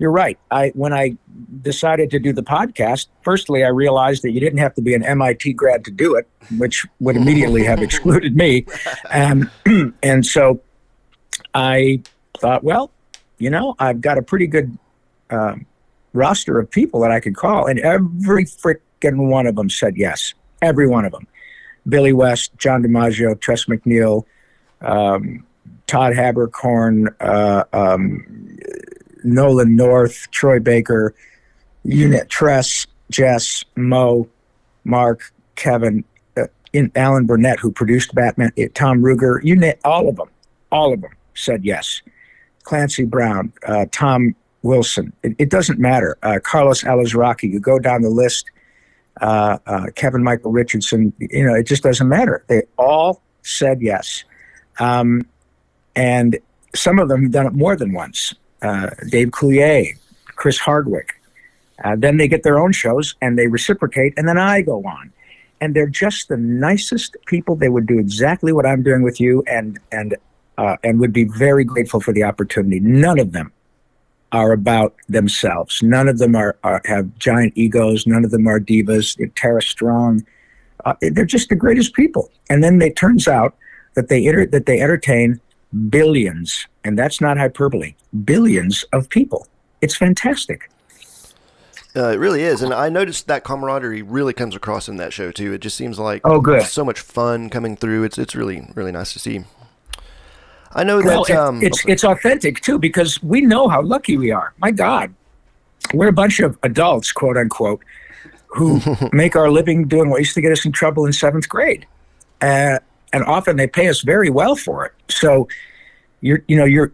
you're 0.04 0.12
right. 0.12 0.38
I 0.52 0.74
when 0.76 0.92
I 0.92 1.16
decided 1.62 2.12
to 2.12 2.20
do 2.20 2.34
the 2.34 2.44
podcast, 2.44 3.08
firstly 3.22 3.64
I 3.64 3.70
realized 3.70 4.22
that 4.24 4.32
you 4.32 4.42
didn't 4.42 4.60
have 4.60 4.74
to 4.74 4.82
be 4.82 4.94
an 4.96 5.02
MIT 5.02 5.54
grad 5.54 5.86
to 5.86 5.92
do 5.92 6.16
it, 6.16 6.28
which 6.58 6.86
would 7.00 7.16
immediately 7.16 7.64
have 7.64 7.82
excluded 7.88 8.36
me, 8.36 8.66
um, 9.12 9.50
and 10.04 10.26
so 10.26 10.60
I 11.54 12.02
thought, 12.38 12.66
well, 12.66 12.92
you 13.38 13.50
know, 13.50 13.76
I've 13.80 14.02
got 14.02 14.18
a 14.18 14.22
pretty 14.22 14.46
good 14.46 14.78
um, 15.30 15.66
roster 16.12 16.60
of 16.60 16.70
people 16.70 17.00
that 17.00 17.12
I 17.12 17.22
could 17.22 17.38
call, 17.38 17.68
and 17.68 17.80
every 17.80 18.44
freaking 18.44 19.30
one 19.30 19.48
of 19.48 19.56
them 19.56 19.70
said 19.70 19.96
yes. 19.96 20.34
Every 20.62 20.86
one 20.86 21.06
of 21.06 21.14
them. 21.14 21.28
Billy 21.88 22.12
West, 22.12 22.52
John 22.58 22.84
DiMaggio, 22.84 23.40
Tress 23.40 23.66
MacNeille, 23.68 24.26
um, 24.82 25.46
Todd 25.88 26.12
Haberkorn, 26.12 27.16
uh, 27.22 27.64
um, 27.72 28.58
Nolan 29.24 29.76
North, 29.76 30.30
Troy 30.32 30.60
Baker, 30.60 31.14
Unit 31.84 32.30
Tress, 32.30 32.86
Jess, 33.10 33.64
Mo, 33.76 34.28
Mark, 34.84 35.32
Kevin, 35.56 36.04
uh, 36.38 36.48
Alan 36.96 37.26
Burnett, 37.26 37.60
who 37.60 37.72
produced 37.72 38.14
Batman, 38.16 38.52
uh, 38.58 38.64
Tom 38.74 39.02
Ruegger, 39.02 39.44
na- 39.44 39.74
all 39.84 40.10
of 40.10 40.16
them, 40.16 40.30
all 40.72 40.94
of 40.94 41.02
them 41.02 41.12
said 41.36 41.64
yes. 41.64 42.02
Clancy 42.64 43.04
Brown, 43.04 43.52
uh, 43.68 43.86
Tom 43.92 44.36
Wilson, 44.62 45.12
it, 45.24 45.36
it 45.38 45.50
doesn't 45.50 45.80
matter. 45.80 46.18
Uh, 46.24 46.40
Carlos 46.42 46.84
Alazraqui, 46.84 47.52
you 47.52 47.60
go 47.60 47.80
down 47.80 48.02
the 48.02 48.10
list. 48.10 48.50
Uh, 49.22 49.60
uh, 49.68 49.88
Kevin 49.96 50.24
Michael 50.24 50.52
Richardson, 50.52 51.14
you 51.20 51.46
know, 51.46 51.54
it 51.54 51.64
just 51.64 51.84
doesn't 51.84 52.08
matter. 52.08 52.44
They 52.48 52.64
all 52.78 53.22
said 53.44 53.82
yes. 53.82 54.24
Um, 54.80 55.28
and 55.96 56.40
some 56.74 56.98
of 56.98 57.10
them 57.10 57.24
have 57.24 57.32
done 57.32 57.46
it 57.46 57.54
more 57.54 57.76
than 57.76 57.94
once. 57.94 58.34
Uh, 58.64 58.90
Dave 59.10 59.30
Coulier, 59.30 59.98
Chris 60.28 60.58
Hardwick. 60.58 61.22
Uh, 61.84 61.96
then 61.98 62.18
they 62.18 62.28
get 62.28 62.44
their 62.44 62.60
own 62.60 62.72
shows 62.72 63.16
and 63.22 63.38
they 63.38 63.48
reciprocate, 63.48 64.14
and 64.18 64.28
then 64.28 64.38
I 64.38 64.62
go 64.62 64.84
on. 64.84 65.12
And 65.62 65.76
they're 65.76 65.88
just 65.88 66.30
the 66.30 66.38
nicest 66.38 67.16
people. 67.26 67.56
They 67.56 67.70
would 67.70 67.86
do 67.86 68.00
exactly 68.00 68.52
what 68.52 68.66
I'm 68.66 68.84
doing 68.84 69.02
with 69.02 69.20
you, 69.20 69.44
and 69.48 69.80
and 69.92 70.16
uh, 70.58 70.78
and 70.84 71.00
would 71.00 71.14
be 71.14 71.26
very 71.26 71.64
grateful 71.64 72.00
for 72.00 72.14
the 72.14 72.24
opportunity. 72.24 72.80
None 72.80 73.20
of 73.20 73.32
them, 73.32 73.52
are 74.34 74.52
about 74.52 74.96
themselves. 75.08 75.82
None 75.84 76.10
of 76.10 76.18
them 76.18 76.36
are, 76.36 76.58
are 76.64 76.82
have 76.86 77.18
giant 77.20 77.54
egos. 77.56 78.06
None 78.08 78.26
of 78.26 78.32
them 78.32 78.48
are 78.48 78.60
divas. 78.60 79.16
They're 79.16 79.28
Tara 79.28 79.62
Strong. 79.62 80.26
Uh, 80.86 80.96
they're 81.02 81.24
just 81.24 81.50
the 81.50 81.56
greatest 81.56 81.94
people. 81.94 82.30
And 82.50 82.64
then 82.64 82.82
it 82.82 82.96
turns 82.96 83.28
out 83.28 83.56
that 83.94 84.10
they 84.10 84.26
that 84.46 84.66
they 84.66 84.82
entertain 84.82 85.40
billions, 85.90 86.68
and 86.84 86.98
that's 86.98 87.22
not 87.22 87.38
hyperbole. 87.38 87.96
Billions 88.26 88.84
of 88.94 89.10
people. 89.10 89.48
It's 89.82 89.96
fantastic. 89.96 90.70
Uh, 91.96 92.10
it 92.10 92.18
really 92.18 92.42
is, 92.42 92.64
and 92.64 92.74
I 92.74 92.90
noticed 92.90 93.28
that 93.28 93.44
camaraderie 93.44 94.02
really 94.02 94.34
comes 94.34 94.56
across 94.56 94.90
in 94.90 94.96
that 94.98 95.14
show 95.14 95.32
too. 95.32 95.54
It 95.54 95.60
just 95.62 95.78
seems 95.78 96.00
like 96.00 96.22
Oh, 96.24 96.42
good. 96.42 96.64
so 96.64 96.84
much 96.84 97.00
fun 97.00 97.50
coming 97.52 97.76
through. 97.78 98.04
It's 98.04 98.18
it's 98.18 98.34
really 98.36 98.68
really 98.74 98.92
nice 98.92 99.14
to 99.14 99.20
see. 99.20 99.44
I 100.74 100.84
know 100.84 100.98
Well, 101.04 101.24
that 101.26 101.38
um, 101.38 101.62
it's 101.62 101.86
it's 101.86 102.04
authentic 102.04 102.62
too 102.62 102.80
because 102.80 103.22
we 103.22 103.42
know 103.42 103.68
how 103.68 103.84
lucky 103.84 104.18
we 104.18 104.32
are. 104.32 104.54
My 104.58 104.72
God, 104.72 105.14
we're 105.94 106.08
a 106.08 106.14
bunch 106.14 106.40
of 106.40 106.58
adults, 106.64 107.12
quote 107.12 107.38
unquote, 107.38 107.84
who 108.48 108.82
make 109.14 109.36
our 109.36 109.52
living 109.52 109.88
doing 109.88 110.10
what 110.10 110.18
used 110.18 110.34
to 110.34 110.42
get 110.42 110.52
us 110.52 110.66
in 110.66 110.72
trouble 110.72 111.06
in 111.06 111.14
seventh 111.14 111.48
grade, 111.48 111.86
uh, 112.42 112.80
and 113.14 113.24
often 113.26 113.56
they 113.58 113.68
pay 113.68 113.88
us 113.88 114.02
very 114.02 114.32
well 114.32 114.56
for 114.56 114.84
it. 114.84 114.94
So 115.10 115.48
you're 116.24 116.44
you 116.48 116.58
know 116.58 116.66
you're 116.66 116.92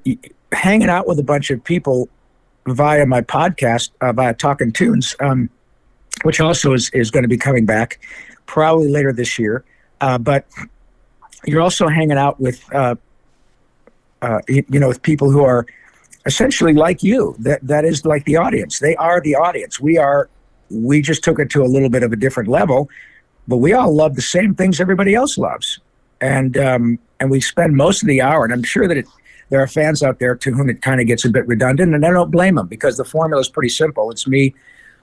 hanging 0.51 0.89
out 0.89 1.07
with 1.07 1.19
a 1.19 1.23
bunch 1.23 1.49
of 1.51 1.63
people 1.63 2.09
via 2.67 3.05
my 3.05 3.21
podcast 3.21 3.91
uh, 4.01 4.11
via 4.11 4.33
Talking 4.33 4.73
Toons, 4.73 5.15
um, 5.21 5.49
which 6.23 6.41
also 6.41 6.73
is 6.73 6.89
is 6.89 7.09
going 7.11 7.23
to 7.23 7.29
be 7.29 7.37
coming 7.37 7.65
back 7.65 7.99
probably 8.45 8.89
later 8.89 9.13
this 9.13 9.39
year, 9.39 9.63
uh, 10.01 10.17
but. 10.17 10.45
You're 11.45 11.61
also 11.61 11.87
hanging 11.87 12.17
out 12.17 12.37
with 12.41 12.61
uh, 12.75 12.95
uh, 14.21 14.39
you, 14.47 14.63
you 14.69 14.79
know, 14.79 14.87
with 14.87 15.01
people 15.01 15.31
who 15.31 15.43
are 15.43 15.65
essentially 16.25 16.73
like 16.73 17.03
you. 17.03 17.35
That 17.39 17.59
that 17.63 17.85
is 17.85 18.05
like 18.05 18.25
the 18.25 18.37
audience. 18.37 18.79
They 18.79 18.95
are 18.95 19.21
the 19.21 19.35
audience. 19.35 19.79
We 19.79 19.97
are. 19.97 20.29
We 20.69 21.01
just 21.01 21.23
took 21.23 21.39
it 21.39 21.49
to 21.51 21.63
a 21.63 21.65
little 21.65 21.89
bit 21.89 22.03
of 22.03 22.11
a 22.11 22.15
different 22.15 22.49
level, 22.49 22.89
but 23.47 23.57
we 23.57 23.73
all 23.73 23.95
love 23.95 24.15
the 24.15 24.21
same 24.21 24.53
things 24.53 24.79
everybody 24.79 25.15
else 25.15 25.37
loves, 25.37 25.79
and 26.21 26.57
um, 26.57 26.99
and 27.19 27.31
we 27.31 27.41
spend 27.41 27.75
most 27.75 28.03
of 28.03 28.07
the 28.07 28.21
hour. 28.21 28.43
And 28.43 28.53
I'm 28.53 28.63
sure 28.63 28.87
that 28.87 28.97
it, 28.97 29.07
there 29.49 29.61
are 29.61 29.67
fans 29.67 30.03
out 30.03 30.19
there 30.19 30.35
to 30.35 30.51
whom 30.51 30.69
it 30.69 30.81
kind 30.81 31.01
of 31.01 31.07
gets 31.07 31.25
a 31.25 31.29
bit 31.29 31.47
redundant, 31.47 31.93
and 31.93 32.05
I 32.05 32.11
don't 32.11 32.31
blame 32.31 32.55
them 32.55 32.67
because 32.67 32.97
the 32.97 33.05
formula 33.05 33.41
is 33.41 33.49
pretty 33.49 33.69
simple. 33.69 34.11
It's 34.11 34.27
me 34.27 34.53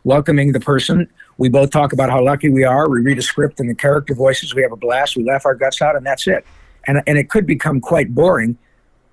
welcoming 0.04 0.52
the 0.52 0.60
person. 0.60 1.08
We 1.38 1.48
both 1.48 1.70
talk 1.70 1.92
about 1.92 2.10
how 2.10 2.24
lucky 2.24 2.48
we 2.48 2.64
are. 2.64 2.88
We 2.88 3.00
read 3.00 3.18
a 3.18 3.22
script 3.22 3.60
and 3.60 3.68
the 3.68 3.74
character 3.74 4.14
voices. 4.14 4.54
We 4.54 4.62
have 4.62 4.72
a 4.72 4.76
blast. 4.76 5.16
We 5.16 5.24
laugh 5.24 5.44
our 5.44 5.54
guts 5.54 5.82
out, 5.82 5.96
and 5.96 6.06
that's 6.06 6.26
it. 6.26 6.46
And 6.86 7.02
and 7.06 7.18
it 7.18 7.28
could 7.30 7.46
become 7.46 7.80
quite 7.80 8.14
boring 8.14 8.56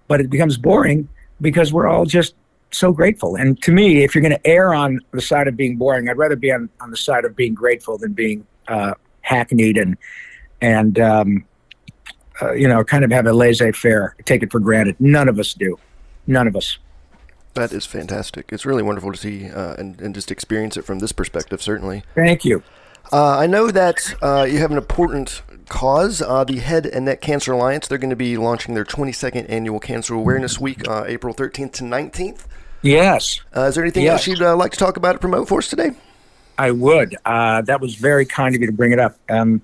but 0.08 0.20
it 0.20 0.30
becomes 0.30 0.58
boring 0.58 1.08
because 1.42 1.74
we're 1.74 1.88
all 1.88 2.06
just 2.06 2.36
so 2.72 2.92
grateful. 2.92 3.36
And 3.36 3.62
to 3.64 3.72
me, 3.72 4.04
if 4.04 4.14
you're 4.16 4.22
going 4.22 4.38
to 4.38 4.48
err 4.48 4.74
on 4.74 5.00
the 5.12 5.22
side 5.22 5.48
of 5.48 5.56
being 5.56 5.78
boring, 5.78 6.10
I'd 6.10 6.18
rather 6.18 6.36
be 6.36 6.52
on, 6.52 6.70
on 6.80 6.92
the 6.92 6.98
side 6.98 7.26
of 7.26 7.36
being 7.36 7.54
grateful 7.54 7.98
than 7.98 8.14
being 8.14 8.46
uh, 8.68 8.94
hackneyed 9.22 9.78
and 9.78 9.98
and 10.62 11.00
um, 11.00 11.46
uh, 12.42 12.54
you 12.54 12.68
know 12.68 12.84
kind 12.84 13.04
of 13.04 13.12
have 13.12 13.26
a 13.26 13.34
laissez-faire, 13.34 14.16
take 14.26 14.44
it 14.44 14.52
for 14.52 14.60
granted. 14.60 14.96
None 15.00 15.28
of 15.30 15.40
us 15.40 15.54
do. 15.54 15.78
None 16.28 16.48
of 16.48 16.56
us. 16.56 16.78
that 17.54 17.72
is 17.72 17.86
fantastic. 17.86 18.52
It's 18.52 18.66
really 18.66 18.84
wonderful 18.84 19.12
to 19.12 19.18
see 19.18 19.50
uh, 19.50 19.76
and 19.76 20.00
and 20.02 20.16
just 20.16 20.32
experience 20.32 20.78
it 20.78 20.84
from 20.86 21.00
this 21.00 21.12
perspective. 21.12 21.62
Certainly, 21.62 22.04
Thank 22.16 22.44
you. 22.46 22.64
uh, 23.12 23.38
I 23.38 23.46
know 23.48 23.70
that 23.72 24.16
uh, 24.22 24.48
you 24.50 24.58
have 24.60 24.72
an 24.72 24.78
important 24.78 25.42
cause. 25.70 26.22
Uh, 26.22 26.44
the 26.44 26.58
Head 26.60 26.86
and 26.86 27.06
Neck 27.06 27.22
Cancer 27.22 27.52
Alliance. 27.54 27.88
They're 27.88 27.98
going 27.98 28.10
to 28.10 28.16
be 28.16 28.38
launching 28.38 28.74
their 28.76 28.86
22nd 28.86 29.46
annual 29.50 29.80
Cancer 29.80 30.14
Awareness 30.14 30.60
Week, 30.60 30.88
uh, 30.88 31.04
April 31.08 31.34
13th 31.34 31.74
to 31.74 31.84
19th. 31.84 32.46
Yes, 32.82 33.40
Uh, 33.56 33.62
is 33.62 33.76
there 33.76 33.84
anything 33.84 34.08
else 34.08 34.28
you'd 34.28 34.42
uh, 34.42 34.56
like 34.58 34.74
to 34.74 34.78
talk 34.78 34.98
about 34.98 35.16
or 35.16 35.20
promote 35.20 35.48
for 35.48 35.60
us 35.60 35.70
today? 35.70 35.92
I 36.58 36.72
would. 36.72 37.16
Uh, 37.24 37.62
that 37.62 37.80
was 37.80 37.96
very 37.96 38.26
kind 38.26 38.54
of 38.56 38.62
you 38.62 38.68
to 38.68 38.74
bring 38.74 38.92
it 38.92 39.00
up. 39.00 39.16
Um, 39.30 39.62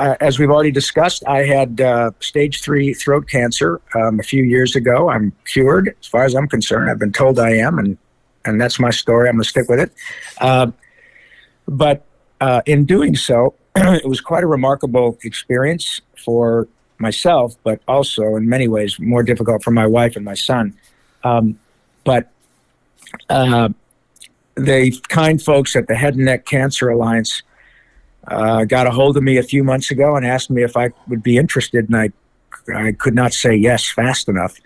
uh, 0.00 0.16
as 0.20 0.38
we've 0.38 0.50
already 0.50 0.70
discussed, 0.70 1.22
I 1.26 1.44
had 1.44 1.80
uh, 1.80 2.12
stage 2.20 2.62
three 2.62 2.94
throat 2.94 3.28
cancer 3.28 3.82
um, 3.94 4.18
a 4.18 4.22
few 4.22 4.42
years 4.42 4.74
ago. 4.74 5.10
I'm 5.10 5.32
cured, 5.46 5.94
as 6.00 6.06
far 6.06 6.24
as 6.24 6.34
I'm 6.34 6.48
concerned. 6.48 6.90
I've 6.90 6.98
been 6.98 7.12
told 7.12 7.38
I 7.38 7.50
am, 7.50 7.78
and 7.78 7.98
and 8.46 8.58
that's 8.58 8.80
my 8.80 8.88
story. 8.88 9.28
I'm 9.28 9.34
going 9.34 9.42
to 9.42 9.48
stick 9.48 9.68
with 9.68 9.78
it. 9.78 9.92
Uh, 10.40 10.70
but 11.68 12.06
uh, 12.40 12.62
in 12.64 12.86
doing 12.86 13.14
so, 13.14 13.54
it 13.76 14.08
was 14.08 14.22
quite 14.22 14.42
a 14.42 14.46
remarkable 14.46 15.18
experience 15.22 16.00
for 16.16 16.66
myself, 16.96 17.56
but 17.62 17.82
also 17.86 18.36
in 18.36 18.48
many 18.48 18.68
ways 18.68 18.98
more 18.98 19.22
difficult 19.22 19.62
for 19.62 19.70
my 19.70 19.86
wife 19.86 20.16
and 20.16 20.24
my 20.24 20.34
son. 20.34 20.74
Um, 21.24 21.58
but 22.04 22.30
uh, 23.28 23.68
the 24.54 24.98
kind 25.08 25.42
folks 25.42 25.76
at 25.76 25.88
the 25.88 25.94
Head 25.94 26.14
and 26.14 26.24
Neck 26.24 26.46
Cancer 26.46 26.88
Alliance 26.88 27.42
uh, 28.28 28.64
got 28.64 28.86
a 28.86 28.90
hold 28.90 29.16
of 29.16 29.22
me 29.22 29.38
a 29.38 29.42
few 29.42 29.64
months 29.64 29.90
ago 29.90 30.16
and 30.16 30.26
asked 30.26 30.50
me 30.50 30.62
if 30.62 30.76
I 30.76 30.90
would 31.08 31.22
be 31.22 31.36
interested, 31.36 31.88
and 31.88 31.96
I, 31.96 32.10
I 32.74 32.92
could 32.92 33.14
not 33.14 33.32
say 33.32 33.54
yes 33.54 33.88
fast 33.88 34.28
enough. 34.28 34.56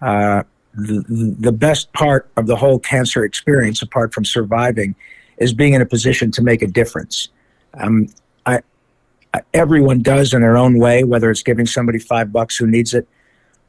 Uh, 0.00 0.42
the, 0.74 1.34
the 1.38 1.52
best 1.52 1.92
part 1.92 2.28
of 2.36 2.46
the 2.46 2.56
whole 2.56 2.78
cancer 2.78 3.24
experience, 3.24 3.82
apart 3.82 4.12
from 4.12 4.24
surviving, 4.24 4.94
is 5.38 5.52
being 5.52 5.74
in 5.74 5.82
a 5.82 5.86
position 5.86 6.30
to 6.32 6.42
make 6.42 6.62
a 6.62 6.66
difference. 6.66 7.28
Um, 7.74 8.08
I, 8.46 8.60
I, 9.32 9.42
everyone 9.52 10.02
does 10.02 10.34
in 10.34 10.42
their 10.42 10.56
own 10.56 10.78
way, 10.78 11.04
whether 11.04 11.30
it's 11.30 11.42
giving 11.42 11.66
somebody 11.66 11.98
five 11.98 12.32
bucks 12.32 12.56
who 12.56 12.66
needs 12.66 12.94
it, 12.94 13.06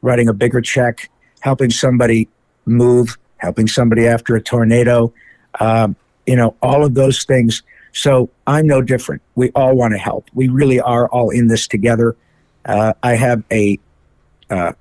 writing 0.02 0.28
a 0.28 0.32
bigger 0.32 0.60
check, 0.60 1.10
helping 1.40 1.70
somebody 1.70 2.28
move, 2.64 3.16
helping 3.38 3.68
somebody 3.68 4.06
after 4.06 4.34
a 4.34 4.40
tornado, 4.40 5.12
um, 5.60 5.96
you 6.26 6.36
know, 6.36 6.56
all 6.62 6.84
of 6.84 6.94
those 6.94 7.24
things. 7.24 7.62
So 7.96 8.28
I'm 8.46 8.66
no 8.66 8.82
different. 8.82 9.22
We 9.36 9.50
all 9.52 9.74
want 9.74 9.94
to 9.94 9.98
help. 9.98 10.28
We 10.34 10.48
really 10.48 10.78
are 10.78 11.08
all 11.08 11.30
in 11.30 11.48
this 11.48 11.66
together. 11.66 12.14
Uh, 12.66 12.92
I 13.02 13.14
have 13.14 13.42
a, 13.50 13.78
uh, 14.50 14.72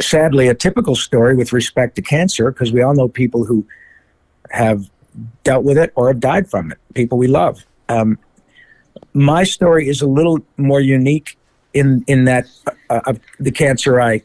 sadly, 0.00 0.46
a 0.46 0.54
typical 0.54 0.94
story 0.94 1.34
with 1.34 1.52
respect 1.52 1.96
to 1.96 2.02
cancer 2.02 2.52
because 2.52 2.70
we 2.70 2.80
all 2.80 2.94
know 2.94 3.08
people 3.08 3.44
who 3.44 3.66
have 4.50 4.88
dealt 5.42 5.64
with 5.64 5.78
it 5.78 5.92
or 5.96 6.06
have 6.08 6.20
died 6.20 6.48
from 6.48 6.70
it, 6.70 6.78
people 6.94 7.18
we 7.18 7.26
love. 7.26 7.66
Um, 7.88 8.18
my 9.14 9.42
story 9.42 9.88
is 9.88 10.00
a 10.00 10.06
little 10.06 10.38
more 10.56 10.80
unique 10.80 11.36
in 11.74 12.04
in 12.06 12.24
that 12.26 12.46
uh, 12.88 13.00
uh, 13.04 13.14
the 13.40 13.50
cancer 13.50 14.00
I 14.00 14.22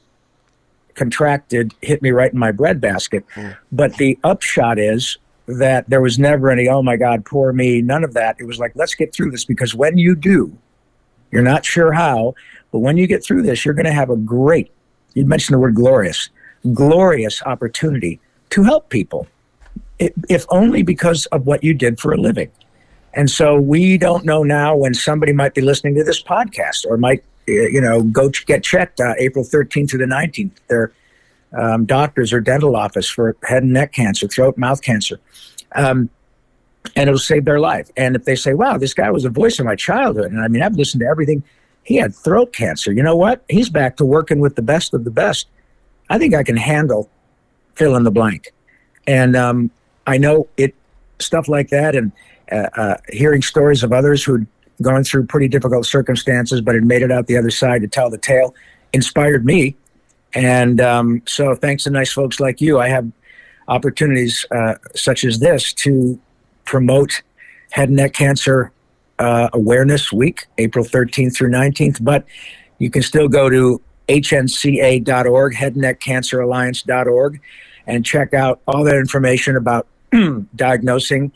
contracted 0.93 1.73
hit 1.81 2.03
me 2.03 2.11
right 2.11 2.31
in 2.31 2.37
my 2.37 2.51
breadbasket. 2.51 3.25
But 3.71 3.97
the 3.97 4.19
upshot 4.23 4.77
is 4.77 5.17
that 5.47 5.89
there 5.89 6.01
was 6.01 6.17
never 6.17 6.49
any, 6.49 6.67
oh 6.67 6.81
my 6.81 6.97
God, 6.97 7.25
poor 7.25 7.53
me, 7.53 7.81
none 7.81 8.03
of 8.03 8.13
that. 8.13 8.37
It 8.39 8.45
was 8.45 8.59
like, 8.59 8.71
let's 8.75 8.95
get 8.95 9.13
through 9.13 9.31
this 9.31 9.45
because 9.45 9.75
when 9.75 9.97
you 9.97 10.15
do, 10.15 10.57
you're 11.31 11.43
not 11.43 11.65
sure 11.65 11.91
how, 11.91 12.33
but 12.71 12.79
when 12.79 12.97
you 12.97 13.07
get 13.07 13.23
through 13.23 13.43
this, 13.43 13.63
you're 13.63 13.73
going 13.73 13.85
to 13.85 13.93
have 13.93 14.09
a 14.09 14.15
great, 14.15 14.71
you 15.13 15.25
mentioned 15.25 15.55
the 15.55 15.59
word 15.59 15.75
glorious, 15.75 16.29
glorious 16.73 17.43
opportunity 17.43 18.19
to 18.49 18.63
help 18.63 18.89
people, 18.89 19.27
if 19.99 20.45
only 20.49 20.81
because 20.81 21.25
of 21.27 21.45
what 21.45 21.63
you 21.63 21.73
did 21.73 21.99
for 21.99 22.13
a 22.13 22.17
living. 22.17 22.51
And 23.13 23.29
so 23.29 23.59
we 23.59 23.97
don't 23.97 24.25
know 24.25 24.43
now 24.43 24.75
when 24.75 24.93
somebody 24.93 25.31
might 25.31 25.53
be 25.53 25.61
listening 25.61 25.95
to 25.95 26.03
this 26.03 26.21
podcast 26.21 26.85
or 26.85 26.97
might, 26.97 27.23
uh, 27.47 27.51
you 27.51 27.79
know, 27.79 28.03
go 28.03 28.29
get 28.45 28.63
checked 28.63 28.99
uh, 28.99 29.13
April 29.17 29.45
13th 29.45 29.89
to 29.89 29.97
the 29.97 30.05
19th. 30.05 30.51
Their 30.67 30.91
um, 31.53 31.85
doctors 31.85 32.33
or 32.33 32.39
dental 32.39 32.75
office 32.75 33.09
for 33.09 33.35
head 33.43 33.63
and 33.63 33.73
neck 33.73 33.93
cancer, 33.93 34.27
throat, 34.27 34.57
mouth 34.57 34.81
cancer. 34.81 35.19
Um, 35.75 36.09
and 36.95 37.09
it'll 37.09 37.19
save 37.19 37.45
their 37.45 37.59
life. 37.59 37.89
And 37.97 38.15
if 38.15 38.25
they 38.25 38.35
say, 38.35 38.53
wow, 38.53 38.77
this 38.77 38.93
guy 38.93 39.09
was 39.09 39.25
a 39.25 39.29
voice 39.29 39.59
of 39.59 39.65
my 39.65 39.75
childhood, 39.75 40.31
and 40.31 40.41
I 40.41 40.47
mean, 40.47 40.61
I've 40.61 40.75
listened 40.75 41.01
to 41.01 41.07
everything, 41.07 41.43
he 41.83 41.95
had 41.95 42.13
throat 42.13 42.53
cancer. 42.53 42.91
You 42.91 43.03
know 43.03 43.15
what? 43.15 43.43
He's 43.49 43.69
back 43.69 43.97
to 43.97 44.05
working 44.05 44.39
with 44.39 44.55
the 44.55 44.61
best 44.61 44.93
of 44.93 45.03
the 45.03 45.11
best. 45.11 45.47
I 46.09 46.17
think 46.17 46.33
I 46.33 46.43
can 46.43 46.57
handle 46.57 47.09
fill 47.75 47.95
in 47.95 48.03
the 48.03 48.11
blank. 48.11 48.51
And 49.07 49.35
um, 49.35 49.71
I 50.07 50.17
know 50.17 50.47
it, 50.57 50.73
stuff 51.19 51.47
like 51.47 51.69
that, 51.69 51.95
and 51.95 52.11
uh, 52.51 52.67
uh, 52.75 52.97
hearing 53.09 53.41
stories 53.41 53.83
of 53.83 53.91
others 53.91 54.23
who'd 54.23 54.47
gone 54.81 55.03
through 55.03 55.25
pretty 55.25 55.47
difficult 55.47 55.85
circumstances 55.85 56.59
but 56.59 56.75
had 56.75 56.83
made 56.83 57.01
it 57.01 57.11
out 57.11 57.27
the 57.27 57.37
other 57.37 57.49
side 57.49 57.81
to 57.81 57.87
tell 57.87 58.09
the 58.09 58.17
tale 58.17 58.53
inspired 58.93 59.45
me. 59.45 59.75
And 60.35 60.81
um, 60.81 61.21
so, 61.25 61.55
thanks 61.55 61.85
to 61.85 61.89
nice 61.89 62.11
folks 62.11 62.39
like 62.39 62.59
you, 62.61 62.79
I 62.79 62.89
have 62.89 63.09
opportunities 63.67 64.45
uh, 64.51 64.75
such 64.93 65.23
as 65.23 65.39
this 65.39 65.73
to 65.73 66.19
promote 66.65 67.23
head 67.71 67.89
and 67.89 67.97
neck 67.97 68.13
cancer 68.13 68.71
uh, 69.17 69.49
awareness 69.53 70.11
week, 70.11 70.45
April 70.57 70.83
13th 70.83 71.35
through 71.35 71.49
19th. 71.49 72.03
But 72.03 72.25
you 72.79 72.89
can 72.89 73.01
still 73.01 73.29
go 73.29 73.49
to 73.49 73.81
hnca.org, 74.09 75.55
alliance.org, 76.33 77.41
and 77.87 78.05
check 78.05 78.33
out 78.33 78.59
all 78.67 78.83
that 78.83 78.95
information 78.95 79.55
about 79.55 79.87
diagnosing 80.55 81.31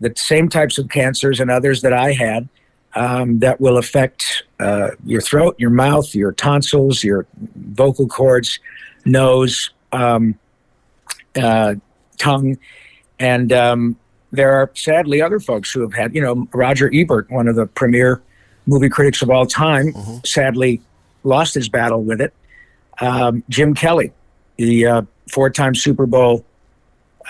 the 0.00 0.12
same 0.16 0.48
types 0.48 0.78
of 0.78 0.88
cancers 0.88 1.40
and 1.40 1.50
others 1.50 1.82
that 1.82 1.92
I 1.92 2.12
had 2.12 2.48
um, 2.94 3.38
that 3.40 3.60
will 3.60 3.78
affect 3.78 4.44
uh, 4.58 4.90
your 5.04 5.20
throat, 5.20 5.54
your 5.58 5.70
mouth, 5.70 6.14
your 6.14 6.32
tonsils, 6.32 7.04
your 7.04 7.26
vocal 7.56 8.06
cords, 8.06 8.58
nose, 9.04 9.70
um, 9.92 10.38
uh, 11.40 11.74
tongue, 12.18 12.58
and 13.18 13.52
um, 13.52 13.96
there 14.32 14.52
are 14.52 14.70
sadly 14.74 15.20
other 15.22 15.40
folks 15.40 15.72
who 15.72 15.80
have 15.80 15.94
had. 15.94 16.14
You 16.14 16.22
know, 16.22 16.48
Roger 16.52 16.90
Ebert, 16.92 17.30
one 17.30 17.48
of 17.48 17.56
the 17.56 17.66
premier 17.66 18.22
movie 18.66 18.88
critics 18.88 19.22
of 19.22 19.30
all 19.30 19.46
time, 19.46 19.92
sadly 20.24 20.80
lost 21.24 21.54
his 21.54 21.68
battle 21.68 22.02
with 22.02 22.20
it. 22.20 22.32
Um, 23.00 23.42
Jim 23.48 23.74
Kelly, 23.74 24.12
the 24.56 24.86
uh, 24.86 25.02
four-time 25.30 25.74
Super 25.74 26.06
Bowl 26.06 26.44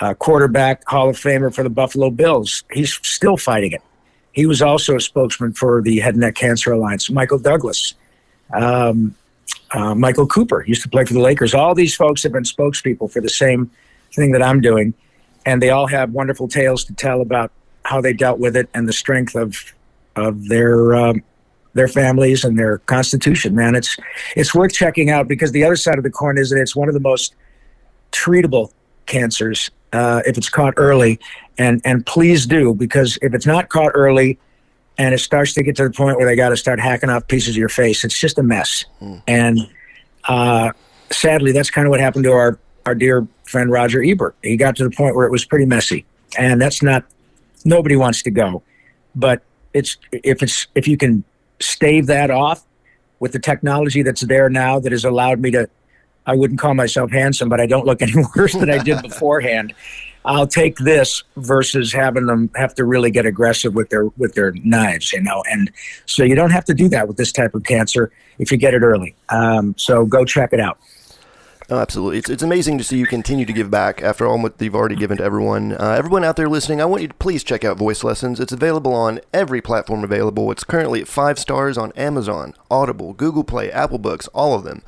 uh, 0.00 0.14
quarterback, 0.14 0.86
Hall 0.86 1.08
of 1.08 1.16
Famer 1.16 1.54
for 1.54 1.62
the 1.62 1.70
Buffalo 1.70 2.10
Bills, 2.10 2.64
he's 2.72 2.94
still 3.06 3.36
fighting 3.36 3.72
it. 3.72 3.82
He 4.32 4.46
was 4.46 4.62
also 4.62 4.96
a 4.96 5.00
spokesman 5.00 5.52
for 5.52 5.82
the 5.82 6.00
Head 6.00 6.14
and 6.14 6.20
Neck 6.20 6.34
Cancer 6.34 6.72
Alliance. 6.72 7.10
Michael 7.10 7.38
Douglas, 7.38 7.94
um, 8.54 9.14
uh, 9.72 9.94
Michael 9.94 10.26
Cooper 10.26 10.64
used 10.66 10.82
to 10.82 10.88
play 10.88 11.04
for 11.04 11.14
the 11.14 11.20
Lakers. 11.20 11.54
All 11.54 11.74
these 11.74 11.94
folks 11.94 12.22
have 12.22 12.32
been 12.32 12.44
spokespeople 12.44 13.10
for 13.10 13.20
the 13.20 13.28
same 13.28 13.70
thing 14.14 14.32
that 14.32 14.42
I'm 14.42 14.60
doing, 14.60 14.94
and 15.46 15.62
they 15.62 15.70
all 15.70 15.86
have 15.86 16.12
wonderful 16.12 16.48
tales 16.48 16.84
to 16.84 16.94
tell 16.94 17.20
about 17.20 17.50
how 17.84 18.00
they 18.00 18.12
dealt 18.12 18.38
with 18.38 18.56
it 18.56 18.68
and 18.74 18.88
the 18.88 18.92
strength 18.92 19.34
of 19.34 19.74
of 20.16 20.48
their 20.48 20.94
um, 20.94 21.22
their 21.74 21.88
families 21.88 22.44
and 22.44 22.58
their 22.58 22.78
constitution. 22.78 23.54
Man, 23.54 23.74
it's 23.74 23.96
it's 24.36 24.54
worth 24.54 24.72
checking 24.72 25.10
out 25.10 25.28
because 25.28 25.52
the 25.52 25.64
other 25.64 25.76
side 25.76 25.98
of 25.98 26.04
the 26.04 26.10
coin 26.10 26.38
is 26.38 26.50
that 26.50 26.60
it's 26.60 26.76
one 26.76 26.88
of 26.88 26.94
the 26.94 27.00
most 27.00 27.34
treatable 28.12 28.72
cancers 29.06 29.70
uh, 29.92 30.22
if 30.26 30.38
it's 30.38 30.48
caught 30.48 30.74
early, 30.76 31.18
and 31.58 31.80
and 31.84 32.04
please 32.06 32.46
do 32.46 32.74
because 32.74 33.18
if 33.22 33.34
it's 33.34 33.46
not 33.46 33.68
caught 33.68 33.92
early 33.94 34.38
and 34.98 35.14
it 35.14 35.18
starts 35.18 35.52
to 35.54 35.62
get 35.62 35.76
to 35.76 35.84
the 35.84 35.90
point 35.90 36.16
where 36.18 36.26
they 36.26 36.36
got 36.36 36.50
to 36.50 36.56
start 36.56 36.78
hacking 36.80 37.10
off 37.10 37.26
pieces 37.26 37.50
of 37.50 37.56
your 37.56 37.68
face, 37.68 38.04
it's 38.04 38.18
just 38.18 38.38
a 38.38 38.42
mess. 38.42 38.84
And 39.26 39.58
uh, 40.28 40.72
sadly, 41.10 41.52
that's 41.52 41.70
kind 41.70 41.86
of 41.86 41.90
what 41.90 42.00
happened 42.00 42.24
to 42.24 42.32
our 42.32 42.58
our 42.86 42.94
dear 42.94 43.26
friend 43.44 43.70
Roger 43.70 44.02
Ebert. 44.02 44.36
He 44.42 44.56
got 44.56 44.76
to 44.76 44.84
the 44.84 44.90
point 44.90 45.16
where 45.16 45.26
it 45.26 45.30
was 45.30 45.44
pretty 45.44 45.66
messy, 45.66 46.04
and 46.38 46.60
that's 46.60 46.82
not 46.82 47.04
nobody 47.64 47.96
wants 47.96 48.22
to 48.22 48.30
go, 48.30 48.62
but 49.14 49.42
it's 49.72 49.96
if 50.12 50.42
it's 50.42 50.66
if 50.74 50.86
you 50.88 50.96
can 50.96 51.24
stave 51.60 52.06
that 52.06 52.30
off 52.30 52.64
with 53.18 53.32
the 53.32 53.38
technology 53.38 54.02
that's 54.02 54.22
there 54.22 54.48
now 54.48 54.80
that 54.80 54.92
has 54.92 55.04
allowed 55.04 55.40
me 55.40 55.50
to 55.50 55.68
I 56.26 56.34
wouldn't 56.34 56.60
call 56.60 56.74
myself 56.74 57.10
handsome, 57.10 57.48
but 57.48 57.60
I 57.60 57.66
don't 57.66 57.86
look 57.86 58.02
any 58.02 58.14
worse 58.36 58.54
than 58.54 58.70
I 58.70 58.82
did 58.82 59.02
beforehand. 59.02 59.74
I'll 60.24 60.46
take 60.46 60.76
this 60.76 61.22
versus 61.36 61.92
having 61.92 62.26
them 62.26 62.50
have 62.54 62.74
to 62.74 62.84
really 62.84 63.10
get 63.10 63.24
aggressive 63.24 63.74
with 63.74 63.88
their 63.88 64.06
with 64.18 64.34
their 64.34 64.52
knives, 64.52 65.12
you 65.12 65.20
know. 65.22 65.42
And 65.50 65.70
so 66.04 66.24
you 66.24 66.34
don't 66.34 66.50
have 66.50 66.64
to 66.66 66.74
do 66.74 66.88
that 66.90 67.08
with 67.08 67.16
this 67.16 67.32
type 67.32 67.54
of 67.54 67.64
cancer 67.64 68.12
if 68.38 68.52
you 68.52 68.58
get 68.58 68.74
it 68.74 68.82
early. 68.82 69.14
Um, 69.30 69.74
so 69.78 70.04
go 70.04 70.24
check 70.24 70.52
it 70.52 70.60
out. 70.60 70.78
Oh, 71.70 71.78
absolutely. 71.78 72.18
It's, 72.18 72.28
it's 72.28 72.42
amazing 72.42 72.78
to 72.78 72.84
see 72.84 72.98
you 72.98 73.06
continue 73.06 73.44
to 73.44 73.52
give 73.52 73.70
back 73.70 74.02
after 74.02 74.26
all 74.26 74.42
what 74.42 74.60
you've 74.60 74.74
already 74.74 74.96
given 74.96 75.18
to 75.18 75.22
everyone. 75.22 75.72
Uh, 75.74 75.94
everyone 75.96 76.24
out 76.24 76.34
there 76.34 76.48
listening, 76.48 76.80
I 76.80 76.84
want 76.84 77.02
you 77.02 77.08
to 77.08 77.14
please 77.14 77.44
check 77.44 77.64
out 77.64 77.78
Voice 77.78 78.02
Lessons. 78.02 78.40
It's 78.40 78.50
available 78.50 78.92
on 78.92 79.20
every 79.32 79.60
platform 79.60 80.02
available. 80.02 80.50
It's 80.50 80.64
currently 80.64 81.00
at 81.00 81.06
five 81.06 81.38
stars 81.38 81.78
on 81.78 81.92
Amazon, 81.92 82.54
Audible, 82.72 83.12
Google 83.12 83.44
Play, 83.44 83.70
Apple 83.70 83.98
Books, 83.98 84.26
all 84.28 84.54
of 84.54 84.64
them. 84.64 84.82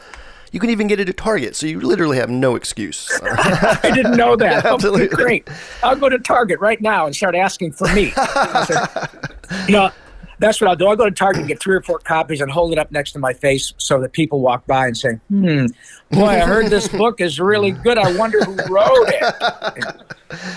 You 0.52 0.60
can 0.60 0.68
even 0.70 0.86
get 0.86 1.00
it 1.00 1.08
at 1.08 1.16
Target, 1.16 1.56
so 1.56 1.66
you 1.66 1.80
literally 1.80 2.18
have 2.18 2.28
no 2.28 2.54
excuse. 2.56 3.10
I 3.22 3.90
didn't 3.92 4.16
know 4.16 4.36
that. 4.36 4.66
Absolutely. 4.66 5.06
Okay, 5.06 5.14
great. 5.14 5.48
I'll 5.82 5.96
go 5.96 6.10
to 6.10 6.18
Target 6.18 6.60
right 6.60 6.80
now 6.80 7.06
and 7.06 7.16
start 7.16 7.34
asking 7.34 7.72
for 7.72 7.92
me. 7.94 8.12
you 9.66 9.72
know, 9.72 9.90
that's 10.38 10.60
what 10.60 10.68
I'll 10.68 10.76
do. 10.76 10.88
I'll 10.88 10.96
go 10.96 11.06
to 11.06 11.10
Target 11.10 11.40
and 11.40 11.48
get 11.48 11.58
three 11.58 11.74
or 11.74 11.80
four 11.80 11.98
copies 12.00 12.42
and 12.42 12.50
hold 12.50 12.72
it 12.72 12.78
up 12.78 12.92
next 12.92 13.12
to 13.12 13.18
my 13.18 13.32
face 13.32 13.72
so 13.78 13.98
that 14.02 14.12
people 14.12 14.40
walk 14.40 14.66
by 14.66 14.88
and 14.88 14.96
say, 14.96 15.14
hmm, 15.28 15.66
boy, 16.10 16.26
I 16.26 16.40
heard 16.40 16.66
this 16.66 16.86
book 16.86 17.22
is 17.22 17.40
really 17.40 17.70
good. 17.70 17.96
I 17.96 18.14
wonder 18.16 18.44
who 18.44 18.56
wrote 18.70 19.08
it. 19.08 19.96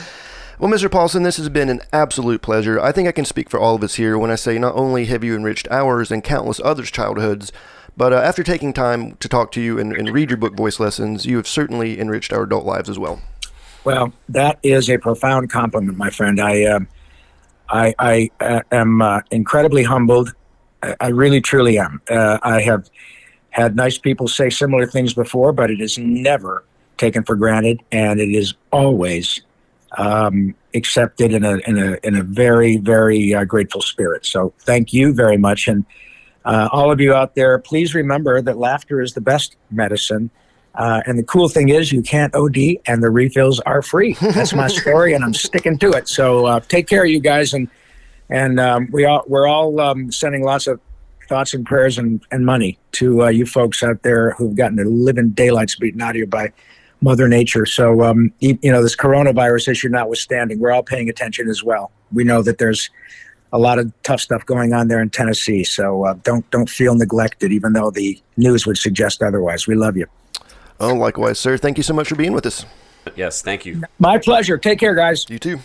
Well, 0.58 0.72
Mr. 0.72 0.88
Paulsen, 0.88 1.26
this 1.26 1.36
has 1.36 1.50
been 1.50 1.68
an 1.68 1.82
absolute 1.92 2.42
pleasure. 2.42 2.80
I 2.80 2.94
think 2.94 3.10
I 3.10 3.12
can 3.12 3.26
speak 3.26 3.50
for 3.50 3.60
all 3.60 3.76
of 3.76 3.84
us 3.84 3.96
here 3.96 4.18
when 4.18 4.32
I 4.32 4.36
say 4.36 4.58
not 4.58 4.74
only 4.76 5.04
have 5.08 5.22
you 5.22 5.36
enriched 5.36 5.68
ours 5.70 6.12
and 6.12 6.24
countless 6.24 6.62
others' 6.64 6.90
childhoods, 6.90 7.52
but 7.98 8.14
uh, 8.14 8.18
after 8.18 8.44
taking 8.44 8.74
time 8.74 9.16
to 9.18 9.28
talk 9.28 9.52
to 9.54 9.62
you 9.62 9.80
and, 9.80 9.94
and 9.94 10.10
read 10.10 10.30
your 10.30 10.38
book, 10.38 10.56
Voice 10.56 10.80
Lessons, 10.80 11.26
you 11.26 11.38
have 11.38 11.48
certainly 11.48 12.00
enriched 12.00 12.34
our 12.34 12.44
adult 12.44 12.66
lives 12.66 12.90
as 12.90 13.00
well. 13.00 13.22
Well, 13.84 14.14
that 14.30 14.60
is 14.64 14.90
a 14.90 14.98
profound 14.98 15.50
compliment, 15.50 15.98
my 15.98 16.10
friend. 16.10 16.40
I, 16.42 16.64
um 16.66 16.88
I, 17.70 17.96
I 18.00 18.32
uh, 18.40 18.62
am 18.72 19.02
uh, 19.02 19.22
incredibly 19.32 19.84
humbled. 19.84 20.34
I, 20.84 20.96
I 21.00 21.08
really, 21.10 21.42
truly 21.42 21.78
am. 21.78 22.02
Uh, 22.10 22.40
I 22.44 22.62
have 22.62 22.90
had 23.50 23.76
nice 23.76 23.98
people 23.98 24.28
say 24.28 24.50
similar 24.50 24.86
things 24.86 25.14
before, 25.14 25.52
but 25.52 25.72
it 25.72 25.82
is 25.82 25.98
never 25.98 26.64
taken 26.98 27.24
for 27.24 27.36
granted, 27.36 27.82
and 27.92 28.20
it 28.20 28.30
is 28.30 28.54
always 28.72 29.42
um, 29.98 30.54
accepted 30.74 31.34
in 31.34 31.44
a 31.44 31.58
in 31.68 31.78
a 31.78 31.98
in 32.04 32.16
a 32.16 32.24
very 32.24 32.78
very 32.78 33.34
uh, 33.34 33.46
grateful 33.46 33.82
spirit. 33.82 34.26
So, 34.26 34.54
thank 34.60 34.94
you 34.94 35.14
very 35.14 35.38
much, 35.38 35.68
and 35.68 35.86
uh, 36.46 36.70
all 36.72 36.92
of 36.92 37.02
you 37.02 37.14
out 37.14 37.36
there, 37.36 37.58
please 37.58 37.96
remember 37.96 38.42
that 38.42 38.58
laughter 38.58 39.02
is 39.02 39.14
the 39.14 39.22
best 39.22 39.56
medicine. 39.72 40.30
Uh, 40.76 41.02
and 41.06 41.18
the 41.18 41.24
cool 41.24 41.50
thing 41.50 41.70
is, 41.70 41.92
you 41.92 42.02
can't 42.02 42.34
OD, 42.36 42.58
and 42.86 43.02
the 43.02 43.10
refills 43.10 43.60
are 43.62 43.82
free. 43.82 44.14
That's 44.22 44.54
my 44.54 44.68
story, 44.68 45.14
and 45.14 45.24
I'm 45.24 45.34
sticking 45.34 45.78
to 45.80 45.92
it. 45.92 46.08
So 46.08 46.46
uh, 46.46 46.60
take 46.60 46.88
care 46.88 47.04
of 47.04 47.10
you 47.10 47.20
guys, 47.20 47.54
and 47.54 47.70
and 48.30 48.60
um, 48.60 48.90
we 48.92 49.06
all 49.06 49.24
we're 49.28 49.48
all 49.48 49.80
um, 49.80 50.12
sending 50.12 50.44
lots 50.44 50.68
of 50.68 50.80
thoughts 51.28 51.54
and 51.54 51.66
prayers 51.66 51.98
and, 51.98 52.22
and 52.32 52.46
money 52.46 52.78
to 52.92 53.24
uh, 53.24 53.28
you 53.30 53.46
folks 53.46 53.82
out 53.82 54.04
there 54.04 54.32
who've 54.32 54.56
gotten 54.56 54.76
their 54.76 54.86
living 54.86 55.32
daylights 55.32 55.76
beaten 55.76 56.02
out 56.02 56.12
of 56.12 56.18
you 56.18 56.28
by 56.28 56.52
Mother 57.02 57.28
Nature. 57.28 57.66
So 57.66 58.04
um, 58.04 58.32
you, 58.40 58.60
you 58.62 58.72
know 58.72 58.84
this 58.84 58.96
coronavirus 58.96 59.70
issue 59.70 59.90
notwithstanding, 59.90 60.60
we're 60.60 60.72
all 60.72 60.84
paying 60.84 61.10
attention 61.10 61.50
as 61.50 61.64
well. 61.64 61.92
We 62.12 62.24
know 62.24 62.42
that 62.44 62.58
there's 62.58 62.90
a 63.56 63.58
lot 63.58 63.80
of 63.80 63.92
tough 64.04 64.20
stuff 64.20 64.46
going 64.46 64.74
on 64.74 64.90
there 64.90 65.02
in 65.02 65.10
Tennessee. 65.10 65.64
So 65.64 66.06
uh, 66.06 66.16
don't 66.24 66.50
don't 66.52 66.70
feel 66.70 66.94
neglected, 66.94 67.54
even 67.54 67.74
though 67.74 67.90
the 67.90 68.22
news 68.36 68.68
would 68.68 68.78
suggest 68.78 69.24
otherwise. 69.24 69.66
We 69.66 69.76
love 69.76 69.96
you. 69.96 70.08
Oh, 70.80 70.94
likewise, 70.94 71.40
sir. 71.40 71.58
Thank 71.58 71.78
you 71.78 71.84
so 71.84 71.94
much 71.94 72.10
for 72.10 72.16
being 72.16 72.34
with 72.34 72.46
us. 72.46 72.66
Yes, 73.16 73.42
thank 73.42 73.66
you. 73.66 73.82
My 73.98 74.18
pleasure. 74.18 74.58
Take 74.58 74.80
care, 74.80 74.94
guys. 74.94 75.26
You 75.30 75.40
too. 75.40 75.60